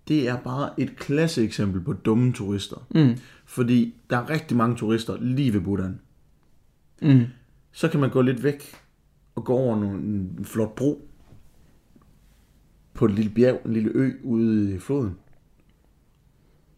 det 0.07 0.27
er 0.29 0.37
bare 0.37 0.69
et 0.79 0.95
klasse 0.95 1.43
eksempel 1.43 1.81
på 1.81 1.93
dumme 1.93 2.33
turister. 2.33 2.87
Mm. 2.95 3.17
Fordi 3.45 3.95
der 4.09 4.17
er 4.17 4.29
rigtig 4.29 4.57
mange 4.57 4.75
turister 4.75 5.17
lige 5.21 5.53
ved 5.53 5.61
Buddhaen. 5.61 5.99
Mm. 7.01 7.23
Så 7.71 7.87
kan 7.87 7.99
man 7.99 8.09
gå 8.09 8.21
lidt 8.21 8.43
væk 8.43 8.75
og 9.35 9.43
gå 9.43 9.53
over 9.53 9.79
nogle, 9.79 9.99
en 9.99 10.39
flot 10.45 10.75
bro 10.75 11.09
på 12.93 13.05
et 13.05 13.11
lille 13.11 13.31
bjerg, 13.31 13.61
en 13.65 13.73
lille 13.73 13.91
ø 13.93 14.11
ude 14.23 14.75
i 14.75 14.79
floden. 14.79 15.15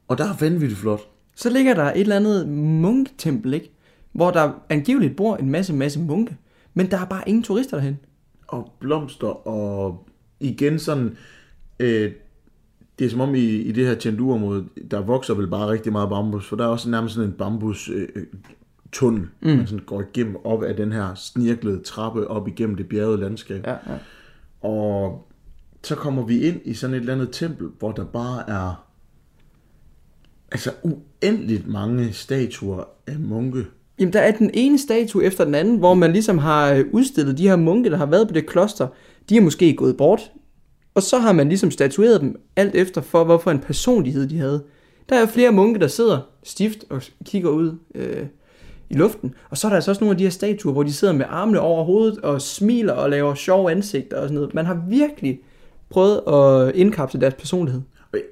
Og 0.08 0.18
der 0.18 0.24
er 0.24 0.38
vanvittigt 0.40 0.80
flot. 0.80 1.00
Så 1.36 1.50
ligger 1.50 1.74
der 1.74 1.84
et 1.84 2.02
eller 2.02 2.16
andet 2.16 2.48
munketempel, 2.50 3.54
ikke? 3.54 3.72
Hvor 4.14 4.32
der 4.32 4.52
angiveligt 4.70 5.16
bor 5.16 5.36
en 5.36 5.50
masse, 5.50 5.74
masse 5.74 6.00
munke. 6.00 6.38
Men 6.74 6.92
der 6.92 6.98
er 6.98 7.06
bare 7.06 7.30
ingen 7.30 7.44
turister 7.44 7.78
derhen. 7.78 8.00
Og 8.48 8.72
blomster 8.80 9.48
og 9.48 10.08
igen 10.40 10.80
sådan... 10.80 11.18
Øh, 11.80 12.12
det 13.00 13.06
er 13.06 13.10
som 13.10 13.22
om 13.22 13.36
i, 13.36 13.40
i 13.40 13.72
det 13.72 13.88
her 13.88 13.96
Chengdu-område, 13.96 14.66
der 14.92 15.02
vokser 15.02 15.34
vel 15.34 15.48
bare 15.48 15.68
rigtig 15.68 15.92
meget 15.92 16.10
bambus, 16.10 16.48
for 16.48 16.56
der 16.56 16.64
er 16.64 16.68
også 16.68 16.90
nærmest 16.90 17.16
sådan 17.16 17.30
en 17.30 17.36
bambus 17.36 17.90
øh, 17.90 18.08
øh, 18.16 18.24
tunnel, 18.92 19.28
mm. 19.42 19.50
man 19.50 19.68
sådan 19.68 19.86
går 19.86 20.02
igennem 20.02 20.36
op 20.44 20.64
af 20.64 20.76
den 20.76 20.92
her 20.92 21.16
snirklede 21.16 21.84
trappe 21.84 22.28
op 22.28 22.48
igennem 22.48 22.76
det 22.76 22.90
bjergede 22.90 23.18
landskab. 23.18 23.68
Ja, 23.68 23.72
ja. 23.72 23.98
Og 24.62 25.28
så 25.84 25.96
kommer 25.96 26.26
vi 26.26 26.42
ind 26.42 26.62
i 26.66 26.74
sådan 26.74 26.94
et 26.94 27.00
eller 27.00 27.14
andet 27.14 27.30
tempel, 27.32 27.68
hvor 27.80 27.92
der 27.92 28.06
bare 28.06 28.50
er 28.50 28.85
altså 30.52 30.72
uendeligt 30.84 31.68
mange 31.68 32.14
statuer 32.14 32.84
af 33.08 33.20
munke. 33.20 33.66
Jamen, 34.00 34.14
der 34.14 34.20
er 34.20 34.32
den 34.32 34.52
ene 34.54 34.80
statue 34.80 35.24
efter 35.24 35.46
den 35.46 35.56
anden, 35.56 35.78
hvor 35.78 35.94
man 35.94 36.12
ligesom 36.12 36.38
har 36.38 36.74
øh, 36.74 36.86
udstillet 36.92 37.38
de 37.38 37.48
her 37.48 37.56
munke, 37.56 37.90
der 37.90 37.98
har 37.98 38.06
været 38.06 38.28
på 38.28 38.34
det 38.34 38.46
kloster. 38.46 38.88
De 39.30 39.38
er 39.38 39.42
måske 39.42 39.74
gået 39.74 39.98
bort. 39.98 40.32
Og 40.96 41.02
så 41.02 41.18
har 41.20 41.32
man 41.32 41.50
ligesom 41.50 41.72
statueret 41.72 42.22
dem 42.22 42.42
alt 42.56 42.76
efter 42.76 43.02
for, 43.02 43.24
hvorfor 43.24 43.52
en 43.52 43.60
personlighed 43.60 44.28
de 44.28 44.38
havde. 44.38 44.64
Der 45.10 45.16
er 45.16 45.26
flere 45.26 45.52
munke, 45.52 45.80
der 45.80 45.88
sidder 45.88 46.20
stift 46.44 46.86
og 46.90 47.02
kigger 47.26 47.50
ud 47.50 47.78
øh, 47.96 48.26
i 48.90 48.94
luften. 48.94 49.34
Og 49.50 49.58
så 49.58 49.68
er 49.68 49.70
der 49.70 49.76
altså 49.76 49.92
også 49.92 50.04
nogle 50.04 50.12
af 50.12 50.18
de 50.18 50.24
her 50.24 50.32
statuer, 50.32 50.74
hvor 50.74 50.84
de 50.84 50.94
sidder 50.94 51.14
med 51.14 51.26
armene 51.30 51.60
over 51.60 51.84
hovedet 51.84 52.18
og 52.18 52.42
smiler 52.42 52.94
og 52.94 53.10
laver 53.10 53.36
sjove 53.36 53.72
ansigter 53.72 54.18
og 54.18 54.24
sådan 54.24 54.36
noget. 54.36 54.54
Man 54.54 54.66
har 54.66 54.84
virkelig 54.90 55.40
prøvet 55.90 56.22
at 56.28 56.76
indkapsle 56.76 57.22
deres 57.22 57.34
personlighed. 57.34 57.82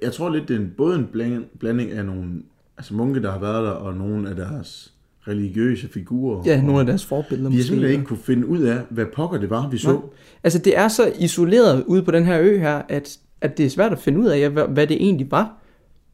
Jeg 0.01 0.13
tror 0.13 0.29
lidt, 0.29 0.47
det 0.47 0.55
er 0.55 0.59
en, 0.59 0.73
både 0.77 0.99
en 0.99 1.07
blanding, 1.11 1.45
blanding 1.59 1.91
af 1.91 2.05
nogle 2.05 2.29
altså 2.77 2.93
munke, 2.93 3.21
der 3.21 3.31
har 3.31 3.39
været 3.39 3.63
der, 3.65 3.71
og 3.71 3.93
nogle 3.93 4.29
af 4.29 4.35
deres 4.35 4.93
religiøse 5.27 5.87
figurer. 5.87 6.43
Ja, 6.45 6.57
og 6.57 6.63
nogle 6.63 6.79
af 6.79 6.85
deres 6.85 7.05
forbilleder 7.05 7.49
Vi 7.49 7.55
har 7.55 7.63
simpelthen 7.63 7.91
ikke 7.91 8.05
kunne 8.07 8.19
finde 8.19 8.47
ud 8.47 8.61
af, 8.61 8.81
hvad 8.89 9.05
pokker 9.05 9.39
det 9.39 9.49
var, 9.49 9.69
vi 9.69 9.77
så. 9.77 9.91
Nej. 9.91 10.01
Altså, 10.43 10.59
det 10.59 10.77
er 10.77 10.87
så 10.87 11.11
isoleret 11.19 11.83
ude 11.87 12.03
på 12.03 12.11
den 12.11 12.25
her 12.25 12.39
ø 12.41 12.57
her, 12.57 12.81
at, 12.89 13.17
at 13.41 13.57
det 13.57 13.65
er 13.65 13.69
svært 13.69 13.91
at 13.91 13.99
finde 13.99 14.19
ud 14.19 14.25
af, 14.25 14.49
hvad, 14.49 14.67
hvad 14.67 14.87
det 14.87 14.97
egentlig 14.97 15.31
var, 15.31 15.57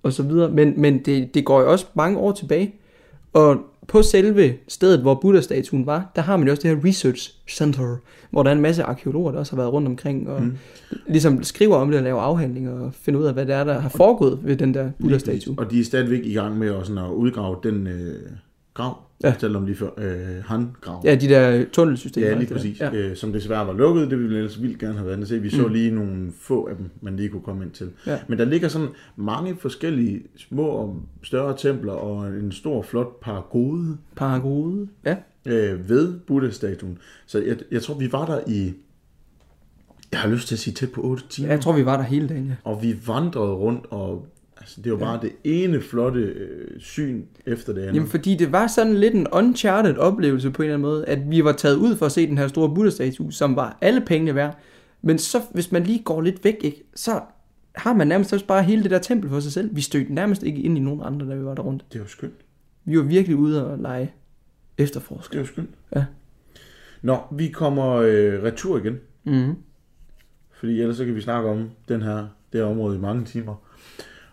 og 0.04 0.14
så 0.14 0.24
videre. 0.24 0.52
Men, 0.52 0.74
men 0.78 1.00
det, 1.06 1.34
det 1.34 1.46
går 1.46 1.62
jo 1.62 1.72
også 1.72 1.86
mange 1.94 2.18
år 2.18 2.32
tilbage. 2.32 2.76
Og 3.34 3.58
på 3.88 4.02
selve 4.02 4.54
stedet, 4.68 5.00
hvor 5.00 5.16
Buddha-statuen 5.16 5.86
var, 5.86 6.12
der 6.16 6.22
har 6.22 6.38
man 6.38 6.48
jo 6.48 6.52
også 6.52 6.62
det 6.68 6.78
her 6.78 6.90
Research 6.90 7.34
Center, 7.50 7.98
hvor 8.30 8.44
der 8.44 8.50
er 8.50 8.56
en 8.56 8.62
masse 8.62 8.84
arkeologer, 8.84 9.32
der 9.32 9.40
også 9.40 9.52
har 9.52 9.58
været 9.58 9.74
rundt 9.74 9.88
omkring, 9.88 10.30
og 10.30 10.44
mm. 10.44 10.58
ligesom 11.08 11.44
skriver 11.44 11.76
om 11.76 11.88
det 11.88 11.98
og 11.98 12.04
laver 12.04 12.22
afhandlinger, 12.22 12.80
og 12.80 12.94
finder 12.94 13.20
ud 13.20 13.26
af, 13.26 13.34
hvad 13.34 13.46
det 13.46 13.56
er, 13.56 13.64
der 13.64 13.80
har 13.80 13.90
foregået 13.90 14.40
ved 14.44 14.56
den 14.56 14.74
der 14.74 14.92
Buddha-statue. 15.00 15.56
Og 15.58 15.72
de 15.72 15.80
er 15.80 15.84
stadigvæk 15.84 16.26
i 16.26 16.34
gang 16.34 16.58
med 16.58 16.76
at, 16.76 16.88
sådan 16.88 17.04
at 17.04 17.10
udgrave 17.10 17.58
den 17.64 17.88
øh, 17.88 18.16
grav, 18.74 18.98
Ja. 19.24 19.34
jeg 19.42 19.56
om 19.56 19.66
lige 19.66 19.76
før, 19.76 19.90
øh, 19.98 20.44
han-grav. 20.46 21.02
Ja, 21.06 21.16
de 21.16 21.28
der 21.28 21.66
tunnelsystemer. 21.72 22.28
Ja, 22.28 22.34
lige 22.34 22.46
det 22.46 22.56
præcis. 22.56 22.78
der. 22.78 22.94
Ja. 22.94 22.98
Øh, 22.98 23.16
som 23.16 23.34
desværre 23.34 23.68
var 23.68 23.74
lukket, 23.74 24.10
det 24.10 24.18
ville 24.18 24.30
vi 24.30 24.36
ellers 24.38 24.62
vildt 24.62 24.80
gerne 24.80 24.94
have 24.94 25.06
været 25.06 25.16
inde 25.18 25.28
se. 25.28 25.40
Vi 25.40 25.50
så 25.50 25.68
lige 25.68 25.92
nogle 25.92 26.32
få 26.40 26.68
af 26.68 26.76
dem, 26.76 26.90
man 27.02 27.16
lige 27.16 27.30
kunne 27.30 27.42
komme 27.42 27.64
ind 27.64 27.72
til. 27.72 27.90
Ja. 28.08 28.20
Men 28.28 28.40
der 28.40 28.46
ligger 28.46 28.68
sådan 28.68 28.88
mange 29.16 29.56
forskellige 29.60 30.22
små 30.38 30.64
og 30.68 31.02
større 31.24 31.58
templer 31.58 31.94
og 31.94 32.28
en 32.28 32.52
stor 32.52 32.82
flot 32.82 33.20
pagode 33.20 33.98
Paragode. 34.16 34.88
Ja. 35.06 35.16
øh, 35.46 35.90
ved 35.90 36.20
Buddha-statuen. 36.20 36.98
Så 37.26 37.40
jeg, 37.42 37.58
jeg 37.72 37.82
tror, 37.82 37.94
vi 37.94 38.12
var 38.12 38.26
der 38.26 38.40
i, 38.48 38.74
jeg 40.12 40.20
har 40.20 40.30
lyst 40.30 40.48
til 40.48 40.56
at 40.56 40.60
sige 40.60 40.74
tæt 40.74 40.92
på 40.92 41.02
8 41.02 41.24
timer. 41.30 41.50
Jeg 41.50 41.62
tror, 41.62 41.74
vi 41.74 41.86
var 41.86 41.98
der 41.98 42.04
hele 42.04 42.28
dagen, 42.28 42.48
ja. 42.48 42.54
Og 42.64 42.84
vi 42.84 42.96
vandrede 43.08 43.54
rundt, 43.54 43.86
og 43.90 44.28
altså, 44.60 44.82
det 44.82 44.92
var 44.92 44.98
bare 44.98 45.20
det 45.22 45.32
ene 45.44 45.82
flotte 45.82 46.20
øh, 46.20 46.80
syn 46.80 47.24
efter 47.46 47.74
det 47.74 47.82
andet. 47.82 47.96
Jamen, 47.96 48.10
fordi 48.10 48.36
det 48.36 48.52
var 48.52 48.68
sådan 48.68 48.94
lidt 48.94 49.14
en 49.14 49.28
uncharted 49.34 49.98
oplevelse 49.98 50.52
på 50.52 50.62
en 50.62 50.66
eller 50.66 50.74
anden 50.76 50.90
måde, 50.90 51.06
at 51.06 51.30
vi 51.30 51.44
var 51.44 51.52
taget 51.52 51.76
ud 51.76 51.96
for 51.96 52.06
at 52.06 52.12
se 52.12 52.28
den 52.28 52.38
her 52.38 52.48
store 52.48 52.76
Buddha-statue, 52.76 53.32
som 53.32 53.56
var 53.56 53.78
alle 53.82 54.02
pengene 54.02 54.36
værd. 54.36 54.58
Men 55.02 55.18
så, 55.18 55.42
hvis 55.54 55.72
man 55.72 55.84
lige 55.84 56.04
går 56.04 56.22
lidt 56.22 56.44
væk, 56.44 56.58
ikke, 56.62 56.84
så 56.96 57.22
har 57.76 57.94
man 57.94 58.08
nærmest 58.08 58.34
også 58.34 58.46
bare 58.46 58.64
hele 58.64 58.84
det 58.84 58.92
der 58.92 59.00
tempel 59.00 59.30
for 59.30 59.40
sig 59.40 59.52
selv. 59.52 59.76
Vi 59.76 59.82
stødte 59.82 60.14
nærmest 60.14 60.44
ikke 60.44 60.62
ind 60.62 60.78
i 60.78 60.82
nogen 60.82 61.02
andre, 61.04 61.30
da 61.30 61.36
vi 61.36 61.46
var 61.46 61.56
der 61.56 61.64
rundt. 61.64 61.86
Det 61.94 62.02
var 62.02 62.08
skønt. 62.08 62.34
Vi 62.86 62.98
var 62.98 63.04
virkelig 63.04 63.38
ude 63.38 63.68
og 63.68 63.78
lege 63.78 64.14
efterforsker. 64.78 65.32
Det 65.32 65.40
var 65.40 65.46
skønt. 65.46 65.70
Ja. 65.96 66.06
Nå, 67.02 67.18
vi 67.32 67.48
kommer 67.48 67.96
øh, 67.96 68.44
retur 68.44 68.78
igen. 68.78 69.00
Mm. 69.24 69.56
Fordi 70.52 70.82
ellers 70.82 70.98
så 70.98 71.06
kan 71.06 71.16
vi 71.16 71.22
snakke 71.22 71.50
om 71.50 71.70
den 71.88 72.02
her, 72.02 72.28
det 72.54 72.62
her 72.62 72.66
område 72.66 72.96
i 72.96 73.00
mange 73.00 73.26
timer. 73.26 73.56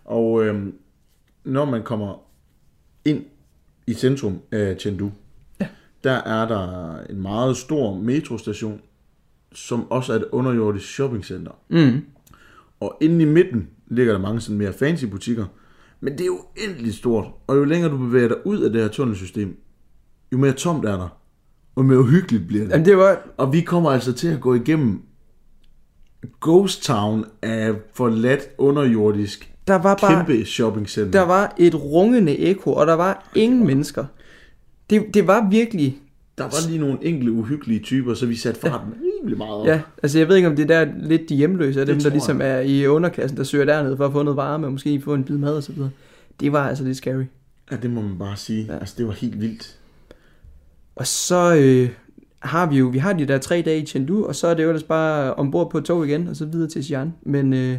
Og 0.07 0.45
øhm, 0.45 0.75
når 1.45 1.65
man 1.65 1.83
kommer 1.83 2.23
ind 3.05 3.25
i 3.87 3.95
centrum 3.95 4.39
af 4.53 4.77
Chengdu, 4.81 5.11
Ja. 5.61 5.69
der 6.05 6.13
er 6.13 6.49
der 6.49 6.97
en 7.11 7.23
meget 7.23 7.57
stor 7.57 7.95
metrostation, 7.95 8.81
som 9.53 9.91
også 9.91 10.13
er 10.13 10.17
et 10.17 10.25
underjordisk 10.33 10.87
shoppingcenter. 10.89 11.53
Mm. 11.69 12.01
Og 12.81 12.97
inde 13.01 13.23
i 13.23 13.25
midten 13.25 13.69
ligger 13.87 14.13
der 14.13 14.21
mange 14.21 14.41
sådan 14.41 14.59
mere 14.59 14.73
fancy 14.73 15.05
butikker. 15.05 15.47
Men 16.01 16.13
det 16.13 16.21
er 16.21 16.27
jo 16.27 16.41
endelig 16.57 16.95
stort. 16.95 17.27
Og 17.47 17.57
jo 17.57 17.65
længere 17.65 17.91
du 17.91 17.97
bevæger 17.99 18.29
dig 18.29 18.47
ud 18.47 18.61
af 18.61 18.73
det 18.73 18.83
her 18.83 18.89
tunnelsystem, 18.89 19.57
jo 20.33 20.39
mere 20.39 20.53
tomt 20.53 20.85
er 20.85 20.97
der. 20.97 21.19
Og 21.75 21.83
jo 21.83 21.89
mere 21.89 21.99
uhyggeligt 21.99 22.47
bliver 22.47 22.65
det. 22.65 22.71
Jamen, 22.73 22.87
det 22.87 22.97
var... 22.97 23.29
Og 23.37 23.53
vi 23.53 23.61
kommer 23.61 23.91
altså 23.91 24.13
til 24.13 24.29
at 24.29 24.41
gå 24.41 24.55
igennem 24.55 25.03
Ghost 26.41 26.83
Town 26.83 27.25
af 27.43 27.75
forladt 27.95 28.49
underjordisk 28.59 29.56
Der 29.67 29.75
var 29.75 29.95
bare... 30.01 30.25
kæmpe 30.27 30.45
shoppingcenter. 30.45 31.11
Der 31.11 31.27
var 31.27 31.55
et 31.59 31.75
rungende 31.75 32.39
ekko, 32.39 32.73
og 32.73 32.87
der 32.87 32.95
var 32.95 33.31
ingen 33.35 33.67
mennesker. 33.67 34.05
Det, 34.91 35.05
det 35.15 35.27
var 35.27 35.49
virkelig 35.51 35.99
Der 36.39 36.45
var 36.45 36.69
lige 36.69 36.79
nogle 36.79 36.99
enkelte 37.03 37.33
uhyggelige 37.33 37.81
typer, 37.81 38.15
så 38.15 38.27
vi 38.27 38.37
satte 38.37 38.61
farten 38.61 38.95
rimelig 39.19 39.39
meget 39.39 39.55
op. 39.55 39.67
Ja, 39.67 39.81
altså 40.03 40.19
jeg 40.19 40.29
ved 40.29 40.37
ikke, 40.37 40.49
om 40.49 40.57
det 40.57 40.71
er 40.71 40.85
der 40.85 40.93
lidt 40.99 41.29
de 41.29 41.35
hjemløse 41.35 41.81
af 41.81 41.87
dem, 41.87 42.01
der 42.01 42.11
ligesom 42.11 42.41
er 42.43 42.59
i 42.59 42.87
underklassen, 42.87 43.39
der 43.39 43.45
søger 43.45 43.65
derned 43.65 43.97
for 43.97 44.07
at 44.07 44.13
få 44.13 44.23
noget 44.23 44.37
varme 44.37 44.67
og 44.67 44.73
måske 44.73 45.01
få 45.01 45.15
en 45.15 45.25
bid 45.25 45.37
mad 45.39 45.57
og 45.57 45.63
så 45.63 45.73
videre. 45.73 45.91
Det 46.41 46.53
var 46.53 46.69
altså 46.69 46.85
lidt 46.85 46.97
scary. 46.97 47.25
ja, 47.71 47.77
det 47.77 47.91
må 47.91 48.01
man 48.01 48.19
bare 48.19 48.37
sige. 48.37 48.65
Ja. 48.65 48.73
Ja. 48.73 48.79
Altså, 48.79 48.95
det 48.99 49.07
var 49.07 49.13
helt 49.13 49.41
vildt. 49.41 49.77
Og 50.97 51.07
så 51.07 51.55
øh, 51.57 51.91
har 52.39 52.67
vi 52.71 52.79
jo, 52.79 52.87
vi 52.87 52.99
har 52.99 53.13
de 53.13 53.27
der 53.27 53.39
tre 53.39 53.63
dage 53.63 53.83
i 53.83 53.87
Chengdu, 53.87 54.25
og 54.25 54.35
så 54.35 54.47
er 54.47 54.55
det 54.55 54.63
jo 54.63 54.69
ellers 54.69 54.83
bare 54.83 55.35
ombord 55.35 55.71
på 55.71 55.79
et 55.79 55.85
tog 55.85 56.09
igen, 56.09 56.29
og 56.29 56.37
så 56.37 56.45
videre 56.45 56.69
til 56.69 56.81
Xi'an. 56.81 57.09
Men 57.23 57.53
øh, 57.53 57.79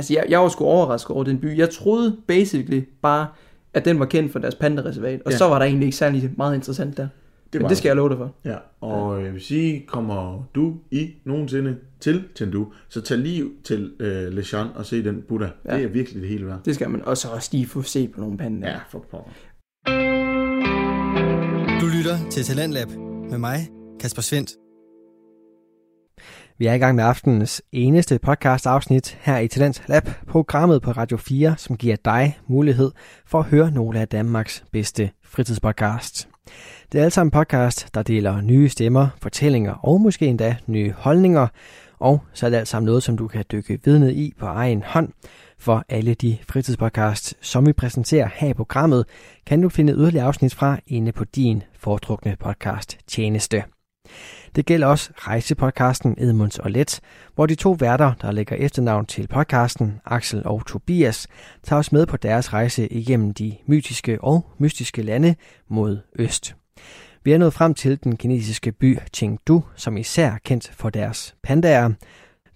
altså 0.00 0.12
jeg, 0.14 0.24
jeg 0.28 0.40
var 0.40 0.48
sgu 0.48 0.64
overrasket 0.64 1.10
over 1.10 1.24
den 1.24 1.38
by. 1.38 1.58
Jeg 1.58 1.70
troede 1.70 2.16
basically 2.26 2.82
bare, 3.02 3.26
at 3.74 3.84
den 3.84 3.98
var 3.98 4.04
kendt 4.04 4.32
for 4.32 4.38
deres 4.38 4.54
pandareservat, 4.54 5.22
og 5.24 5.30
ja. 5.30 5.34
Ja. 5.34 5.36
så 5.38 5.44
var 5.48 5.58
der 5.58 5.66
egentlig 5.66 5.86
ikke 5.86 5.96
særlig 5.96 6.30
meget 6.36 6.54
interessant 6.54 6.96
der. 6.96 7.08
Det 7.52 7.60
Men 7.60 7.68
det 7.68 7.76
skal 7.76 7.88
jeg 7.88 7.96
love 7.96 8.08
dig 8.08 8.16
for. 8.18 8.34
Ja, 8.44 8.56
og 8.80 9.24
jeg 9.24 9.32
vil 9.32 9.40
sige, 9.40 9.84
kommer 9.88 10.42
du 10.54 10.74
i 10.90 11.10
nogensinde 11.24 11.76
til 12.00 12.24
Chengdu, 12.36 12.66
så 12.88 13.00
tag 13.00 13.18
lige 13.18 13.44
til 13.64 13.92
øh, 14.00 14.32
Leshan 14.32 14.66
og 14.74 14.86
se 14.86 15.04
den 15.04 15.22
Buddha. 15.28 15.48
Ja. 15.64 15.72
Ja. 15.72 15.78
Det 15.78 15.84
er 15.84 15.92
virkelig 15.92 16.22
det 16.22 16.30
hele 16.30 16.46
værd. 16.46 16.60
Det 16.64 16.74
skal 16.74 16.90
man. 16.90 17.04
Og 17.04 17.16
så 17.16 17.28
også 17.28 17.48
lige 17.52 17.66
få 17.66 17.82
se 17.82 18.08
på 18.08 18.20
nogle 18.20 18.38
panda. 18.38 18.68
Ja, 18.68 18.78
for 18.90 18.98
pokker. 19.10 19.30
Du 21.80 21.86
lytter 21.96 22.30
til 22.30 22.44
Talentlab 22.44 22.88
med 23.30 23.38
mig, 23.38 23.68
Kasper 24.00 24.22
Svendt. 24.22 24.50
Vi 26.60 26.66
er 26.66 26.72
i 26.72 26.78
gang 26.78 26.96
med 26.96 27.04
aftenens 27.04 27.62
eneste 27.72 28.18
podcast 28.18 28.66
afsnit 28.66 29.18
her 29.20 29.38
i 29.38 29.48
Talent 29.48 29.82
Lab, 29.88 30.08
programmet 30.28 30.82
på 30.82 30.90
Radio 30.90 31.16
4, 31.16 31.54
som 31.56 31.76
giver 31.76 31.96
dig 32.04 32.38
mulighed 32.46 32.90
for 33.26 33.38
at 33.38 33.44
høre 33.44 33.70
nogle 33.70 34.00
af 34.00 34.08
Danmarks 34.08 34.64
bedste 34.72 35.10
fritidspodcast. 35.24 36.28
Det 36.92 37.00
er 37.00 37.04
alt 37.04 37.12
sammen 37.12 37.30
podcast, 37.30 37.94
der 37.94 38.02
deler 38.02 38.40
nye 38.40 38.68
stemmer, 38.68 39.08
fortællinger 39.22 39.72
og 39.72 40.00
måske 40.00 40.26
endda 40.26 40.56
nye 40.66 40.92
holdninger, 40.92 41.46
og 41.98 42.20
så 42.32 42.46
er 42.46 42.50
det 42.50 42.56
alt 42.56 42.68
sammen 42.68 42.86
noget, 42.86 43.02
som 43.02 43.16
du 43.16 43.28
kan 43.28 43.44
dykke 43.52 43.78
vidnet 43.84 44.12
i 44.12 44.34
på 44.38 44.46
egen 44.46 44.82
hånd. 44.86 45.08
For 45.58 45.84
alle 45.88 46.14
de 46.14 46.38
fritidspodcasts, 46.48 47.34
som 47.40 47.66
vi 47.66 47.72
præsenterer 47.72 48.28
her 48.34 48.48
i 48.48 48.54
programmet, 48.54 49.04
kan 49.46 49.62
du 49.62 49.68
finde 49.68 49.92
yderligere 49.92 50.26
afsnit 50.26 50.54
fra 50.54 50.78
inde 50.86 51.12
på 51.12 51.24
din 51.24 51.62
foretrukne 51.78 52.36
podcast 52.40 52.98
tjeneste. 53.06 53.64
Det 54.56 54.66
gælder 54.66 54.86
også 54.86 55.10
rejsepodcasten 55.16 56.14
Edmunds 56.18 56.58
og 56.58 56.70
Let, 56.70 57.00
hvor 57.34 57.46
de 57.46 57.54
to 57.54 57.76
værter, 57.80 58.12
der 58.22 58.32
lægger 58.32 58.56
efternavn 58.56 59.06
til 59.06 59.28
podcasten, 59.28 60.00
Axel 60.06 60.46
og 60.46 60.66
Tobias, 60.66 61.26
tager 61.62 61.78
os 61.78 61.92
med 61.92 62.06
på 62.06 62.16
deres 62.16 62.52
rejse 62.52 62.92
igennem 62.92 63.34
de 63.34 63.56
mytiske 63.66 64.18
og 64.20 64.46
mystiske 64.58 65.02
lande 65.02 65.34
mod 65.68 65.98
øst. 66.18 66.54
Vi 67.24 67.32
er 67.32 67.38
nået 67.38 67.52
frem 67.52 67.74
til 67.74 68.04
den 68.04 68.16
kinesiske 68.16 68.72
by 68.72 68.98
Chengdu, 69.14 69.64
som 69.76 69.96
især 69.96 70.30
er 70.30 70.38
kendt 70.44 70.70
for 70.74 70.90
deres 70.90 71.34
pandaer, 71.42 71.90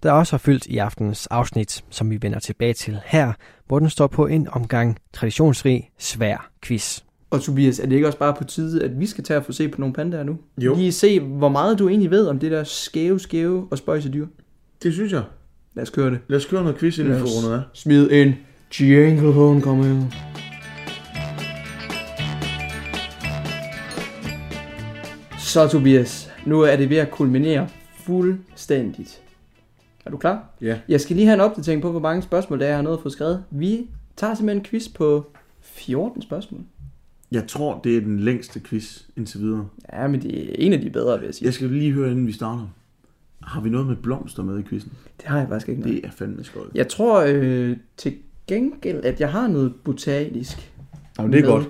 der 0.03 0.11
også 0.11 0.33
har 0.33 0.37
fyldt 0.37 0.65
i 0.65 0.77
aftenens 0.77 1.27
afsnit, 1.27 1.85
som 1.89 2.09
vi 2.09 2.21
vender 2.21 2.39
tilbage 2.39 2.73
til 2.73 2.99
her, 3.05 3.33
hvor 3.67 3.79
den 3.79 3.89
står 3.89 4.07
på 4.07 4.27
en 4.27 4.47
omgang 4.49 4.97
traditionsrig, 5.13 5.89
svær 5.97 6.49
quiz. 6.61 7.04
Og 7.29 7.41
Tobias, 7.41 7.79
er 7.79 7.85
det 7.85 7.95
ikke 7.95 8.07
også 8.07 8.19
bare 8.19 8.33
på 8.33 8.43
tide, 8.43 8.83
at 8.83 8.99
vi 8.99 9.05
skal 9.05 9.23
tage 9.23 9.37
og 9.37 9.45
få 9.45 9.51
se 9.51 9.67
på 9.67 9.81
nogle 9.81 9.93
pandaer 9.93 10.23
nu? 10.23 10.37
Jo. 10.57 10.75
Lige 10.75 10.91
se, 10.91 11.19
hvor 11.19 11.49
meget 11.49 11.79
du 11.79 11.89
egentlig 11.89 12.11
ved 12.11 12.27
om 12.27 12.39
det 12.39 12.51
der 12.51 12.63
skæve, 12.63 13.19
skæve 13.19 13.67
og 13.71 13.77
spøjse 13.77 14.09
dyr. 14.09 14.27
Det 14.83 14.93
synes 14.93 15.11
jeg. 15.11 15.23
Lad 15.73 15.83
os 15.83 15.89
køre 15.89 16.11
det. 16.11 16.19
Lad 16.27 16.37
os 16.37 16.45
køre 16.45 16.63
noget 16.63 16.77
quiz, 16.77 16.97
inden 16.97 17.19
får 17.19 17.27
rundet 17.27 17.57
af. 17.57 17.63
Smid 17.73 18.11
en 18.11 18.33
jingle 18.79 19.33
på, 19.33 19.47
den 19.53 19.61
kommer 19.61 19.83
her. 19.83 20.01
Så 25.39 25.67
Tobias, 25.67 26.31
nu 26.45 26.61
er 26.61 26.75
det 26.75 26.89
ved 26.89 26.97
at 26.97 27.11
kulminere 27.11 27.67
fuldstændigt. 28.05 29.21
Er 30.05 30.09
du 30.09 30.17
klar? 30.17 30.49
Ja. 30.61 30.79
Jeg 30.89 31.01
skal 31.01 31.15
lige 31.15 31.25
have 31.25 31.33
en 31.33 31.41
opdatering 31.41 31.81
på, 31.81 31.91
hvor 31.91 31.99
mange 31.99 32.21
spørgsmål 32.21 32.59
der 32.59 32.65
er, 32.65 32.69
jeg 32.69 32.77
har 32.77 32.83
nået 32.83 32.97
at 32.97 33.03
få 33.03 33.09
skrevet. 33.09 33.43
Vi 33.51 33.87
tager 34.15 34.35
simpelthen 34.35 34.61
en 34.61 34.65
quiz 34.65 34.87
på 34.95 35.31
14 35.61 36.21
spørgsmål. 36.21 36.61
Jeg 37.35 37.47
tror, 37.47 37.81
det 37.83 37.97
er 37.97 38.01
den 38.01 38.19
længste 38.19 38.59
quiz 38.59 39.01
indtil 39.17 39.39
videre. 39.39 39.67
Ja, 39.93 40.07
men 40.07 40.21
det 40.21 40.49
er 40.49 40.55
en 40.57 40.73
af 40.73 40.81
de 40.81 40.89
bedre, 40.89 41.19
vil 41.19 41.25
jeg 41.25 41.35
sige. 41.35 41.45
Jeg 41.45 41.53
skal 41.53 41.69
lige 41.69 41.91
høre, 41.91 42.11
inden 42.11 42.27
vi 42.27 42.31
starter. 42.31 42.67
Har 43.43 43.61
vi 43.61 43.69
noget 43.69 43.87
med 43.87 43.95
blomster 43.95 44.43
med 44.43 44.59
i 44.59 44.63
quizzen? 44.63 44.91
Det 45.17 45.27
har 45.27 45.39
jeg 45.39 45.47
faktisk 45.47 45.69
ikke 45.69 45.81
noget. 45.81 45.95
Det 45.95 46.05
er 46.07 46.11
fandme 46.11 46.43
skøjt. 46.43 46.67
Jeg 46.75 46.87
tror 46.87 47.25
øh, 47.27 47.77
til 47.97 48.13
gengæld, 48.47 49.05
at 49.05 49.19
jeg 49.19 49.31
har 49.31 49.47
noget 49.47 49.73
botanisk. 49.83 50.71
Jamen, 51.17 51.33
det 51.33 51.39
er 51.39 51.43
med. 51.43 51.51
godt. 51.51 51.69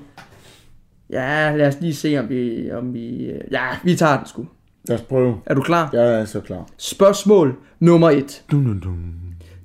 Ja, 1.09 1.55
lad 1.55 1.67
os 1.67 1.77
lige 1.81 1.95
se, 1.95 2.17
om 2.19 2.29
vi... 2.29 2.71
Om 2.71 2.93
vi 2.93 3.25
øh, 3.25 3.41
ja, 3.51 3.67
vi 3.83 3.95
tager 3.95 4.17
den 4.17 4.27
sgu. 4.27 4.47
Lad 4.87 4.97
os 4.97 5.03
prøve. 5.03 5.37
Er 5.45 5.53
du 5.53 5.61
klar? 5.61 5.89
Jeg 5.93 6.19
er 6.21 6.25
så 6.25 6.39
klar. 6.41 6.67
Spørgsmål 6.77 7.55
nummer 7.79 8.09
et. 8.09 8.43
Dun, 8.51 8.65
dun, 8.65 8.79
dun. 8.79 9.13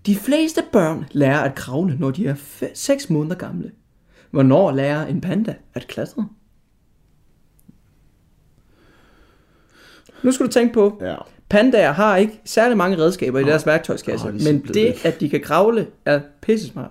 De 0.06 0.16
fleste 0.16 0.60
børn 0.72 1.04
lærer 1.12 1.40
at 1.40 1.54
kravle, 1.54 1.96
når 1.98 2.10
de 2.10 2.26
er 2.26 2.34
6 2.74 3.10
måneder 3.10 3.36
gamle. 3.36 3.70
Hvornår 4.30 4.70
lærer 4.72 5.06
en 5.06 5.20
panda 5.20 5.54
at 5.74 5.86
klatre? 5.88 6.28
Nu 10.24 10.32
skal 10.32 10.46
du 10.46 10.50
tænke 10.52 10.74
på, 10.74 10.98
Ja. 11.00 11.16
pandaer 11.48 11.92
har 11.92 12.16
ikke 12.16 12.40
særlig 12.44 12.76
mange 12.76 12.98
redskaber 12.98 13.38
i 13.38 13.44
deres 13.44 13.66
værktøjskasse, 13.66 14.26
Nej, 14.26 14.36
de 14.38 14.44
men 14.52 14.62
det, 14.62 14.74
væk. 14.76 15.04
at 15.04 15.20
de 15.20 15.28
kan 15.28 15.40
kravle, 15.40 15.86
er 16.04 16.20
pissesmart. 16.42 16.90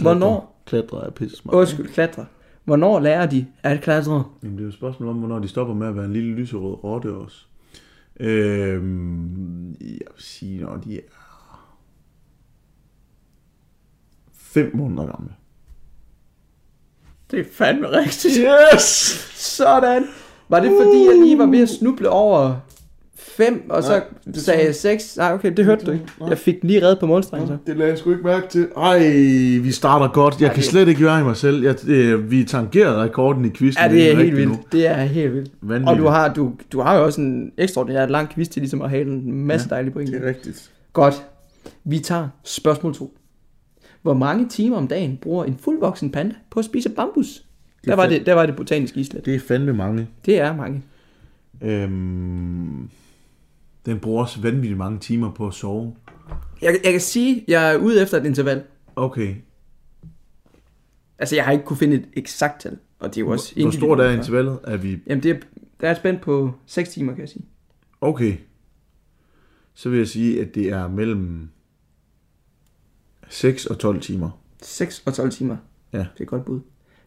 Hvornår, 0.00 0.62
Klatre 0.66 1.06
er 1.06 1.10
pisse 1.10 1.36
smart. 1.36 1.54
undskyld, 1.54 1.88
klatre. 1.88 2.26
Hvornår 2.64 3.00
lærer 3.00 3.26
de 3.26 3.46
at 3.62 3.80
klatre? 3.80 4.24
Jamen, 4.42 4.56
det 4.56 4.60
er 4.60 4.64
jo 4.64 4.68
et 4.68 4.74
spørgsmål 4.74 5.08
om, 5.08 5.16
hvornår 5.18 5.38
de 5.38 5.48
stopper 5.48 5.74
med 5.74 5.86
at 5.86 5.96
være 5.96 6.04
en 6.04 6.12
lille 6.12 6.34
lyserød 6.34 6.84
rotte 6.84 7.14
også. 7.14 7.46
Øhm, 8.20 9.70
jeg 9.70 9.78
vil 9.88 9.98
sige, 10.18 10.60
når 10.60 10.76
de 10.76 10.96
er 10.96 11.00
fem 14.34 14.70
måneder 14.76 15.06
gamle. 15.06 15.32
Det 17.30 17.40
er 17.40 17.44
fandme 17.52 17.86
rigtigt. 17.92 18.34
Yes! 18.74 18.82
Sådan. 19.34 20.04
Var 20.48 20.60
det 20.60 20.70
fordi, 20.82 21.04
jeg 21.06 21.14
lige 21.24 21.38
var 21.38 21.46
ved 21.46 21.62
at 21.62 21.68
snuble 21.68 22.08
over 22.08 22.54
5, 23.18 23.62
og 23.70 23.82
så 23.82 23.90
Nej, 23.90 24.00
det 24.24 24.36
sagde 24.42 24.64
jeg 24.64 24.74
6? 24.74 25.16
Nej, 25.16 25.32
okay, 25.34 25.52
det 25.56 25.64
hørte 25.64 25.86
du 25.86 25.90
ikke. 25.90 26.04
Jeg 26.28 26.38
fik 26.38 26.60
den 26.60 26.70
lige 26.70 26.82
reddet 26.82 26.98
på 26.98 27.06
målstrengen 27.06 27.48
så. 27.48 27.56
Det 27.66 27.76
lagde 27.76 27.90
jeg 27.90 27.98
sgu 27.98 28.10
ikke 28.10 28.22
mærke 28.24 28.48
til. 28.48 28.68
Ej, 28.76 28.98
vi 29.62 29.72
starter 29.72 30.08
godt. 30.08 30.34
Jeg 30.34 30.40
Ja, 30.40 30.48
kan 30.48 30.56
det- 30.56 30.64
slet 30.64 30.88
ikke 30.88 31.04
være 31.04 31.20
i 31.20 31.24
mig 31.24 31.36
selv. 31.36 31.62
Jeg, 31.62 31.80
det, 31.80 32.30
vi 32.30 32.44
tangerede 32.44 32.96
rekorden 33.02 33.44
i 33.44 33.48
quizzen. 33.50 33.82
Ja, 33.82 33.88
det 33.88 34.12
er 34.12 34.16
helt 34.16 34.36
vildt. 34.36 34.72
Det 34.72 34.86
er 34.86 34.94
helt 35.02 35.34
vildt. 35.34 35.50
Nu. 35.62 35.68
Vanvittigt. 35.68 35.90
Og 35.90 35.98
du 36.04 36.06
har, 36.10 36.32
du, 36.34 36.52
du 36.72 36.80
har 36.80 36.96
jo 36.98 37.04
også 37.04 37.20
en 37.20 37.52
ekstraordinær 37.58 38.06
lang 38.06 38.28
quiz 38.34 38.48
til 38.48 38.62
ligesom 38.62 38.82
at 38.82 38.90
have 38.90 39.02
en 39.02 39.32
masse 39.46 39.66
Ja, 39.70 39.74
dejlige 39.74 39.92
point. 39.92 40.10
Det 40.12 40.22
er 40.24 40.28
rigtigt. 40.28 40.70
Godt. 40.92 41.22
Vi 41.84 41.98
tager 41.98 42.28
spørgsmål 42.44 42.94
2. 42.94 43.12
Hvor 44.02 44.14
mange 44.14 44.48
timer 44.48 44.76
om 44.76 44.88
dagen 44.88 45.16
bruger 45.16 45.44
en 45.44 45.56
fuldvoksen 45.58 46.12
panda 46.12 46.34
på 46.50 46.58
at 46.58 46.64
spise 46.64 46.90
bambus? 46.90 47.44
Der 47.84 47.94
var, 47.94 48.06
det, 48.06 48.26
der 48.26 48.34
var 48.34 48.46
det 48.46 48.56
botaniske 48.56 49.00
islet. 49.00 49.24
Det 49.24 49.34
er 49.34 49.40
fandme 49.40 49.72
mange. 49.72 50.08
Det 50.26 50.38
er 50.38 50.56
mange. 50.56 50.82
Øhm, 51.62 52.90
den 53.86 53.98
bruger 53.98 54.22
også 54.22 54.40
vanvittigt 54.40 54.78
mange 54.78 54.98
timer 54.98 55.30
på 55.30 55.46
at 55.46 55.54
sove. 55.54 55.94
Jeg, 56.62 56.80
jeg 56.84 56.92
kan 56.92 57.00
sige, 57.00 57.44
jeg 57.48 57.72
er 57.74 57.78
ude 57.78 58.02
efter 58.02 58.20
et 58.20 58.26
interval. 58.26 58.62
Okay. 58.96 59.34
Altså, 61.18 61.36
jeg 61.36 61.44
har 61.44 61.52
ikke 61.52 61.64
kunne 61.64 61.76
finde 61.76 61.96
et 61.96 62.08
eksakt 62.12 62.60
tal. 62.60 62.78
Og 62.98 63.08
det 63.08 63.16
er 63.16 63.24
jo 63.24 63.30
også 63.30 63.60
Hvor 63.60 63.70
stort 63.70 64.00
er 64.00 64.10
intervallet? 64.10 64.58
Er 64.64 64.76
vi... 64.76 64.98
Jamen, 65.06 65.22
det 65.22 65.30
er, 65.30 65.36
der 65.80 65.86
er 65.86 65.90
et 65.90 65.96
spændt 65.96 66.20
på 66.20 66.52
6 66.66 66.90
timer, 66.90 67.12
kan 67.12 67.20
jeg 67.20 67.28
sige. 67.28 67.44
Okay. 68.00 68.36
Så 69.74 69.88
vil 69.88 69.98
jeg 69.98 70.08
sige, 70.08 70.40
at 70.40 70.54
det 70.54 70.68
er 70.68 70.88
mellem 70.88 71.48
6 73.30 73.66
og 73.66 73.78
12 73.78 74.00
timer. 74.00 74.30
6 74.62 75.02
og 75.06 75.14
12 75.14 75.30
timer. 75.30 75.56
Ja. 75.92 75.98
Det 75.98 76.06
er 76.18 76.22
et 76.22 76.28
godt 76.28 76.44
bud. 76.44 76.60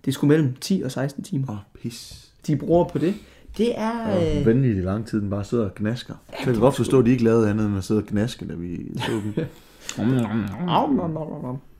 Det 0.06 0.12
er 0.12 0.14
sgu 0.14 0.28
mellem 0.28 0.56
10 0.62 0.82
og 0.86 0.92
16 0.92 1.24
timer. 1.24 1.50
Åh, 1.50 1.56
oh, 1.56 1.62
pis. 1.82 2.30
De 2.48 2.56
bruger 2.56 2.84
på 2.84 2.98
det. 2.98 3.16
Det 3.58 3.80
er... 3.80 4.08
Og 4.08 4.38
Øh... 4.38 4.46
vanvittigt 4.46 4.86
lang 4.86 5.08
tid, 5.08 5.22
den 5.22 5.30
bare 5.30 5.44
sidder 5.44 5.66
og 5.66 5.76
gnasker. 5.76 6.14
Så 6.30 6.36
jeg 6.46 6.54
kan 6.54 6.60
godt 6.60 6.76
forstå, 6.76 7.00
at 7.00 7.06
de 7.06 7.12
ikke 7.12 7.24
lavede 7.24 7.50
andet 7.50 7.66
end 7.66 7.78
at 7.78 7.84
sidde 7.84 8.00
og 8.02 8.06
gnaske, 8.06 8.48
da 8.48 8.54
vi 8.54 8.92
så 8.98 9.12
dem. 9.12 9.34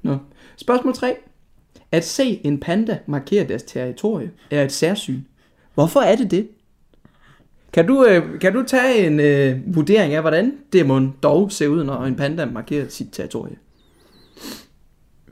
Nå. 0.02 0.18
Spørgsmål 0.58 0.94
3. 0.94 1.16
At 1.92 2.06
se 2.06 2.46
en 2.46 2.60
panda 2.60 3.00
markere 3.06 3.48
deres 3.48 3.64
territorie 3.64 4.32
er 4.52 4.64
et 4.64 4.72
særsyn. 4.72 5.22
Hvorfor 5.74 6.00
er 6.00 6.16
det 6.16 6.32
det? 6.32 6.48
Kan 7.74 7.88
du, 7.88 8.06
øh, 8.06 8.40
kan 8.40 8.54
du 8.54 8.64
tage 8.68 9.08
en 9.08 9.20
øh, 9.20 9.76
vurdering 9.76 10.14
af, 10.14 10.22
hvordan 10.22 10.54
det 10.74 10.86
må 10.86 11.02
dog 11.24 11.52
se 11.52 11.70
ud, 11.70 11.84
når 11.84 12.06
en 12.06 12.16
panda 12.16 12.46
markerer 12.46 12.88
sit 12.90 13.08
territorie? 13.12 13.56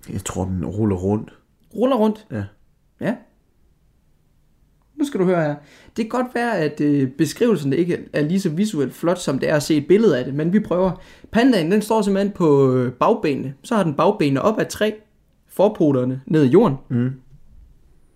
Jeg 0.09 0.23
tror, 0.25 0.45
den 0.45 0.65
ruller 0.65 0.95
rundt. 0.95 1.33
Ruller 1.75 1.95
rundt. 1.95 2.27
Ja. 2.31 2.43
Ja. 3.01 3.15
Nu 4.95 5.05
skal 5.05 5.19
du 5.19 5.25
høre 5.25 5.43
her. 5.43 5.55
Det 5.97 6.11
kan 6.11 6.21
godt 6.21 6.35
være, 6.35 6.57
at 6.57 6.81
øh, 6.81 7.09
beskrivelsen 7.09 7.73
ikke 7.73 7.99
er 8.13 8.21
lige 8.21 8.39
så 8.39 8.49
visuelt 8.49 8.93
flot, 8.93 9.19
som 9.19 9.39
det 9.39 9.49
er 9.49 9.55
at 9.55 9.63
se 9.63 9.75
et 9.77 9.87
billede 9.87 10.19
af 10.19 10.25
det, 10.25 10.33
men 10.33 10.53
vi 10.53 10.59
prøver. 10.59 10.91
Pandaen, 11.31 11.71
den 11.71 11.81
står 11.81 12.01
simpelthen 12.01 12.31
på 12.31 12.73
øh, 12.75 12.91
bagbenene. 12.93 13.53
Så 13.63 13.75
har 13.75 13.83
den 13.83 13.93
bagbenene 13.93 14.41
op 14.41 14.59
ad 14.59 14.65
træ, 14.65 14.91
forpoterne 15.47 16.21
ned 16.25 16.43
i 16.43 16.47
jorden. 16.47 16.77
Mm. 16.89 17.11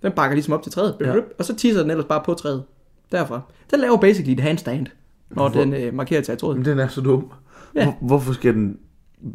Den 0.01 0.11
bakker 0.11 0.35
ligesom 0.35 0.53
op 0.53 0.63
til 0.63 0.71
træet, 0.71 0.95
Ja. 1.01 1.13
og 1.39 1.45
så 1.45 1.55
tisser 1.55 1.81
den 1.81 1.91
ellers 1.91 2.05
bare 2.05 2.21
på 2.25 2.33
træet. 2.33 2.63
Derfra. 3.11 3.41
Den 3.71 3.79
laver 3.79 3.97
basically 3.97 4.33
et 4.33 4.39
handstand, 4.39 4.85
når 5.29 5.49
Hvorfor? 5.49 5.59
den 5.59 5.73
øh, 5.73 5.93
markerer 5.93 6.21
territoriet. 6.21 6.57
Men 6.57 6.65
den 6.65 6.79
er 6.79 6.87
så 6.87 7.01
dum. 7.01 7.31
Ja. 7.75 7.83
Hvor, 7.85 8.07
hvorfor 8.07 8.33
skal 8.33 8.53
den 8.53 8.79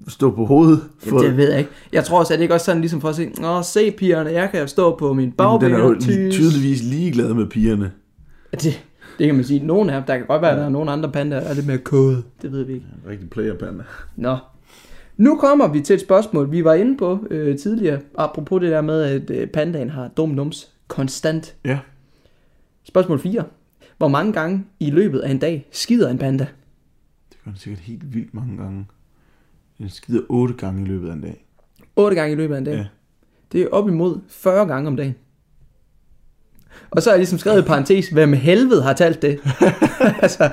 stå 0.08 0.30
på 0.30 0.44
hovedet? 0.44 0.80
Ja, 1.06 1.10
det 1.10 1.36
ved 1.36 1.50
jeg 1.50 1.58
ikke. 1.58 1.70
Jeg 1.92 2.04
tror 2.04 2.18
også, 2.18 2.32
at 2.32 2.38
det 2.38 2.42
ikke 2.42 2.54
også 2.54 2.64
sådan 2.64 2.80
ligesom 2.80 3.00
for 3.00 3.08
at 3.08 3.16
se, 3.16 3.28
Nå, 3.40 3.62
se 3.62 3.90
pigerne, 3.90 4.30
jeg 4.30 4.50
kan 4.50 4.68
stå 4.68 4.96
på 4.96 5.12
min 5.12 5.32
bagben 5.32 5.70
den 5.70 5.80
er 5.80 5.82
jo 5.84 5.88
og 5.90 6.00
tys." 6.00 6.34
tydeligvis 6.34 6.82
ligeglad 6.82 7.34
med 7.34 7.46
pigerne. 7.46 7.92
Det, 8.52 8.84
det 9.18 9.26
kan 9.26 9.34
man 9.34 9.44
sige. 9.44 9.66
Nogle 9.66 9.92
af 9.92 10.00
dem, 10.00 10.06
der 10.06 10.16
kan 10.16 10.26
godt 10.26 10.42
være, 10.42 10.50
at 10.50 10.58
der 10.58 10.64
er 10.64 10.68
nogle 10.68 10.90
andre 10.90 11.12
pandaer, 11.12 11.40
der 11.40 11.48
er 11.48 11.54
lidt 11.54 11.66
mere 11.66 11.78
kode. 11.78 12.22
Det 12.42 12.52
ved 12.52 12.64
vi 12.64 12.72
ikke. 12.74 12.86
Rigtig 13.08 13.30
playerpanda. 13.30 13.84
Nå. 14.16 14.36
Nu 15.16 15.36
kommer 15.36 15.68
vi 15.68 15.80
til 15.80 15.94
et 15.94 16.00
spørgsmål, 16.00 16.52
vi 16.52 16.64
var 16.64 16.74
inde 16.74 16.96
på 16.96 17.26
øh, 17.30 17.58
tidligere, 17.58 18.00
apropos 18.18 18.60
det 18.60 18.70
der 18.70 18.80
med, 18.80 19.02
at 19.02 19.30
øh, 19.30 19.46
pandaen 19.46 19.90
har 19.90 20.08
dum 20.08 20.28
nums 20.28 20.70
konstant. 20.88 21.54
Ja. 21.64 21.78
Spørgsmål 22.84 23.18
4. 23.18 23.44
Hvor 23.98 24.08
mange 24.08 24.32
gange 24.32 24.64
i 24.80 24.90
løbet 24.90 25.18
af 25.18 25.30
en 25.30 25.38
dag 25.38 25.66
skider 25.70 26.10
en 26.10 26.18
panda? 26.18 26.46
Det 27.30 27.38
gør 27.44 27.50
den 27.50 27.60
sikkert 27.60 27.80
helt 27.80 28.14
vildt 28.14 28.34
mange 28.34 28.56
gange. 28.56 28.86
Den 29.80 29.88
skider 29.88 30.22
otte 30.28 30.54
gange 30.54 30.82
i 30.82 30.84
løbet 30.84 31.08
af 31.08 31.12
en 31.12 31.20
dag. 31.20 31.44
8 31.96 32.16
gange 32.16 32.32
i 32.32 32.36
løbet 32.36 32.54
af 32.54 32.58
en 32.58 32.64
dag. 32.64 32.74
Ja. 32.74 32.86
Det 33.52 33.62
er 33.62 33.68
op 33.72 33.88
imod 33.88 34.18
40 34.28 34.66
gange 34.66 34.88
om 34.88 34.96
dagen. 34.96 35.14
Og 36.90 37.02
så 37.02 37.10
har 37.10 37.14
jeg 37.14 37.18
ligesom 37.18 37.38
skrevet 37.38 37.62
i 37.62 37.66
parentes, 37.66 38.08
hvem 38.08 38.32
helvede 38.32 38.82
har 38.82 38.92
talt 38.92 39.22
det? 39.22 39.40
altså, 40.22 40.50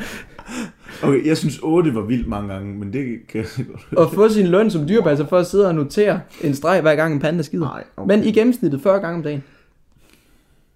Okay, 1.03 1.25
jeg 1.25 1.37
synes 1.37 1.59
8 1.63 1.95
var 1.95 2.01
vildt 2.01 2.27
mange 2.27 2.53
gange, 2.53 2.75
men 2.75 2.93
det 2.93 3.27
kan 3.27 3.45
jeg 3.57 3.65
godt. 3.65 4.07
at 4.07 4.15
få 4.15 4.29
sin 4.29 4.47
løn 4.47 4.71
som 4.71 4.87
dyrepasser 4.87 5.27
for 5.27 5.37
at 5.37 5.47
sidde 5.47 5.67
og 5.67 5.75
notere 5.75 6.21
en 6.43 6.55
streg 6.55 6.81
hver 6.81 6.95
gang 6.95 7.13
en 7.13 7.19
panda 7.19 7.43
skider. 7.43 7.65
Nej, 7.65 7.83
okay. 7.97 8.15
Men 8.15 8.25
i 8.25 8.31
gennemsnittet 8.31 8.81
40 8.81 8.99
gange 8.99 9.17
om 9.17 9.23
dagen. 9.23 9.43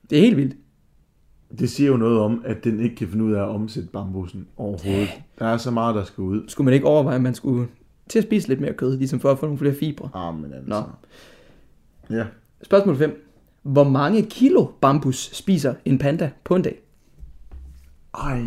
Det 0.10 0.18
er 0.18 0.22
helt 0.22 0.38
vildt. 0.38 0.56
Det 1.60 1.70
siger 1.70 1.88
jo 1.88 1.97
noget 1.97 2.20
om, 2.20 2.41
at 2.45 2.64
den 2.64 2.80
ikke 2.80 2.95
kan 2.95 3.08
finde 3.08 3.24
ud 3.24 3.32
af 3.32 3.41
at 3.41 3.47
omsætte 3.47 3.89
bambusen 3.89 4.47
overhovedet. 4.58 5.10
Der 5.39 5.45
er 5.45 5.58
så 5.58 5.72
meget, 5.72 5.95
der 5.95 6.04
skal 6.04 6.22
ud. 6.22 6.41
Skulle 6.47 6.66
man 6.66 6.74
ikke 6.74 6.86
overveje, 6.86 7.16
at 7.16 7.22
man 7.22 7.36
skulle 7.36 7.68
til 8.12 8.20
at 8.20 8.24
spise 8.26 8.47
lidt 8.47 8.62
mere 8.62 8.74
kød, 8.74 8.97
ligesom 8.97 9.20
for 9.20 9.32
at 9.32 9.39
få 9.39 9.45
nogle 9.45 9.57
flere 9.59 9.74
fibre? 9.74 10.09
Ah, 10.14 10.36
men 10.36 10.53
altså. 10.53 10.70
Nå. 12.09 12.16
Ja. 12.18 12.26
Spørgsmål 12.64 12.97
5. 12.97 13.28
Hvor 13.62 13.84
mange 13.84 14.24
kilo 14.26 14.66
bambus 14.82 15.30
spiser 15.34 15.74
en 15.86 15.97
panda 15.97 16.32
på 16.43 16.55
en 16.55 16.62
dag? 16.62 16.82
Ej. 18.14 18.41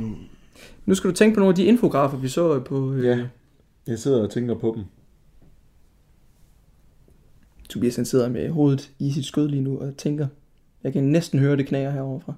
Nu 0.86 0.94
skal 0.94 1.10
du 1.10 1.14
tænke 1.14 1.34
på 1.34 1.40
nogle 1.40 1.52
af 1.52 1.56
de 1.56 1.64
infografer, 1.64 2.18
vi 2.18 2.28
så 2.28 2.60
på... 2.60 2.92
Øh, 2.92 3.04
Ja. 3.04 3.26
Jeg 3.86 3.98
sidder 3.98 4.22
og 4.22 4.30
tænker 4.30 4.54
på 4.54 4.72
dem. 4.76 4.84
Tobias 7.68 7.96
han 7.96 8.04
sidder 8.04 8.28
med 8.28 8.50
hovedet 8.50 8.90
i 8.98 9.12
sit 9.12 9.24
skød 9.24 9.48
lige 9.48 9.62
nu 9.62 9.78
og 9.78 9.96
tænker. 9.96 10.26
Jeg 10.82 10.92
kan 10.92 11.04
næsten 11.04 11.38
høre 11.38 11.56
det 11.56 11.66
knager 11.66 11.90
herovre 11.90 12.34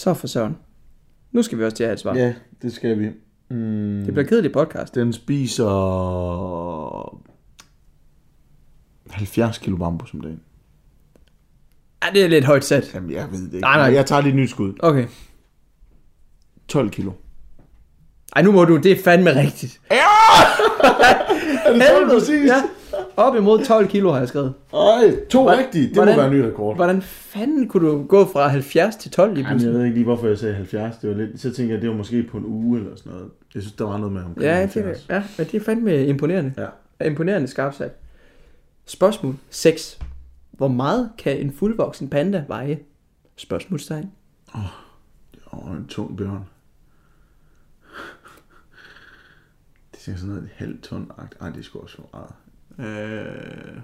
Så 0.00 0.14
for 0.14 0.26
søren. 0.26 0.56
Nu 1.32 1.42
skal 1.42 1.58
vi 1.58 1.64
også 1.64 1.76
til 1.76 1.84
at 1.84 1.88
have 1.88 1.94
et 1.94 2.00
svar. 2.00 2.14
Ja, 2.14 2.34
det 2.62 2.72
skal 2.72 2.98
vi. 2.98 3.08
Mm. 3.50 4.02
Det 4.04 4.14
bliver 4.14 4.26
kedeligt 4.28 4.52
podcast. 4.52 4.94
Den 4.94 5.12
spiser 5.12 5.66
70 9.10 9.58
kilo 9.58 9.76
bambus 9.76 10.14
om 10.14 10.20
dagen. 10.20 10.40
Ja, 12.04 12.08
det 12.14 12.24
er 12.24 12.28
lidt 12.28 12.44
højt 12.44 12.64
sat. 12.64 12.94
Jamen, 12.94 13.10
jeg 13.10 13.28
ved 13.32 13.38
det 13.38 13.46
ikke. 13.54 13.60
Nej, 13.60 13.76
nej. 13.76 13.94
Jeg 13.94 14.06
tager 14.06 14.22
lige 14.22 14.30
et 14.30 14.36
nyt 14.36 14.50
skud. 14.50 14.72
Okay. 14.78 15.06
12 16.68 16.90
kilo. 16.90 17.12
Ej, 18.36 18.42
nu 18.42 18.52
må 18.52 18.64
du. 18.64 18.76
Det 18.76 18.92
er 18.92 19.02
fandme 19.04 19.36
rigtigt. 19.36 19.80
Ja! 19.90 19.96
er 21.66 21.72
det 21.72 21.82
12 21.82 21.82
Helvede. 21.82 22.20
præcis? 22.20 22.48
Ja. 22.48 22.62
Op 23.20 23.36
imod 23.36 23.64
12 23.64 23.88
kilo 23.88 24.10
har 24.12 24.18
jeg 24.18 24.28
skrevet. 24.28 24.54
Ej, 24.72 25.14
to 25.30 25.42
Hvordan- 25.42 25.64
rigtige. 25.64 25.86
Det 25.86 25.94
hvordan- 25.94 26.14
må 26.16 26.22
være 26.22 26.32
en 26.34 26.38
ny 26.40 26.44
rekord. 26.44 26.76
Hvordan 26.76 27.02
fanden 27.02 27.68
kunne 27.68 27.88
du 27.88 28.04
gå 28.06 28.24
fra 28.24 28.48
70 28.48 28.96
til 28.96 29.10
12 29.10 29.34
lige 29.34 29.38
Jamen, 29.38 29.46
jeg 29.50 29.54
pludselig? 29.54 29.74
ved 29.74 29.84
ikke 29.84 29.94
lige, 29.94 30.04
hvorfor 30.04 30.26
jeg 30.26 30.38
sagde 30.38 30.54
70. 30.54 30.96
Det 30.96 31.10
var 31.10 31.16
lidt, 31.16 31.40
så 31.40 31.52
tænker 31.54 31.74
jeg, 31.74 31.82
det 31.82 31.90
var 31.90 31.96
måske 31.96 32.22
på 32.22 32.36
en 32.36 32.44
uge 32.44 32.78
eller 32.78 32.96
sådan 32.96 33.12
noget. 33.12 33.28
Jeg 33.54 33.62
synes, 33.62 33.76
der 33.76 33.84
var 33.84 33.96
noget 33.96 34.12
med 34.12 34.20
omkring 34.22 34.42
Ja, 34.44 34.50
det, 34.50 34.58
70. 34.58 35.06
er- 35.08 35.14
ja, 35.14 35.22
men 35.38 35.46
det 35.46 35.54
er 35.54 35.64
fandme 35.64 36.06
imponerende. 36.06 36.52
Ja. 37.00 37.06
Imponerende 37.06 37.48
skarpsat. 37.48 37.92
Spørgsmål 38.86 39.34
6. 39.50 39.98
Hvor 40.50 40.68
meget 40.68 41.10
kan 41.18 41.36
en 41.38 41.52
fuldvoksen 41.52 42.08
panda 42.08 42.44
veje? 42.48 42.78
Spørgsmålstegn. 43.36 44.10
Og 45.46 45.72
en 45.72 45.86
tung 45.88 46.16
bjørn. 46.16 46.44
Det 49.92 50.12
er 50.12 50.16
sådan 50.16 50.28
noget 50.28 50.42
et 50.42 50.50
halvt 50.54 50.82
ton. 50.82 51.10
Ej, 51.40 51.48
det 51.50 51.58
er 51.58 51.62
sgu 51.62 51.78
også 51.78 51.96
for 51.96 52.08
meget. 52.12 52.30
Øh... 52.80 53.80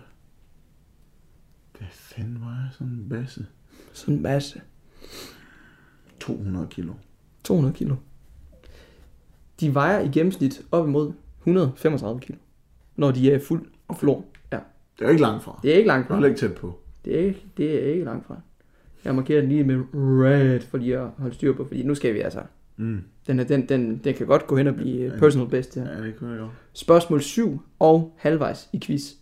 Hvad 1.78 1.88
fanden 1.90 2.40
var 2.40 2.46
jeg 2.50 2.68
sådan 2.72 2.86
en 2.92 3.08
basse? 3.08 3.46
Sådan 3.92 4.14
en 4.14 4.22
masse. 4.22 4.60
200 6.20 6.66
kilo. 6.70 6.92
200 7.44 7.74
kilo. 7.74 7.96
De 9.60 9.74
vejer 9.74 10.00
i 10.00 10.08
gennemsnit 10.08 10.62
op 10.72 10.86
imod 10.88 11.12
135 11.38 12.20
kilo. 12.20 12.38
Når 12.96 13.10
de 13.10 13.32
er 13.32 13.38
fuld 13.40 13.66
flor. 13.98 14.24
Ja. 14.52 14.58
Det 14.98 15.02
er 15.02 15.06
jo 15.06 15.10
ikke 15.10 15.22
langt 15.22 15.44
fra. 15.44 15.60
Det 15.62 15.72
er 15.72 15.76
ikke 15.76 15.86
langt 15.86 16.04
Jeg 16.04 16.04
er 16.04 16.08
fra. 16.08 16.14
heller 16.14 16.28
ikke 16.28 16.40
tæt 16.40 16.54
på. 16.54 16.78
Det 17.04 17.14
er 17.20 17.26
ikke, 17.26 17.46
det 17.56 17.84
er 17.88 17.92
ikke 17.92 18.04
langt 18.04 18.26
fra. 18.26 18.40
Jeg 19.04 19.14
markerer 19.14 19.40
den 19.40 19.48
lige 19.48 19.64
med 19.64 19.84
red, 19.94 20.60
for 20.60 20.78
lige 20.78 20.98
at 20.98 21.08
holde 21.18 21.34
styr 21.34 21.56
på, 21.56 21.64
fordi 21.64 21.82
nu 21.82 21.94
skal 21.94 22.14
vi 22.14 22.20
altså... 22.20 22.42
Mm. 22.76 23.02
Den, 23.26 23.40
er, 23.40 23.44
den, 23.44 23.68
den, 23.68 23.98
den 24.04 24.14
kan 24.14 24.26
godt 24.26 24.46
gå 24.46 24.56
hen 24.56 24.66
og 24.66 24.74
blive 24.74 25.12
øh, 25.12 25.18
personal 25.18 25.48
best 25.48 25.74
her. 25.74 25.90
Ja, 25.90 26.02
det 26.02 26.16
kunne 26.16 26.30
jeg 26.30 26.38
godt. 26.38 26.50
Spørgsmål 26.72 27.22
7 27.22 27.60
og 27.78 28.16
halvvejs 28.18 28.68
i 28.72 28.80
quiz. 28.82 29.12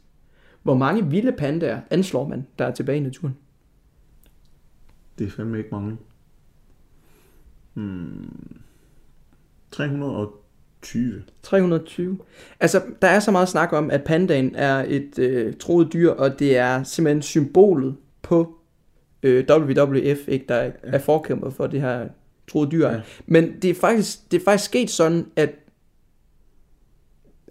Hvor 0.62 0.74
mange 0.74 1.10
vilde 1.10 1.32
pandaer 1.32 1.80
anslår 1.90 2.28
man, 2.28 2.46
der 2.58 2.64
er 2.64 2.70
tilbage 2.70 2.98
i 2.98 3.00
naturen? 3.00 3.36
Det 5.18 5.26
er 5.26 5.30
fandme 5.30 5.58
ikke 5.58 5.70
mange. 5.72 5.96
Hmm. 7.74 8.60
320. 9.70 11.22
320. 11.42 12.18
Altså, 12.60 12.82
der 13.02 13.08
er 13.08 13.20
så 13.20 13.30
meget 13.30 13.48
snak 13.48 13.72
om, 13.72 13.90
at 13.90 14.04
pandaen 14.04 14.54
er 14.54 14.84
et 14.88 15.18
øh, 15.18 15.54
troet 15.54 15.92
dyr, 15.92 16.10
og 16.10 16.38
det 16.38 16.56
er 16.56 16.82
simpelthen 16.82 17.22
symbolet 17.22 17.96
på 18.22 18.58
øh, 19.22 19.44
WWF, 19.50 20.28
ikke, 20.28 20.44
der 20.48 20.54
er, 20.54 20.72
er 20.82 20.98
forkæmper 20.98 21.50
for 21.50 21.66
det 21.66 21.80
her 21.80 22.08
troede 22.48 22.70
dyr. 22.70 22.88
Ja. 22.88 23.00
Men 23.26 23.52
det 23.62 23.70
er, 23.70 23.74
faktisk, 23.74 24.32
det 24.32 24.40
er 24.40 24.44
faktisk 24.44 24.70
sket 24.70 24.90
sådan, 24.90 25.26
at 25.36 25.50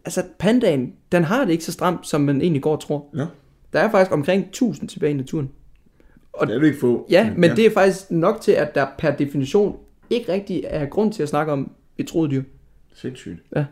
altså, 0.06 0.24
pandaen, 0.40 0.94
den 1.12 1.24
har 1.24 1.46
det 1.46 1.52
ikke 1.52 1.64
så 1.64 1.72
stramt, 1.72 2.08
som 2.08 2.22
man 2.22 2.42
egentlig 2.42 2.62
går 2.62 2.72
og 2.72 2.82
tror. 2.82 3.06
Ja. 3.16 3.26
Der 3.74 3.80
er 3.80 3.92
faktisk 3.92 4.12
omkring 4.12 4.46
1000 4.46 4.90
tilbage 4.90 5.12
i 5.12 5.18
naturen. 5.18 5.50
Og 6.34 6.48
det 6.48 6.56
er 6.56 6.60
du 6.60 6.66
ikke 6.66 6.80
få. 6.80 7.08
Ja, 7.10 7.34
men 7.36 7.50
ja. 7.50 7.56
det 7.56 7.66
er 7.66 7.72
faktisk 7.72 8.12
nok 8.12 8.42
til, 8.42 8.52
at 8.52 8.76
der 8.76 8.88
per 8.98 9.12
definition 9.16 9.78
ikke 10.10 10.34
rigtig 10.34 10.64
er 10.68 10.86
grund 10.86 11.14
til 11.14 11.24
at 11.24 11.30
snakke 11.30 11.52
om 11.52 11.72
et 11.98 12.08
troet 12.08 12.32
dyr. 12.32 12.44
Sindssygt. 12.94 13.40
Ja. 13.56 13.66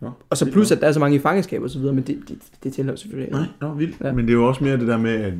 Nå, 0.00 0.10
Og 0.30 0.36
så 0.36 0.50
plus, 0.52 0.72
at 0.72 0.80
der 0.80 0.86
er 0.86 0.92
så 0.92 1.00
mange 1.00 1.16
i 1.16 1.18
fangenskab 1.18 1.62
og 1.62 1.70
så 1.70 1.78
videre, 1.78 1.94
men 1.94 2.04
det, 2.04 2.18
det, 2.28 2.38
det 2.62 2.72
tæller 2.72 2.92
jo 2.92 2.96
selvfølgelig. 2.96 3.32
Nej, 3.32 3.46
nå, 3.60 3.74
vildt. 3.74 3.96
Ja. 4.00 4.12
Men 4.12 4.24
det 4.24 4.30
er 4.30 4.36
jo 4.36 4.48
også 4.48 4.64
mere 4.64 4.76
det 4.76 4.86
der 4.88 4.98
med, 4.98 5.10
at 5.10 5.32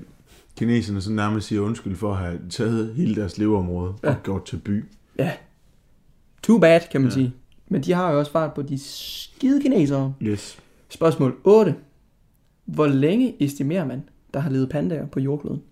kineserne 0.59 1.01
så 1.01 1.13
nærmest 1.13 1.47
siger 1.49 1.61
undskyld 1.61 1.97
for 1.97 2.13
at 2.13 2.19
have 2.19 2.39
taget 2.51 2.95
hele 2.95 3.15
deres 3.15 3.39
leveområde 3.39 3.95
ja. 4.03 4.11
Og 4.11 4.17
gjort 4.23 4.45
til 4.45 4.57
by. 4.57 4.85
Ja. 5.19 5.33
Too 6.43 6.59
bad, 6.59 6.81
kan 6.91 7.01
man 7.01 7.11
Ja. 7.11 7.15
sige. 7.15 7.33
Men 7.69 7.83
de 7.83 7.93
har 7.93 8.13
jo 8.13 8.19
også 8.19 8.33
fart 8.33 8.55
på 8.55 8.63
de 8.63 8.79
skide 8.79 9.63
kinesere. 9.63 10.15
Yes. 10.23 10.59
Spørgsmål 10.89 11.37
8. 11.45 11.75
Hvor 12.65 12.87
længe 12.87 13.43
estimerer 13.45 13.85
man, 13.87 14.03
der 14.35 14.41
har 14.41 14.51
levet 14.51 14.69
pandaer 14.71 15.07
på 15.07 15.21
jordkloden? 15.21 15.63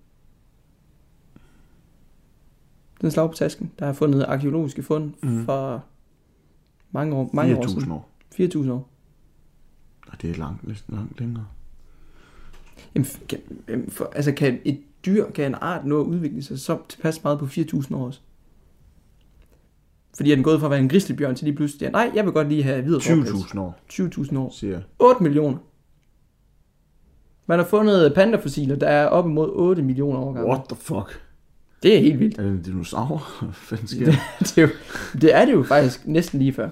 Den 3.00 3.10
slag 3.10 3.28
på 3.30 3.34
tasken. 3.36 3.72
Der 3.78 3.86
er 3.86 3.92
fundet 3.92 4.22
arkeologiske 4.22 4.82
fund 4.82 5.12
mm. 5.22 5.44
for 5.44 5.84
mange 6.90 7.16
år, 7.16 7.30
mange 7.32 7.56
år 7.56 7.62
4.000 7.62 7.68
siden. 7.68 7.90
år. 7.92 8.10
4.000 8.40 8.70
år. 8.70 8.88
Og 10.08 10.22
det 10.22 10.30
er 10.30 10.34
langt, 10.34 10.68
næsten 10.68 10.94
langt 10.94 11.20
længere. 11.20 11.46
Jamen, 12.94 13.06
kan, 13.28 13.38
for, 13.88 14.10
altså 14.14 14.32
kan 14.32 14.58
et 14.64 14.80
dyr, 15.06 15.30
kan 15.30 15.44
en 15.44 15.54
art 15.60 15.86
nå 15.86 16.00
at 16.00 16.04
udvikle 16.04 16.42
sig 16.42 16.60
så 16.60 16.78
tilpas 16.88 17.24
meget 17.24 17.38
på 17.38 17.44
4.000 17.44 17.96
år 17.96 18.06
også? 18.06 18.20
Fordi 20.16 20.30
er 20.30 20.34
den 20.34 20.44
gået 20.44 20.60
fra 20.60 20.66
at 20.66 20.70
være 20.70 20.80
en 20.80 20.88
grizzlybjørn 20.88 21.34
til 21.34 21.44
lige 21.44 21.56
pludselig, 21.56 21.82
ja, 21.82 21.90
nej, 21.90 22.10
jeg 22.14 22.24
vil 22.24 22.32
godt 22.32 22.48
lige 22.48 22.62
have 22.62 22.84
videre 22.84 23.00
20.000 23.00 23.60
år, 23.60 23.78
20.000 23.92 24.38
år. 24.38 24.50
siger 24.50 24.72
jeg. 24.72 24.82
8 24.98 25.22
millioner. 25.22 25.58
Man 27.46 27.58
har 27.58 27.66
fundet 27.66 28.14
pandafossiler, 28.14 28.76
der 28.76 28.88
er 28.88 29.06
op 29.06 29.26
imod 29.26 29.50
8 29.52 29.82
millioner 29.82 30.18
år 30.18 30.32
gamle. 30.32 30.48
What 30.48 30.60
the 30.68 30.76
fuck? 30.76 31.20
Det 31.82 31.96
er 31.96 32.00
helt 32.00 32.20
vildt. 32.20 32.38
Er 32.38 32.42
det 32.42 32.50
en 32.50 32.62
dinosaur? 32.62 33.28
Hvad 33.44 33.54
fanden 33.54 33.86
sker 33.96 34.04
der? 34.04 34.12
det, 34.38 34.58
er 34.58 34.62
jo, 34.62 34.68
det 35.20 35.34
er 35.34 35.44
det 35.44 35.52
jo 35.52 35.62
faktisk 35.62 36.06
næsten 36.06 36.38
lige 36.38 36.52
før. 36.52 36.68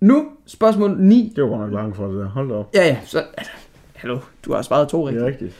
Nu 0.00 0.28
spørgsmål 0.46 0.96
9. 1.00 1.32
Det 1.36 1.44
var 1.44 1.50
godt 1.50 1.60
nok 1.60 1.72
langt 1.72 1.96
fra 1.96 2.08
det 2.08 2.14
der. 2.14 2.28
Hold 2.28 2.48
da 2.48 2.54
op. 2.54 2.70
Ja, 2.74 2.86
ja, 2.86 2.98
så... 3.04 3.24
Altså, 3.36 3.52
hallo, 3.96 4.18
du 4.44 4.52
har 4.52 4.62
svaret 4.62 4.88
to 4.88 5.08
rigtigt. 5.08 5.24
rigtigt. 5.24 5.52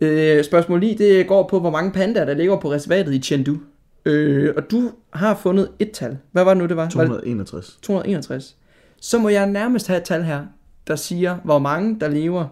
Øh, 0.00 0.44
spørgsmål 0.44 0.80
9, 0.80 0.94
det 0.94 1.26
går 1.26 1.48
på, 1.48 1.60
hvor 1.60 1.70
mange 1.70 1.92
pandaer, 1.92 2.24
der 2.24 2.34
ligger 2.34 2.60
på 2.60 2.72
reservatet 2.72 3.14
i 3.14 3.18
Chengdu. 3.18 3.56
Øh, 4.04 4.54
og 4.56 4.70
du 4.70 4.90
har 5.12 5.34
fundet 5.34 5.68
et 5.78 5.90
tal. 5.90 6.18
Hvad 6.32 6.44
var 6.44 6.54
det 6.54 6.62
nu, 6.62 6.68
det 6.68 6.76
var? 6.76 6.82
Var 6.82 6.88
det 6.88 7.08
261. 7.08 7.78
261. 7.82 8.56
Så 9.00 9.18
må 9.18 9.28
jeg 9.28 9.46
nærmest 9.46 9.86
have 9.86 9.96
et 9.98 10.04
tal 10.04 10.22
her, 10.22 10.46
der 10.86 10.96
siger, 10.96 11.36
hvor 11.44 11.58
mange 11.58 12.00
der 12.00 12.08
lever 12.08 12.46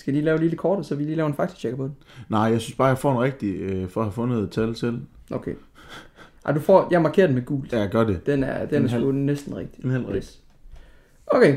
skal 0.00 0.12
lige 0.12 0.24
lave 0.24 0.34
et 0.34 0.40
lille 0.40 0.56
kort, 0.56 0.86
så 0.86 0.94
vi 0.94 1.04
lige 1.04 1.16
laver 1.16 1.28
en 1.28 1.34
faktatjekker 1.34 1.76
på 1.76 1.84
det. 1.84 1.92
Nej, 2.28 2.40
jeg 2.40 2.60
synes 2.60 2.76
bare, 2.76 2.88
jeg 2.88 2.98
får 2.98 3.12
en 3.12 3.18
rigtig, 3.20 3.54
øh, 3.60 3.88
for 3.88 4.00
at 4.00 4.06
have 4.06 4.12
fundet 4.12 4.42
et 4.42 4.50
tal 4.50 4.76
selv. 4.76 5.00
Okay. 5.30 5.54
Ej, 6.46 6.52
du 6.52 6.60
får, 6.60 6.88
jeg 6.90 7.02
markerer 7.02 7.26
den 7.26 7.34
med 7.34 7.44
gult. 7.44 7.72
Ja, 7.72 7.86
gør 7.86 8.04
det. 8.04 8.26
Den 8.26 8.44
er, 8.44 8.66
den 8.66 8.76
En 8.76 8.84
er 8.84 8.88
halv. 8.88 9.02
sgu 9.02 9.12
næsten 9.12 9.56
rigtig. 9.56 9.84
En 9.84 9.90
halv 9.90 10.06
rigtig. 10.06 10.30
Okay. 11.26 11.56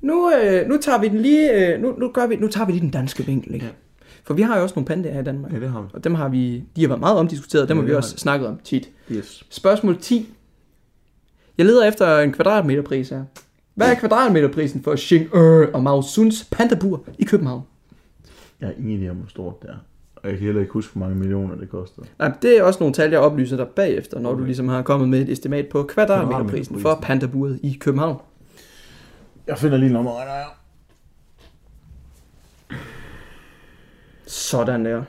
Nu, 0.00 0.32
øh, 0.32 0.68
nu 0.68 0.76
tager 0.80 1.00
vi 1.00 1.08
den 1.08 1.18
lige, 1.18 1.74
øh, 1.74 1.80
nu, 1.82 1.94
nu, 1.98 2.10
gør 2.14 2.26
vi, 2.26 2.36
nu 2.36 2.48
tager 2.48 2.66
vi 2.66 2.72
lige 2.72 2.80
den 2.82 2.90
danske 2.90 3.26
vinkel, 3.26 3.54
ikke? 3.54 3.66
Ja. 3.66 3.72
For 4.24 4.34
vi 4.34 4.42
har 4.42 4.56
jo 4.56 4.62
også 4.62 4.74
nogle 4.76 4.86
pandaer 4.86 5.12
her 5.12 5.20
i 5.20 5.24
Danmark. 5.24 5.52
Ja, 5.52 5.60
det 5.60 5.70
har 5.70 5.80
vi. 5.80 5.88
Og 5.94 6.04
dem 6.04 6.14
har 6.14 6.28
vi, 6.28 6.64
de 6.76 6.80
har 6.80 6.88
været 6.88 7.00
meget 7.00 7.16
omdiskuteret, 7.18 7.68
dem 7.68 7.76
Ja, 7.76 7.80
har 7.80 7.84
vi 7.84 7.88
det 7.88 7.94
har 7.94 7.98
også 8.02 8.14
de. 8.14 8.20
snakket 8.20 8.48
om 8.48 8.58
tit. 8.64 8.90
Yes. 9.12 9.44
Spørgsmål 9.50 9.98
10. 9.98 10.34
Jeg 11.58 11.66
leder 11.66 11.84
efter 11.88 12.18
en 12.18 12.32
kvadratmeterpris 12.32 13.08
her. 13.08 13.24
Hvad 13.78 13.90
er 13.90 13.94
kvadratmeterprisen 13.94 14.82
for 14.82 14.96
Xing 14.96 15.34
Er 15.34 15.70
og 15.74 15.82
Mao 15.82 16.02
Suns 16.02 16.48
pandabur 16.50 17.04
i 17.18 17.24
København? 17.24 17.62
Jeg 18.60 18.68
har 18.68 18.74
ingen 18.78 19.04
idé 19.04 19.10
om, 19.10 19.16
hvor 19.16 19.28
stort 19.28 19.62
det 19.62 19.70
er. 19.70 19.76
Og 20.16 20.28
jeg 20.28 20.38
kan 20.38 20.44
heller 20.44 20.60
ikke 20.60 20.72
huske, 20.72 20.92
hvor 20.92 21.00
mange 21.00 21.18
millioner 21.18 21.54
det 21.54 21.70
koster. 21.70 22.02
Nej, 22.18 22.32
det 22.42 22.58
er 22.58 22.62
også 22.62 22.80
nogle 22.80 22.94
tal, 22.94 23.10
jeg 23.10 23.20
oplyser 23.20 23.56
dig 23.56 23.68
bagefter, 23.68 24.20
når 24.20 24.34
du 24.34 24.44
ligesom 24.44 24.68
har 24.68 24.82
kommet 24.82 25.08
med 25.08 25.22
et 25.22 25.28
estimat 25.28 25.68
på 25.68 25.82
kvadratmeterprisen 25.82 26.80
for 26.80 26.98
pandaburet 27.02 27.60
i 27.62 27.76
København. 27.80 28.20
Jeg 29.46 29.58
finder 29.58 29.78
lige 29.78 29.92
nummer 29.92 30.12
her. 30.20 30.56
Sådan 34.26 34.84
der. 34.84 35.02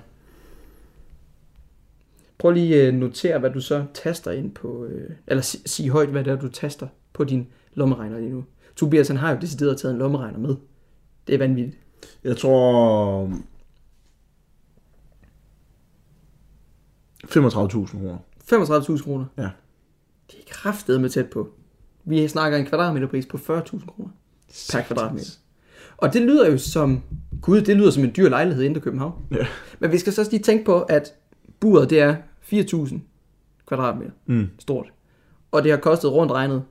Prøv 2.38 2.52
lige 2.52 2.82
at 2.82 2.94
notere, 2.94 3.40
hvad 3.40 3.50
du 3.50 3.62
så 3.62 3.86
taster 3.94 4.32
ind 4.32 4.52
på, 4.52 4.86
øh, 4.86 5.10
eller 5.28 5.42
sig 5.66 5.90
højt, 5.90 6.10
hvad 6.10 6.24
det 6.24 6.34
er, 6.34 6.40
du 6.40 6.48
taster 6.48 6.88
på 7.14 7.24
din 7.24 7.48
lommeregner 7.74 8.20
lige 8.20 8.32
nu. 8.32 8.44
Tobias, 8.80 9.08
han 9.08 9.18
har 9.18 9.32
jo 9.32 9.38
decideret 9.42 9.78
taget 9.78 9.94
en 9.94 10.00
lommeregner 10.00 10.40
med. 10.40 10.56
Det 11.28 11.36
er 11.36 11.40
vanvittigt. 11.40 11.78
Jeg 12.24 12.38
tror... 12.38 13.26
35.000 17.26 17.38
kroner. 17.40 18.18
35.000 18.52 19.04
kroner. 19.04 19.26
Ja. 19.38 19.50
Det 20.32 20.36
er 20.40 20.44
kraftedeme 20.48 21.02
med 21.02 21.10
tæt 21.10 21.30
på. 21.30 21.50
Vi 22.06 22.28
snakker 22.28 22.58
en 22.58 22.66
kvadratmeterpris 22.66 23.26
på 23.26 23.38
40.000 23.38 23.44
kroner 23.86 24.10
per 24.72 24.82
kvadratmeter. 24.82 25.32
Og 25.98 26.14
det 26.14 26.22
lyder 26.22 26.52
jo 26.52 26.58
som, 26.58 27.04
gud, 27.42 27.62
det 27.62 27.78
lyder 27.78 27.92
som 27.92 28.04
en 28.04 28.12
dyr 28.18 28.30
lejlighed 28.30 28.64
inde 28.64 28.78
i 28.78 28.80
København. 28.80 29.26
Ja. 29.32 29.48
Men 29.80 29.92
vi 29.92 29.98
skal 29.98 30.14
så 30.14 30.22
også 30.22 30.32
lige 30.32 30.44
tænke 30.44 30.66
på, 30.66 30.82
at 30.82 31.14
buret 31.60 31.90
det 31.90 32.00
er 32.00 32.16
4.000 32.54 32.96
kvadratmeter 33.68 34.12
Mm. 34.26 34.48
stort. 34.60 34.92
Og 35.52 35.64
det 35.64 35.72
har 35.72 35.78
kostet 35.80 36.12
rundt 36.12 36.32
regnet 36.32 36.64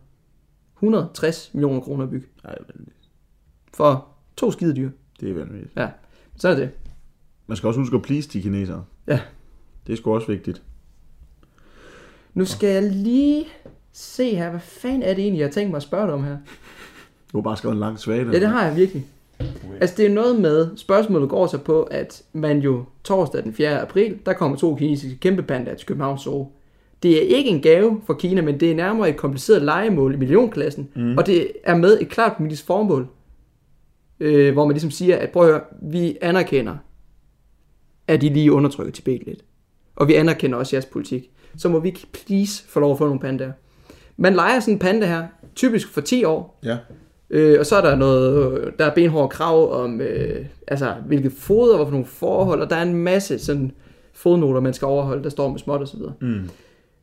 160 0.82 1.50
millioner 1.54 1.80
kroner 1.80 2.04
at 2.04 2.10
bygge. 2.10 2.26
Ej, 2.44 2.54
vanvittigt. 2.68 3.08
For 3.74 4.08
to 4.36 4.50
skide 4.50 4.76
dyr. 4.76 4.90
Det 5.20 5.30
er 5.30 5.34
vanvittigt. 5.34 5.72
Ja, 5.76 5.88
så 6.36 6.48
er 6.48 6.54
det. 6.54 6.70
Man 7.46 7.56
skal 7.56 7.66
også 7.66 7.80
huske 7.80 7.96
at 7.96 8.02
please 8.02 8.28
de 8.28 8.42
kinesere. 8.42 8.84
Ja. 9.06 9.20
Det 9.86 9.92
er 9.92 9.96
sgu 9.96 10.14
også 10.14 10.26
vigtigt. 10.26 10.62
Nu 12.34 12.44
skal 12.44 12.68
jeg 12.68 12.82
lige 12.82 13.46
se 13.92 14.36
her, 14.36 14.50
hvad 14.50 14.60
fanden 14.60 15.02
er 15.02 15.14
det 15.14 15.22
egentlig, 15.22 15.38
jeg 15.38 15.46
har 15.46 15.52
tænkt 15.52 15.70
mig 15.70 15.76
at 15.76 15.82
spørge 15.82 16.06
dig 16.06 16.14
om 16.14 16.24
her? 16.24 16.36
Du 17.32 17.38
har 17.38 17.42
bare 17.42 17.56
skrevet 17.56 17.74
en 17.74 17.80
lang 17.80 17.98
svage. 17.98 18.26
Ja, 18.26 18.40
det 18.40 18.48
har 18.48 18.66
jeg 18.66 18.76
virkelig. 18.76 19.06
Altså, 19.80 19.96
det 19.96 20.06
er 20.06 20.10
noget 20.10 20.40
med, 20.40 20.76
spørgsmålet 20.76 21.28
går 21.28 21.46
så 21.46 21.58
på, 21.58 21.82
at 21.82 22.22
man 22.32 22.58
jo 22.58 22.84
torsdag 23.04 23.44
den 23.44 23.54
4. 23.54 23.80
april, 23.80 24.18
der 24.26 24.32
kommer 24.32 24.56
to 24.56 24.74
kinesiske 24.74 25.18
kæmpe 25.18 25.42
pandaer 25.42 25.74
til 25.74 25.86
København 25.86 26.18
Zoo. 26.18 26.52
Det 27.02 27.16
er 27.16 27.36
ikke 27.36 27.50
en 27.50 27.62
gave 27.62 28.00
for 28.06 28.14
Kina, 28.14 28.40
men 28.40 28.60
det 28.60 28.70
er 28.70 28.74
nærmere 28.74 29.08
et 29.08 29.16
kompliceret 29.16 29.62
legemål 29.62 30.14
i 30.14 30.16
millionklassen, 30.16 30.88
mm. 30.96 31.18
og 31.18 31.26
det 31.26 31.52
er 31.64 31.76
med 31.76 32.00
et 32.00 32.08
klart 32.08 32.36
politisk 32.36 32.66
formål, 32.66 33.08
øh, 34.20 34.52
hvor 34.52 34.64
man 34.64 34.74
ligesom 34.74 34.90
siger, 34.90 35.16
at 35.16 35.30
prøv 35.30 35.42
at 35.42 35.48
høre, 35.48 35.60
vi 35.82 36.18
anerkender, 36.20 36.76
at 38.08 38.20
de 38.20 38.28
lige 38.28 38.52
undertrykker 38.52 38.92
Tibet 38.92 39.22
lidt. 39.26 39.44
Og 39.96 40.08
vi 40.08 40.14
anerkender 40.14 40.58
også 40.58 40.76
jeres 40.76 40.86
politik. 40.86 41.30
Så 41.56 41.68
må 41.68 41.80
vi 41.80 41.88
ikke 41.88 42.06
please 42.12 42.64
få 42.68 42.80
lov 42.80 42.92
at 42.92 42.98
få 42.98 43.04
nogle 43.04 43.20
pandaer. 43.20 43.52
Man 44.16 44.34
leger 44.34 44.60
sådan 44.60 44.74
en 44.74 44.78
panda 44.78 45.06
her, 45.06 45.26
typisk 45.54 45.88
for 45.88 46.00
10 46.00 46.24
år, 46.24 46.60
Ja. 46.64 46.76
Øh, 47.30 47.60
og 47.60 47.66
så 47.66 47.76
er 47.76 47.80
der 47.80 47.96
noget, 47.96 48.74
der 48.78 48.84
er 48.84 48.94
benhårde 48.94 49.28
krav 49.28 49.72
om, 49.72 50.00
øh, 50.00 50.46
altså, 50.66 50.94
hvilket 51.06 51.32
foder, 51.32 51.76
hvorfor 51.76 51.92
nogle 51.92 52.06
forhold, 52.06 52.60
og 52.60 52.70
der 52.70 52.76
er 52.76 52.82
en 52.82 52.94
masse 52.94 53.38
sådan 53.38 53.72
fodnoter, 54.12 54.60
man 54.60 54.74
skal 54.74 54.86
overholde, 54.86 55.22
der 55.22 55.30
står 55.30 55.48
med 55.48 55.58
småt 55.58 55.80
og 55.80 55.88
så 55.88 55.96
videre. 55.96 56.12
Mm. 56.20 56.48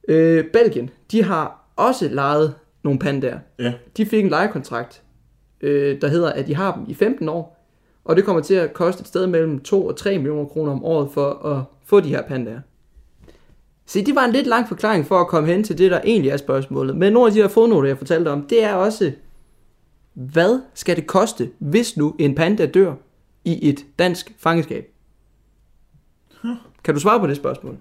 Øh, 0.07 0.45
Belgien, 0.53 0.89
de 1.11 1.23
har 1.23 1.69
også 1.75 2.09
lejet 2.09 2.55
nogle 2.83 2.99
pandaer. 2.99 3.39
Ja. 3.59 3.73
De 3.97 4.05
fik 4.05 4.23
en 4.23 4.29
lejekontrakt, 4.29 5.03
øh, 5.61 6.01
der 6.01 6.07
hedder, 6.07 6.29
at 6.29 6.47
de 6.47 6.55
har 6.55 6.75
dem 6.75 6.85
i 6.87 6.93
15 6.93 7.29
år, 7.29 7.69
og 8.05 8.15
det 8.15 8.25
kommer 8.25 8.41
til 8.41 8.53
at 8.53 8.73
koste 8.73 9.01
et 9.01 9.07
sted 9.07 9.27
mellem 9.27 9.59
2 9.59 9.85
og 9.85 9.97
3 9.97 10.17
millioner 10.17 10.45
kroner 10.45 10.71
om 10.71 10.83
året 10.83 11.11
for 11.11 11.45
at 11.45 11.63
få 11.85 11.99
de 11.99 12.09
her 12.09 12.21
pandaer. 12.21 12.59
Se, 13.85 14.05
det 14.05 14.15
var 14.15 14.25
en 14.25 14.31
lidt 14.31 14.47
lang 14.47 14.67
forklaring 14.67 15.05
for 15.05 15.19
at 15.19 15.27
komme 15.27 15.49
hen 15.49 15.63
til 15.63 15.77
det, 15.77 15.91
der 15.91 16.01
egentlig 16.03 16.31
er 16.31 16.37
spørgsmålet. 16.37 16.97
Men 16.97 17.13
nogle 17.13 17.27
af 17.27 17.33
de 17.33 17.41
her 17.41 17.47
fodnoter, 17.47 17.87
jeg 17.87 17.97
fortalte 17.97 18.29
om, 18.29 18.47
det 18.47 18.63
er 18.63 18.73
også, 18.73 19.11
hvad 20.13 20.61
skal 20.73 20.95
det 20.95 21.07
koste, 21.07 21.49
hvis 21.59 21.97
nu 21.97 22.15
en 22.19 22.35
panda 22.35 22.65
dør 22.65 22.93
i 23.45 23.69
et 23.69 23.85
dansk 23.99 24.35
fangeskab? 24.37 24.85
Kan 26.83 26.93
du 26.93 26.99
svare 26.99 27.19
på 27.19 27.27
det 27.27 27.35
spørgsmål? 27.35 27.77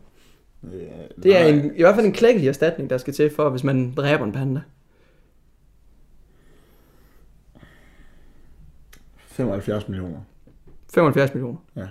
Det 1.23 1.41
er 1.41 1.47
en, 1.47 1.77
i 1.77 1.81
hvert 1.81 1.95
fald 1.95 2.07
en 2.07 2.13
klækkelig 2.13 2.49
erstatning, 2.49 2.91
der 2.91 2.99
skal 2.99 3.15
til 3.15 3.31
for, 3.31 3.49
hvis 3.51 3.65
man 3.65 3.95
dræber 3.95 4.25
en 4.25 4.33
panda. 4.33 4.61
75 9.17 9.89
millioner. 9.89 10.21
75 10.95 11.35
millioner. 11.35 11.59
Ja. 11.77 11.87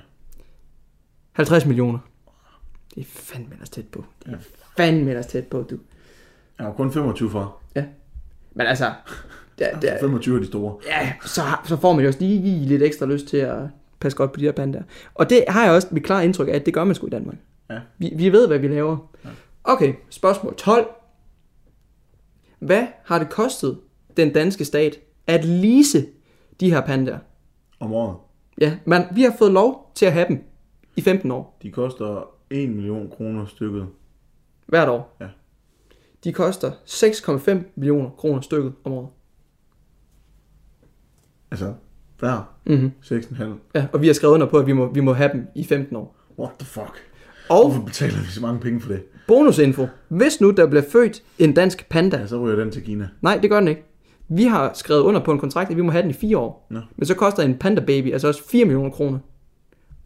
50 1.31 1.65
millioner. 1.65 1.99
Det 2.95 3.01
er 3.01 3.05
fandme 3.05 3.51
ellers 3.51 3.69
tæt 3.69 3.87
på. 3.87 4.05
Det 4.25 4.33
er 4.33 4.37
fandme 4.77 5.09
ellers 5.09 5.27
tæt 5.27 5.47
på, 5.47 5.61
du. 5.61 5.79
Jeg 6.57 6.65
har 6.65 6.73
kun 6.73 6.91
25 6.91 7.29
for. 7.31 7.61
Men 8.53 8.67
altså, 8.67 8.93
der, 9.59 9.79
der, 9.79 9.99
25 9.99 10.35
af 10.35 10.41
de 10.41 10.47
store. 10.47 10.77
ja, 10.87 11.13
så, 11.25 11.41
så 11.65 11.77
får 11.77 11.93
man 11.93 12.01
jo 12.01 12.07
også 12.07 12.19
lige 12.19 12.65
lidt 12.65 12.83
ekstra 12.83 13.05
lyst 13.05 13.27
til 13.27 13.37
at 13.37 13.57
passe 13.99 14.17
godt 14.17 14.31
på 14.31 14.39
de 14.39 14.45
her 14.45 14.51
pandaer. 14.51 14.83
Og 15.13 15.29
det 15.29 15.43
har 15.47 15.63
jeg 15.63 15.73
også 15.73 15.87
mit 15.91 16.03
klare 16.03 16.25
indtryk 16.25 16.47
af, 16.47 16.51
at 16.51 16.65
det 16.65 16.73
gør 16.73 16.83
man 16.83 16.95
sgu 16.95 17.07
i 17.07 17.09
Danmark. 17.09 17.35
Ja. 17.69 17.79
Vi, 17.97 18.13
vi 18.15 18.31
ved, 18.31 18.47
hvad 18.47 18.59
vi 18.59 18.67
laver. 18.67 18.97
Okay, 19.63 19.93
spørgsmål 20.09 20.55
12. 20.55 20.87
Hvad 22.59 22.87
har 23.05 23.19
det 23.19 23.29
kostet 23.29 23.79
den 24.17 24.33
danske 24.33 24.65
stat 24.65 24.99
at 25.27 25.45
lease 25.45 26.05
de 26.59 26.71
her 26.71 26.81
pandaer? 26.81 27.19
Om 27.79 27.93
året. 27.93 28.17
Ja, 28.61 28.77
men 28.85 29.01
vi 29.15 29.21
har 29.21 29.35
fået 29.37 29.51
lov 29.51 29.91
til 29.95 30.05
at 30.05 30.13
have 30.13 30.27
dem 30.27 30.43
i 30.95 31.01
15 31.01 31.31
år. 31.31 31.57
De 31.61 31.71
koster 31.71 32.29
1 32.49 32.69
million 32.69 33.09
kroner 33.09 33.45
stykket. 33.45 33.87
Hvert 34.65 34.89
år. 34.89 35.17
Ja. 35.19 35.27
De 36.23 36.33
koster 36.33 36.71
6,5 36.71 37.57
millioner 37.75 38.09
kroner 38.09 38.41
stykket 38.41 38.73
om 38.83 38.91
året. 38.91 39.09
Altså, 41.51 41.73
hver 42.19 42.53
Mm-hmm. 42.65 42.91
6,5. 43.01 43.43
Ja, 43.75 43.87
og 43.93 44.01
vi 44.01 44.07
har 44.07 44.13
skrevet 44.13 44.33
under 44.33 44.47
på, 44.47 44.57
at 44.57 44.67
vi 44.67 44.73
må, 44.73 44.93
vi 44.93 44.99
må 44.99 45.13
have 45.13 45.31
dem 45.33 45.47
i 45.55 45.63
15 45.63 45.95
år. 45.95 46.15
What 46.39 46.53
the 46.59 46.65
fuck? 46.65 47.12
Og 47.49 47.69
Hvorfor 47.69 47.85
betaler 47.85 48.19
vi 48.21 48.27
så 48.27 48.41
mange 48.41 48.59
penge 48.59 48.81
for 48.81 48.89
det? 48.89 49.01
bonusinfo. 49.27 49.87
Hvis 50.07 50.41
nu 50.41 50.51
der 50.51 50.67
bliver 50.67 50.83
født 50.91 51.23
en 51.39 51.53
dansk 51.53 51.89
panda. 51.89 52.17
Ja, 52.17 52.27
så 52.27 52.37
ryger 52.45 52.55
den 52.55 52.71
til 52.71 52.83
Kina. 52.83 53.07
Nej, 53.21 53.37
det 53.41 53.49
gør 53.49 53.59
den 53.59 53.67
ikke. 53.67 53.83
Vi 54.29 54.43
har 54.43 54.71
skrevet 54.73 55.01
under 55.01 55.23
på 55.23 55.31
en 55.31 55.39
kontrakt, 55.39 55.69
at 55.71 55.77
vi 55.77 55.81
må 55.81 55.91
have 55.91 56.01
den 56.01 56.09
i 56.09 56.13
4 56.13 56.37
år. 56.37 56.67
Nå. 56.69 56.79
Men 56.97 57.05
så 57.05 57.13
koster 57.15 57.43
en 57.43 57.55
panda 57.57 57.81
baby 57.81 58.11
altså 58.13 58.27
også 58.27 58.41
4 58.49 58.65
millioner 58.65 58.89
kroner. 58.89 59.19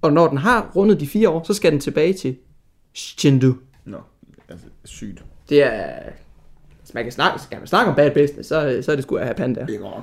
Og 0.01 0.13
når 0.13 0.27
den 0.27 0.37
har 0.37 0.71
rundet 0.75 0.99
de 0.99 1.07
4 1.07 1.29
år, 1.29 1.43
så 1.43 1.53
skal 1.53 1.71
den 1.71 1.79
tilbage 1.79 2.13
til 2.13 2.35
Chengdu. 2.95 3.53
Nå, 3.85 3.97
altså 4.49 4.65
sygt. 4.85 5.23
Det 5.49 5.63
er... 5.63 5.89
Hvis 6.81 6.93
man 6.93 7.03
kan 7.03 7.11
snakke, 7.11 7.41
skal 7.41 7.57
man 7.59 7.67
snakke 7.67 7.89
om 7.89 7.95
bad 7.95 8.11
business, 8.11 8.49
så, 8.49 8.79
så 8.81 8.91
er 8.91 8.95
det 8.95 9.03
sgu 9.03 9.15
at 9.15 9.23
have 9.25 9.35
panda. 9.35 9.65
Det 9.65 9.75
er 9.75 9.79
godt. 9.79 9.93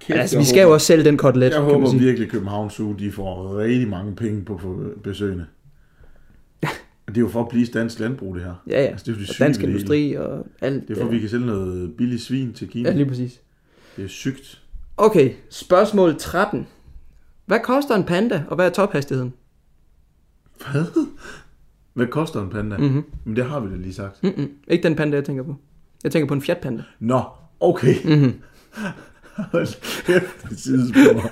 Kæft, 0.00 0.18
altså, 0.18 0.38
vi 0.38 0.44
skal 0.44 0.60
håber- 0.62 0.68
jo 0.70 0.74
også 0.74 0.86
sælge 0.86 1.04
den 1.04 1.16
kotelet, 1.16 1.50
Jeg 1.52 1.60
håber 1.60 1.98
virkelig, 1.98 2.30
København 2.30 2.70
Zoo 2.70 2.92
de 2.92 3.12
får 3.12 3.58
rigtig 3.58 3.88
mange 3.88 4.16
penge 4.16 4.44
på 4.44 4.56
på 4.56 4.76
Det 7.14 7.20
er 7.20 7.24
jo 7.24 7.28
for 7.28 7.42
at 7.42 7.48
blive 7.48 7.66
dansk 7.66 8.00
landbrug, 8.00 8.34
det 8.34 8.44
her. 8.44 8.54
Ja, 8.66 8.82
ja. 8.82 8.86
Altså, 8.86 9.04
det 9.04 9.12
er 9.12 9.16
jo 9.16 9.20
det 9.22 9.30
Og 9.30 9.36
dansk 9.38 9.60
det 9.60 9.68
hele. 9.68 9.78
industri 9.78 10.12
og 10.14 10.46
alt. 10.60 10.88
Det 10.88 10.96
er 10.96 11.00
for, 11.00 11.06
at 11.06 11.12
vi 11.14 11.18
kan 11.20 11.28
sælge 11.28 11.46
noget 11.46 11.96
billig 11.96 12.20
svin 12.20 12.52
til 12.52 12.68
Kina. 12.68 12.88
Ja, 12.90 12.96
lige 12.96 13.06
præcis. 13.06 13.40
Det 13.96 14.04
er 14.04 14.08
sygt. 14.08 14.62
Okay, 14.96 15.32
spørgsmål 15.50 16.14
13. 16.18 16.66
Hvad 17.46 17.58
koster 17.64 17.94
en 17.94 18.04
panda, 18.04 18.42
og 18.48 18.56
hvad 18.56 18.66
er 18.66 18.70
tophastigheden? 18.70 19.32
Hvad? 20.72 20.84
Hvad 21.94 22.06
koster 22.06 22.42
en 22.42 22.50
panda? 22.50 22.76
Mhm. 22.76 23.04
Men 23.24 23.36
det 23.36 23.44
har 23.44 23.60
vi 23.60 23.70
da 23.70 23.76
lige 23.76 23.94
sagt. 23.94 24.22
Mm-mm. 24.22 24.48
Ikke 24.68 24.82
den 24.82 24.96
panda, 24.96 25.16
jeg 25.16 25.24
tænker 25.24 25.42
på. 25.42 25.56
Jeg 26.04 26.12
tænker 26.12 26.28
på 26.28 26.34
en 26.34 26.42
Fiat 26.42 26.58
Panda. 26.58 26.82
Nå, 27.00 27.22
okay. 27.60 27.94
Mhm. 28.04 28.32
Hold 29.36 29.66
kæft, 30.04 30.50
det 30.50 30.58
sidespor. 30.60 31.30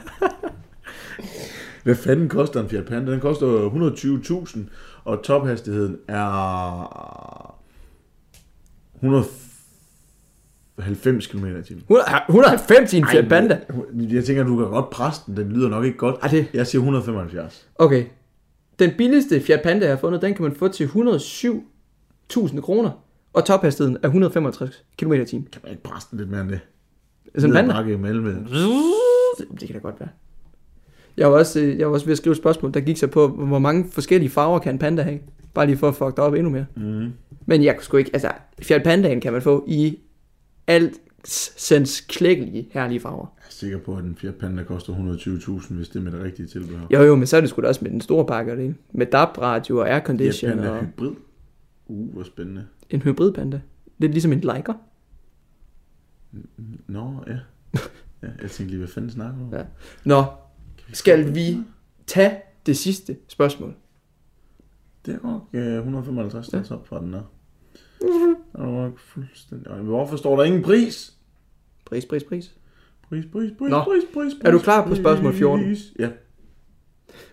Hvad 1.82 1.94
fanden 1.94 2.28
koster 2.28 2.60
en 2.62 2.68
Fiat 2.68 2.84
Panda? 2.84 3.12
Den 3.12 3.20
koster 3.20 3.46
120.000, 4.46 4.58
og 5.04 5.22
tophastigheden 5.22 5.98
er 6.08 7.56
190 8.94 11.26
km 11.26 11.46
i 11.46 11.62
timen. 11.62 11.84
190 12.28 12.92
i 12.92 12.98
en 12.98 13.06
Fiat 13.10 13.28
Panda. 13.28 13.60
Jeg 13.94 14.24
tænker, 14.24 14.44
du 14.44 14.56
kan 14.56 14.66
godt 14.66 14.90
presse 14.90 15.22
den. 15.26 15.36
Den 15.36 15.52
lyder 15.52 15.68
nok 15.68 15.84
ikke 15.84 15.98
godt. 15.98 16.16
Ej, 16.22 16.28
det... 16.28 16.46
Jeg 16.54 16.66
siger 16.66 16.80
175. 16.80 17.68
Okay. 17.74 18.04
Den 18.78 18.90
billigste 18.98 19.40
Fiat 19.40 19.60
Panda, 19.62 19.86
jeg 19.86 19.94
har 19.94 20.00
fundet, 20.00 20.22
den 20.22 20.34
kan 20.34 20.42
man 20.42 20.54
få 20.54 20.68
til 20.68 20.84
107.000 20.84 22.60
kroner. 22.60 22.90
Og 23.32 23.44
tophastigheden 23.44 23.98
er 24.02 24.08
165 24.08 24.84
km 24.98 25.12
i 25.12 25.24
timen. 25.24 25.48
Kan 25.52 25.60
man 25.64 25.70
ikke 25.70 25.82
presse 25.82 26.08
den 26.10 26.18
lidt 26.18 26.30
mere 26.30 26.40
end 26.40 26.50
det? 26.50 26.60
Altså 27.34 27.46
en 27.46 27.52
panda? 27.52 27.96
med. 27.96 28.14
Det 29.60 29.66
kan 29.66 29.72
da 29.72 29.78
godt 29.78 30.00
være. 30.00 30.08
Jeg 31.16 31.32
var, 31.32 31.38
også, 31.38 31.60
øh, 31.60 31.78
jeg 31.78 31.86
var 31.86 31.94
også 31.94 32.06
ved 32.06 32.12
at 32.12 32.18
skrive 32.18 32.32
et 32.32 32.38
spørgsmål, 32.38 32.74
der 32.74 32.80
gik 32.80 32.96
så 32.96 33.06
på, 33.06 33.28
hvor 33.28 33.58
mange 33.58 33.84
forskellige 33.90 34.30
farver 34.30 34.58
kan 34.58 34.74
en 34.74 34.78
panda 34.78 35.02
have? 35.02 35.18
Bare 35.54 35.66
lige 35.66 35.76
for 35.76 35.88
at 35.88 35.94
fuck 35.94 36.16
dig 36.16 36.24
op 36.24 36.34
endnu 36.34 36.50
mere. 36.50 36.66
Mm. 36.76 37.12
Men 37.46 37.64
jeg 37.64 37.76
kunne 37.76 37.84
sgu 37.84 37.96
ikke, 37.96 38.10
altså, 38.12 38.32
Fiat 38.62 38.82
Pandaen 38.82 39.20
kan 39.20 39.32
man 39.32 39.42
få 39.42 39.64
i 39.68 39.98
alt 40.66 40.92
sens 41.24 42.00
klækkelige 42.00 42.68
herlige 42.70 43.00
farver. 43.00 43.26
Jeg 43.38 43.46
er 43.46 43.50
sikker 43.50 43.78
på, 43.78 43.96
at 43.96 44.04
en 44.04 44.16
Fiat 44.16 44.34
Panda 44.34 44.62
koster 44.62 44.92
120.000, 44.92 45.74
hvis 45.74 45.88
det 45.88 45.96
er 45.96 46.02
med 46.02 46.12
det 46.12 46.20
rigtige 46.20 46.46
tilbehør. 46.46 46.86
Jo 46.90 47.02
jo, 47.02 47.16
men 47.16 47.26
så 47.26 47.36
er 47.36 47.40
det 47.40 47.50
sgu 47.50 47.62
da 47.62 47.68
også 47.68 47.84
med 47.84 47.90
den 47.90 48.00
store 48.00 48.26
pakke 48.26 48.52
og 48.52 48.58
det. 48.58 48.74
Med 48.92 49.06
DAB-radio 49.06 49.78
og 49.78 49.90
aircondition 49.90 50.50
Panda 50.50 50.70
og 50.70 50.84
hybrid. 50.84 51.12
Uh, 51.86 52.12
hvor 52.12 52.22
spændende. 52.22 52.64
en 52.90 53.02
hybridpanda. 53.02 53.60
Lidt 53.98 54.12
ligesom 54.12 54.32
en 54.32 54.40
Leica. 54.40 54.72
Nå, 56.86 57.14
ja. 57.26 57.38
ja 58.22 58.28
jeg 58.42 58.50
tænkte 58.50 58.64
lige, 58.64 58.78
hvad 58.78 58.88
fanden 58.88 59.10
snakker 59.10 59.38
du 59.38 59.44
om? 59.44 59.52
Ja. 59.52 59.64
Nå, 60.04 60.24
skal 60.92 61.34
vi 61.34 61.58
tage 62.06 62.36
det 62.66 62.76
sidste 62.76 63.16
spørgsmål? 63.28 63.74
Det 65.06 65.14
er 65.14 65.26
nok 65.26 65.42
øh, 65.52 65.76
155 65.78 66.48
der 66.48 66.62
ja. 66.70 66.74
op 66.74 66.86
fra 66.86 67.00
den 67.00 67.14
her. 67.14 67.22
Mhm. 68.00 68.36
Det 68.52 68.60
er 68.60 68.66
nok 68.66 68.98
fuldstændig... 68.98 69.72
Hvorfor 69.72 70.16
står 70.16 70.36
der 70.36 70.44
ingen 70.44 70.62
pris? 70.62 71.14
Pris, 71.84 72.06
pris, 72.06 72.24
pris. 72.24 72.54
Pris, 73.08 73.24
pris, 73.32 73.50
pris, 73.58 73.70
Nå. 73.70 73.84
pris, 73.84 74.02
pris, 74.14 74.32
Er 74.40 74.50
du 74.50 74.58
pris, 74.58 74.64
klar 74.64 74.86
på 74.86 74.94
spørgsmål 74.94 75.34
14? 75.34 75.66
pris. 75.66 75.92
Ja. 75.98 76.10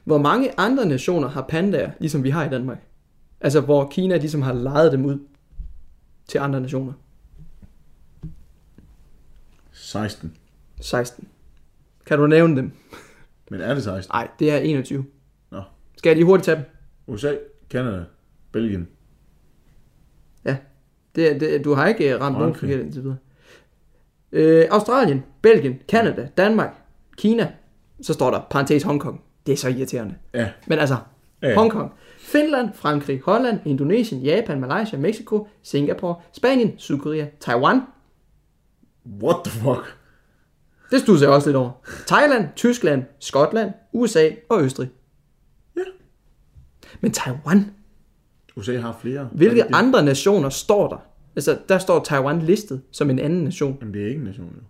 Hvor 0.04 0.18
mange 0.18 0.60
andre 0.60 0.86
nationer 0.86 1.28
har 1.28 1.42
pandaer, 1.42 1.92
ligesom 2.00 2.24
vi 2.24 2.30
har 2.30 2.46
i 2.46 2.50
Danmark? 2.50 2.84
Altså, 3.42 3.62
hvor 3.62 3.90
Kina 3.90 4.18
ligesom 4.18 4.42
har 4.42 4.54
lejet 4.54 4.92
dem 4.92 5.06
ud 5.06 5.20
til 6.28 6.38
andre 6.38 6.62
nationer. 6.62 6.94
16. 9.72 10.38
16. 10.82 11.28
Kan 12.06 12.20
du 12.20 12.28
nævne 12.28 12.56
dem? 12.56 12.72
Men 13.50 13.62
er 13.62 13.74
det 13.74 13.84
16? 13.84 14.12
Nej, 14.14 14.28
det 14.40 14.52
er 14.52 14.58
21. 14.58 15.06
Nå. 15.52 15.62
Skal 15.98 16.10
jeg 16.10 16.16
lige 16.18 16.26
hurtigt 16.26 16.46
tage 16.46 16.56
dem? 16.56 16.66
USA, 17.08 17.36
Canada, 17.70 18.04
Belgien. 18.52 18.88
Det, 21.16 21.32
er- 21.32 21.40
det, 21.40 21.66
du 21.66 21.74
har 21.74 21.88
ikke 21.88 22.14
øh, 22.16 22.22
ramt 22.22 22.38
nogen 22.38 22.54
Frankrig. 22.54 22.70
forkert 22.70 22.86
indtil 22.86 23.04
videre. 23.04 23.18
Øh, 24.32 24.66
Australien, 24.72 25.24
Belgien, 25.42 25.80
Kanada, 25.88 26.28
Danmark, 26.38 26.76
Kina. 27.18 27.52
Så 28.02 28.14
står 28.14 28.32
der 28.32 28.42
parentes 28.52 28.84
Hongkong. 28.84 29.22
Det 29.46 29.54
er 29.54 29.58
så 29.58 29.70
irriterende. 29.70 30.16
Ja. 30.34 30.50
Men 30.68 30.80
altså, 30.80 30.96
Ja. 31.42 31.56
Hongkong, 31.56 31.92
Finland, 32.20 32.70
Frankrig, 32.74 33.22
Holland, 33.26 33.60
Indonesien, 33.66 34.22
Japan, 34.22 34.60
Malaysia, 34.60 35.00
Mexico, 35.00 35.48
Singapore, 35.64 36.16
Spanien, 36.34 36.74
Sydkorea, 36.78 37.26
Taiwan. 37.40 37.82
What 39.24 39.36
the 39.46 39.52
fuck? 39.52 39.99
Det 40.92 41.02
stod 41.02 41.20
jeg 41.22 41.30
også 41.30 41.48
lidt 41.48 41.58
over. 41.58 41.72
Thailand, 42.08 42.48
Tyskland, 42.56 43.04
Skotland, 43.20 43.72
USA 43.94 44.30
og 44.50 44.64
Østrig. 44.64 44.90
Ja. 45.78 45.82
Men 47.02 47.12
Taiwan, 47.12 47.72
USA 48.56 48.78
har 48.80 48.98
flere. 49.02 49.30
hvilke 49.32 49.62
det- 49.62 49.68
andre 49.74 50.04
nationer 50.06 50.50
står 50.50 50.88
der? 50.90 50.98
Altså, 51.36 51.58
der 51.70 51.78
står 51.78 52.04
Taiwan 52.04 52.42
listet 52.42 52.82
som 52.92 53.10
en 53.10 53.20
anden 53.20 53.44
nation. 53.44 53.78
Jamen, 53.82 53.94
det 53.94 54.02
er 54.04 54.08
ikke 54.08 54.20
en 54.20 54.26
nation, 54.26 54.46
jo. 54.48 54.62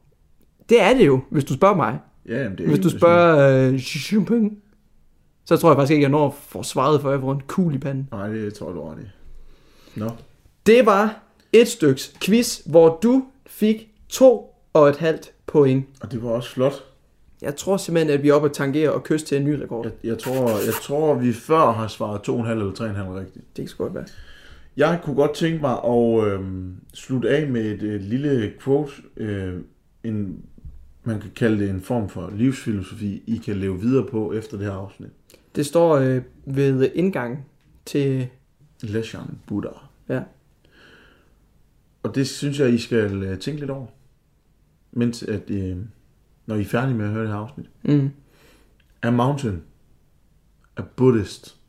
Det 0.69 0.81
er 0.81 0.93
det 0.93 1.05
jo, 1.05 1.19
hvis 1.31 1.43
du 1.43 1.53
spørger 1.53 1.75
mig. 1.75 1.99
Ja, 2.27 2.43
jamen, 2.43 2.57
det 2.57 2.63
er 2.63 2.67
Hvis 2.69 2.79
du 2.79 2.89
spørger 2.89 3.67
øh, 3.73 3.79
Xi 3.79 4.15
Jinping, 4.15 4.57
så 5.45 5.57
tror 5.57 5.69
jeg 5.69 5.77
faktisk 5.77 5.91
ikke, 5.91 6.01
jeg 6.01 6.09
når 6.11 6.27
at 6.27 6.33
få 6.33 6.63
svaret 6.63 7.01
for, 7.01 7.11
jeg 7.11 7.19
får 7.19 7.31
en 7.31 7.41
kugle 7.47 7.75
i 7.75 7.79
panden. 7.79 8.07
Nej, 8.11 8.27
det 8.27 8.53
tror 8.53 8.71
du 8.71 9.01
i. 9.01 9.05
Nå. 9.99 10.09
Det 10.65 10.85
var 10.85 11.19
et 11.53 11.67
styks 11.67 12.13
quiz, 12.21 12.59
hvor 12.65 12.99
du 13.03 13.25
fik 13.47 13.89
to 14.09 14.55
og 14.73 14.89
et 14.89 14.97
halvt 14.97 15.31
point. 15.51 15.85
Og 16.01 16.11
det 16.11 16.23
var 16.23 16.29
også 16.29 16.49
flot. 16.49 16.73
Jeg 17.41 17.55
tror 17.55 17.77
simpelthen, 17.77 18.13
at 18.13 18.23
vi 18.23 18.29
er 18.29 18.33
oppe 18.33 18.47
at 18.47 18.53
tangere 18.53 18.91
og 18.91 19.03
kysse 19.03 19.25
til 19.25 19.37
en 19.37 19.43
ny 19.43 19.49
rekord. 19.49 19.85
Jeg, 19.85 19.93
jeg, 20.03 20.19
tror, 20.19 20.49
jeg 20.49 20.73
tror, 20.83 21.13
vi 21.13 21.33
før 21.33 21.71
har 21.71 21.87
svaret 21.87 22.29
2,5 22.29 22.49
eller 22.49 22.71
3,5 22.71 23.19
rigtigt. 23.19 23.45
Det 23.57 23.63
kan 23.63 23.67
sgu 23.67 23.83
godt 23.83 23.95
være. 23.95 24.05
Jeg 24.77 24.99
kunne 25.03 25.15
godt 25.15 25.33
tænke 25.33 25.61
mig 25.61 25.77
at 25.85 26.27
øh, 26.27 26.39
slutte 26.93 27.29
af 27.29 27.47
med 27.47 27.61
et 27.61 27.83
øh, 27.83 28.01
lille 28.01 28.53
quote. 28.59 28.91
Øh, 29.17 29.53
en, 30.03 30.45
man 31.03 31.21
kan 31.21 31.31
kalde 31.35 31.59
det 31.59 31.69
en 31.69 31.81
form 31.81 32.09
for 32.09 32.31
livsfilosofi, 32.35 33.23
I 33.27 33.41
kan 33.45 33.57
leve 33.57 33.81
videre 33.81 34.05
på 34.11 34.33
efter 34.33 34.57
det 34.57 34.65
her 34.65 34.73
afsnit. 34.73 35.09
Det 35.55 35.65
står 35.65 35.95
øh, 35.95 36.21
ved 36.45 36.91
indgang 36.95 37.45
til... 37.85 38.27
Leshan 38.81 39.39
Buddha. 39.47 39.69
Ja. 40.09 40.21
Og 42.03 42.15
det 42.15 42.27
synes 42.27 42.59
jeg, 42.59 42.73
I 42.73 42.77
skal 42.77 43.23
øh, 43.23 43.39
tænke 43.39 43.59
lidt 43.59 43.71
over. 43.71 43.87
Mens 44.91 45.23
at, 45.23 45.49
øh, 45.49 45.77
når 46.45 46.55
I 46.55 46.61
er 46.61 46.65
færdige 46.65 46.97
med 46.97 47.05
at 47.05 47.11
høre 47.11 47.21
det 47.23 47.31
her 47.31 47.37
afsnit. 47.37 47.69
Mm. 47.83 48.09
A 49.01 49.09
mountain. 49.11 49.63
A 50.77 50.81
Buddhist. 50.95 51.59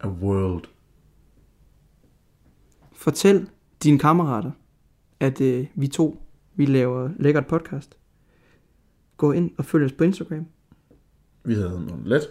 A 0.00 0.08
world. 0.08 0.64
Fortæl 2.92 3.48
dine 3.82 3.98
kammerater, 3.98 4.50
at 5.20 5.40
øh, 5.40 5.66
vi 5.74 5.88
to, 5.88 6.22
vi 6.54 6.66
laver 6.66 7.10
lækkert 7.18 7.46
podcast. 7.46 7.96
Gå 9.16 9.32
ind 9.32 9.50
og 9.58 9.64
følg 9.64 9.84
os 9.84 9.92
på 9.92 10.04
Instagram. 10.04 10.46
Vi 11.44 11.54
havde 11.54 11.84
noget 11.86 12.06
let. 12.06 12.22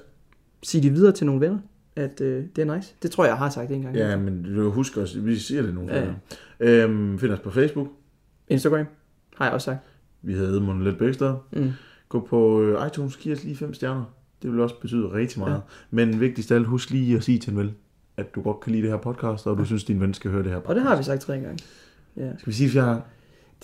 Sig 0.64 0.84
det 0.84 0.94
videre 0.94 1.12
til 1.12 1.26
nogle 1.26 1.42
venner, 1.42 1.60
at 1.96 2.22
øh, 2.22 2.46
det 2.56 2.70
er 2.70 2.76
nice. 2.76 2.96
Det 3.02 3.12
tror 3.12 3.24
jeg, 3.24 3.30
jeg 3.30 3.38
har 3.38 3.50
sagt 3.50 3.72
en 3.72 3.82
gang. 3.82 3.96
Ja, 3.96 4.18
men 4.18 4.44
du 4.44 4.72
husk 4.72 4.98
også, 4.98 5.20
vi 5.22 5.36
siger 5.38 5.62
det 5.62 5.74
nogle 5.74 5.94
Ja. 5.94 6.00
gange. 6.00 6.16
Øhm, 6.60 7.20
find 7.20 7.32
os 7.32 7.40
på 7.40 7.52
Facebook. 7.52 7.88
Instagram 8.48 8.86
har 9.36 9.46
jeg 9.46 9.54
også 9.54 9.66
sagt. 9.66 9.80
Vi 10.24 10.34
havde 10.34 10.50
Edmund 10.50 10.82
Let 10.84 11.16
steder. 11.16 11.38
Mm. 11.52 11.72
Gå 12.10 12.28
på 12.30 12.62
øh, 12.62 12.88
iTunes, 12.88 13.18
giv 13.18 13.34
os 13.34 13.44
lige 13.44 13.56
fem 13.56 13.74
stjerner. 13.74 14.04
Det 14.42 14.52
vil 14.52 14.60
også 14.60 14.80
betyde 14.82 15.12
rigtig 15.14 15.40
meget. 15.40 15.54
Ja. 15.54 15.60
Men 15.92 16.20
vigtigst 16.20 16.52
af 16.52 16.56
alt, 16.56 16.68
husk 16.68 16.90
lige 16.90 17.18
at 17.18 17.24
sige 17.24 17.40
til 17.40 17.52
en 17.52 17.58
ven, 17.60 17.76
at 18.18 18.36
du 18.36 18.42
godt 18.42 18.60
kan 18.60 18.72
lide 18.72 18.82
det 18.84 18.92
her 18.92 18.98
podcast, 18.98 19.48
og 19.48 19.58
du 19.58 19.66
synes, 19.66 19.84
din 19.84 20.02
ven 20.02 20.14
skal 20.14 20.32
høre 20.32 20.44
det 20.44 20.52
her 20.52 20.58
podcast. 20.60 20.70
Og 20.70 20.76
det 20.76 20.84
har 20.84 20.96
vi 20.98 21.04
sagt 21.04 21.22
tre 21.22 21.34
gange. 21.40 21.60
Ja, 22.18 22.38
Skal 22.38 22.48
vi 22.48 22.54
sige 22.58 22.70
fjerde 22.70 22.88
gang? 22.88 23.04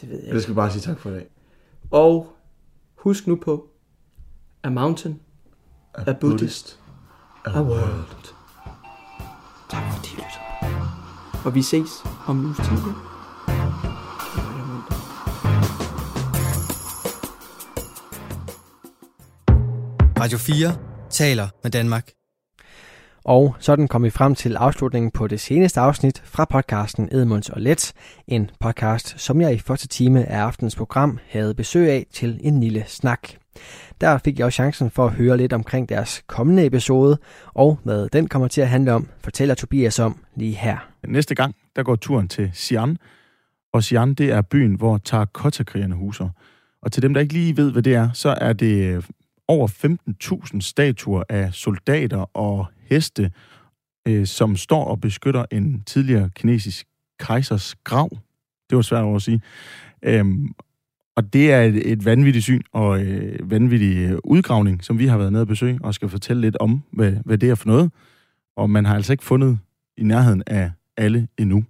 det 0.01 0.09
ved 0.09 0.15
jeg 0.15 0.23
Eller 0.23 0.33
ikke. 0.33 0.41
skal 0.41 0.53
vi 0.53 0.55
bare 0.55 0.71
sige 0.71 0.81
tak 0.81 0.99
for 0.99 1.09
i 1.09 1.13
dag? 1.13 1.27
Og 1.91 2.33
husk 2.95 3.27
nu 3.27 3.35
på, 3.35 3.69
a 4.63 4.69
mountain, 4.69 5.19
a 5.93 6.13
Buddhist, 6.13 6.79
a 7.45 7.61
world. 7.61 8.33
Tak 9.69 9.83
fordi 9.93 10.09
lyttede. 10.09 10.79
Og 11.45 11.55
vi 11.55 11.61
ses 11.61 11.89
om 12.27 12.39
en 12.39 12.45
uges 12.45 12.57
tid. 12.57 13.08
Radio 20.19 20.37
4 20.37 20.75
taler 21.09 21.47
med 21.63 21.71
Danmark. 21.71 22.11
Og 23.23 23.55
sådan 23.59 23.87
kom 23.87 24.03
vi 24.03 24.09
frem 24.09 24.35
til 24.35 24.55
afslutningen 24.55 25.11
på 25.11 25.27
det 25.27 25.39
seneste 25.39 25.79
afsnit 25.79 26.21
fra 26.25 26.45
podcasten 26.45 27.09
Edmunds 27.11 27.49
og 27.49 27.61
Let. 27.61 27.93
En 28.27 28.49
podcast, 28.59 29.19
som 29.19 29.41
jeg 29.41 29.53
i 29.53 29.59
første 29.59 29.87
time 29.87 30.25
af 30.25 30.39
aftens 30.39 30.75
program 30.75 31.19
havde 31.29 31.53
besøg 31.53 31.89
af 31.89 32.05
til 32.13 32.39
en 32.41 32.59
lille 32.59 32.83
snak. 32.87 33.29
Der 34.01 34.17
fik 34.17 34.39
jeg 34.39 34.45
også 34.45 34.55
chancen 34.55 34.91
for 34.91 35.05
at 35.05 35.11
høre 35.11 35.37
lidt 35.37 35.53
omkring 35.53 35.89
deres 35.89 36.23
kommende 36.27 36.65
episode, 36.65 37.17
og 37.45 37.79
hvad 37.83 38.09
den 38.09 38.27
kommer 38.27 38.47
til 38.47 38.61
at 38.61 38.69
handle 38.69 38.93
om, 38.93 39.07
fortæller 39.23 39.55
Tobias 39.55 39.99
om 39.99 40.23
lige 40.35 40.55
her. 40.55 40.77
Næste 41.07 41.35
gang, 41.35 41.55
der 41.75 41.83
går 41.83 41.95
turen 41.95 42.27
til 42.27 42.51
Xi'an, 42.55 42.95
og 43.73 43.79
Xi'an, 43.79 44.13
det 44.13 44.31
er 44.31 44.41
byen, 44.41 44.75
hvor 44.75 44.97
Terrakotta-krigerne 44.97 45.95
huser. 45.95 46.29
Og 46.81 46.91
til 46.91 47.03
dem, 47.03 47.13
der 47.13 47.21
ikke 47.21 47.33
lige 47.33 47.57
ved, 47.57 47.71
hvad 47.71 47.83
det 47.83 47.95
er, 47.95 48.09
så 48.13 48.35
er 48.41 48.53
det 48.53 48.83
øh, 48.83 49.03
over 49.49 49.67
15.000 50.53 50.61
statuer 50.61 51.23
af 51.29 51.53
soldater 51.53 52.37
og 52.37 52.65
heste, 52.81 53.31
øh, 54.07 54.25
som 54.25 54.55
står 54.55 54.85
og 54.85 55.01
beskytter 55.01 55.45
en 55.51 55.83
tidligere 55.85 56.29
kinesisk 56.35 56.87
kejsers 57.19 57.75
grav. 57.83 58.09
Det 58.69 58.75
var 58.75 58.81
svært 58.81 59.03
over 59.03 59.15
at 59.15 59.21
sige. 59.21 59.41
Øhm, 60.03 60.53
og 61.15 61.33
det 61.33 61.51
er 61.51 61.61
et, 61.61 61.91
et 61.91 62.05
vanvittigt 62.05 62.43
syn 62.43 62.61
og 62.71 63.01
øh, 63.01 63.51
vanvittig 63.51 63.97
øh, 63.97 64.17
udgravning, 64.23 64.83
som 64.83 64.99
vi 64.99 65.07
har 65.07 65.17
været 65.17 65.31
nede 65.31 65.41
og 65.41 65.47
besøge, 65.47 65.79
og 65.83 65.93
skal 65.93 66.09
fortælle 66.09 66.41
lidt 66.41 66.57
om, 66.59 66.83
hvad, 66.91 67.11
hvad 67.25 67.37
det 67.37 67.49
er 67.49 67.55
for 67.55 67.67
noget. 67.67 67.91
Og 68.55 68.69
man 68.69 68.85
har 68.85 68.95
altså 68.95 69.13
ikke 69.13 69.23
fundet 69.23 69.59
i 69.97 70.03
nærheden 70.03 70.43
af 70.47 70.71
alle 70.97 71.27
endnu. 71.37 71.63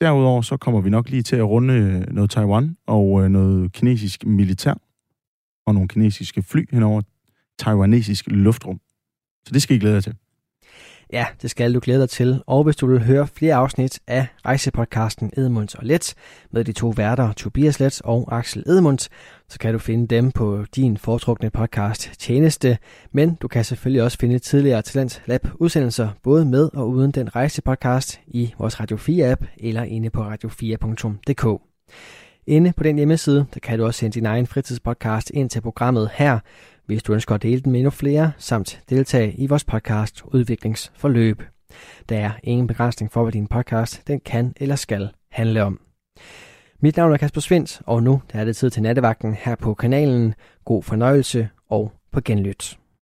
Derudover 0.00 0.42
så 0.42 0.56
kommer 0.56 0.80
vi 0.80 0.90
nok 0.90 1.10
lige 1.10 1.22
til 1.22 1.36
at 1.36 1.48
runde 1.48 1.74
øh, 1.74 2.14
noget 2.14 2.30
Taiwan 2.30 2.76
og 2.86 3.24
øh, 3.24 3.28
noget 3.28 3.72
kinesisk 3.72 4.26
militær 4.26 4.74
og 5.68 5.74
nogle 5.74 5.88
kinesiske 5.88 6.42
fly 6.42 6.68
henover 6.70 7.02
taiwanesisk 7.58 8.24
luftrum. 8.26 8.80
Så 9.46 9.54
det 9.54 9.62
skal 9.62 9.76
I 9.76 9.78
glæde 9.78 9.94
jer 9.94 10.00
til. 10.00 10.14
Ja, 11.12 11.26
det 11.42 11.50
skal 11.50 11.74
du 11.74 11.80
glæde 11.82 12.00
dig 12.00 12.10
til. 12.10 12.42
Og 12.46 12.64
hvis 12.64 12.76
du 12.76 12.86
vil 12.86 13.04
høre 13.04 13.26
flere 13.26 13.54
afsnit 13.54 14.00
af 14.06 14.26
rejsepodcasten 14.46 15.32
Edmunds 15.36 15.74
og 15.74 15.84
Let 15.84 16.14
med 16.50 16.64
de 16.64 16.72
to 16.72 16.88
værter 16.88 17.32
Tobias 17.32 17.80
Let 17.80 18.02
og 18.04 18.38
Axel 18.38 18.64
Edmunds, 18.66 19.08
så 19.48 19.58
kan 19.58 19.72
du 19.72 19.78
finde 19.78 20.06
dem 20.06 20.30
på 20.30 20.64
din 20.76 20.96
foretrukne 20.96 21.50
podcast 21.50 22.10
Tjeneste. 22.18 22.78
Men 23.12 23.34
du 23.34 23.48
kan 23.48 23.64
selvfølgelig 23.64 24.02
også 24.02 24.18
finde 24.18 24.38
tidligere 24.38 24.82
Talent 24.82 25.22
Lab 25.26 25.48
udsendelser 25.54 26.08
både 26.22 26.44
med 26.44 26.70
og 26.74 26.88
uden 26.90 27.10
den 27.10 27.36
rejsepodcast 27.36 28.20
i 28.26 28.54
vores 28.58 28.80
Radio 28.80 28.96
4 28.96 29.30
app 29.30 29.44
eller 29.56 29.82
inde 29.82 30.10
på 30.10 30.30
radio4.dk. 30.30 31.62
Inde 32.48 32.72
på 32.72 32.82
den 32.82 32.96
hjemmeside, 32.96 33.46
der 33.54 33.60
kan 33.60 33.78
du 33.78 33.86
også 33.86 33.98
sende 33.98 34.14
din 34.14 34.26
egen 34.26 34.46
fritidspodcast 34.46 35.30
ind 35.34 35.50
til 35.50 35.60
programmet 35.60 36.10
her, 36.14 36.38
hvis 36.86 37.02
du 37.02 37.12
ønsker 37.12 37.34
at 37.34 37.42
dele 37.42 37.60
den 37.60 37.72
med 37.72 37.80
endnu 37.80 37.90
flere, 37.90 38.32
samt 38.38 38.80
deltage 38.90 39.32
i 39.32 39.46
vores 39.46 39.64
podcast 39.64 40.22
Udviklingsforløb. 40.24 41.42
Der 42.08 42.18
er 42.18 42.30
ingen 42.42 42.66
begrænsning 42.66 43.12
for, 43.12 43.22
hvad 43.22 43.32
din 43.32 43.46
podcast 43.46 44.02
den 44.06 44.20
kan 44.20 44.52
eller 44.56 44.76
skal 44.76 45.10
handle 45.30 45.62
om. 45.62 45.80
Mit 46.80 46.96
navn 46.96 47.12
er 47.12 47.16
Kasper 47.16 47.40
Svendt, 47.40 47.82
og 47.86 48.02
nu 48.02 48.22
der 48.32 48.38
er 48.38 48.44
det 48.44 48.56
tid 48.56 48.70
til 48.70 48.82
nattevagten 48.82 49.34
her 49.34 49.54
på 49.54 49.74
kanalen. 49.74 50.34
God 50.64 50.82
fornøjelse 50.82 51.48
og 51.68 51.92
på 52.12 52.20
genlyt. 52.20 52.78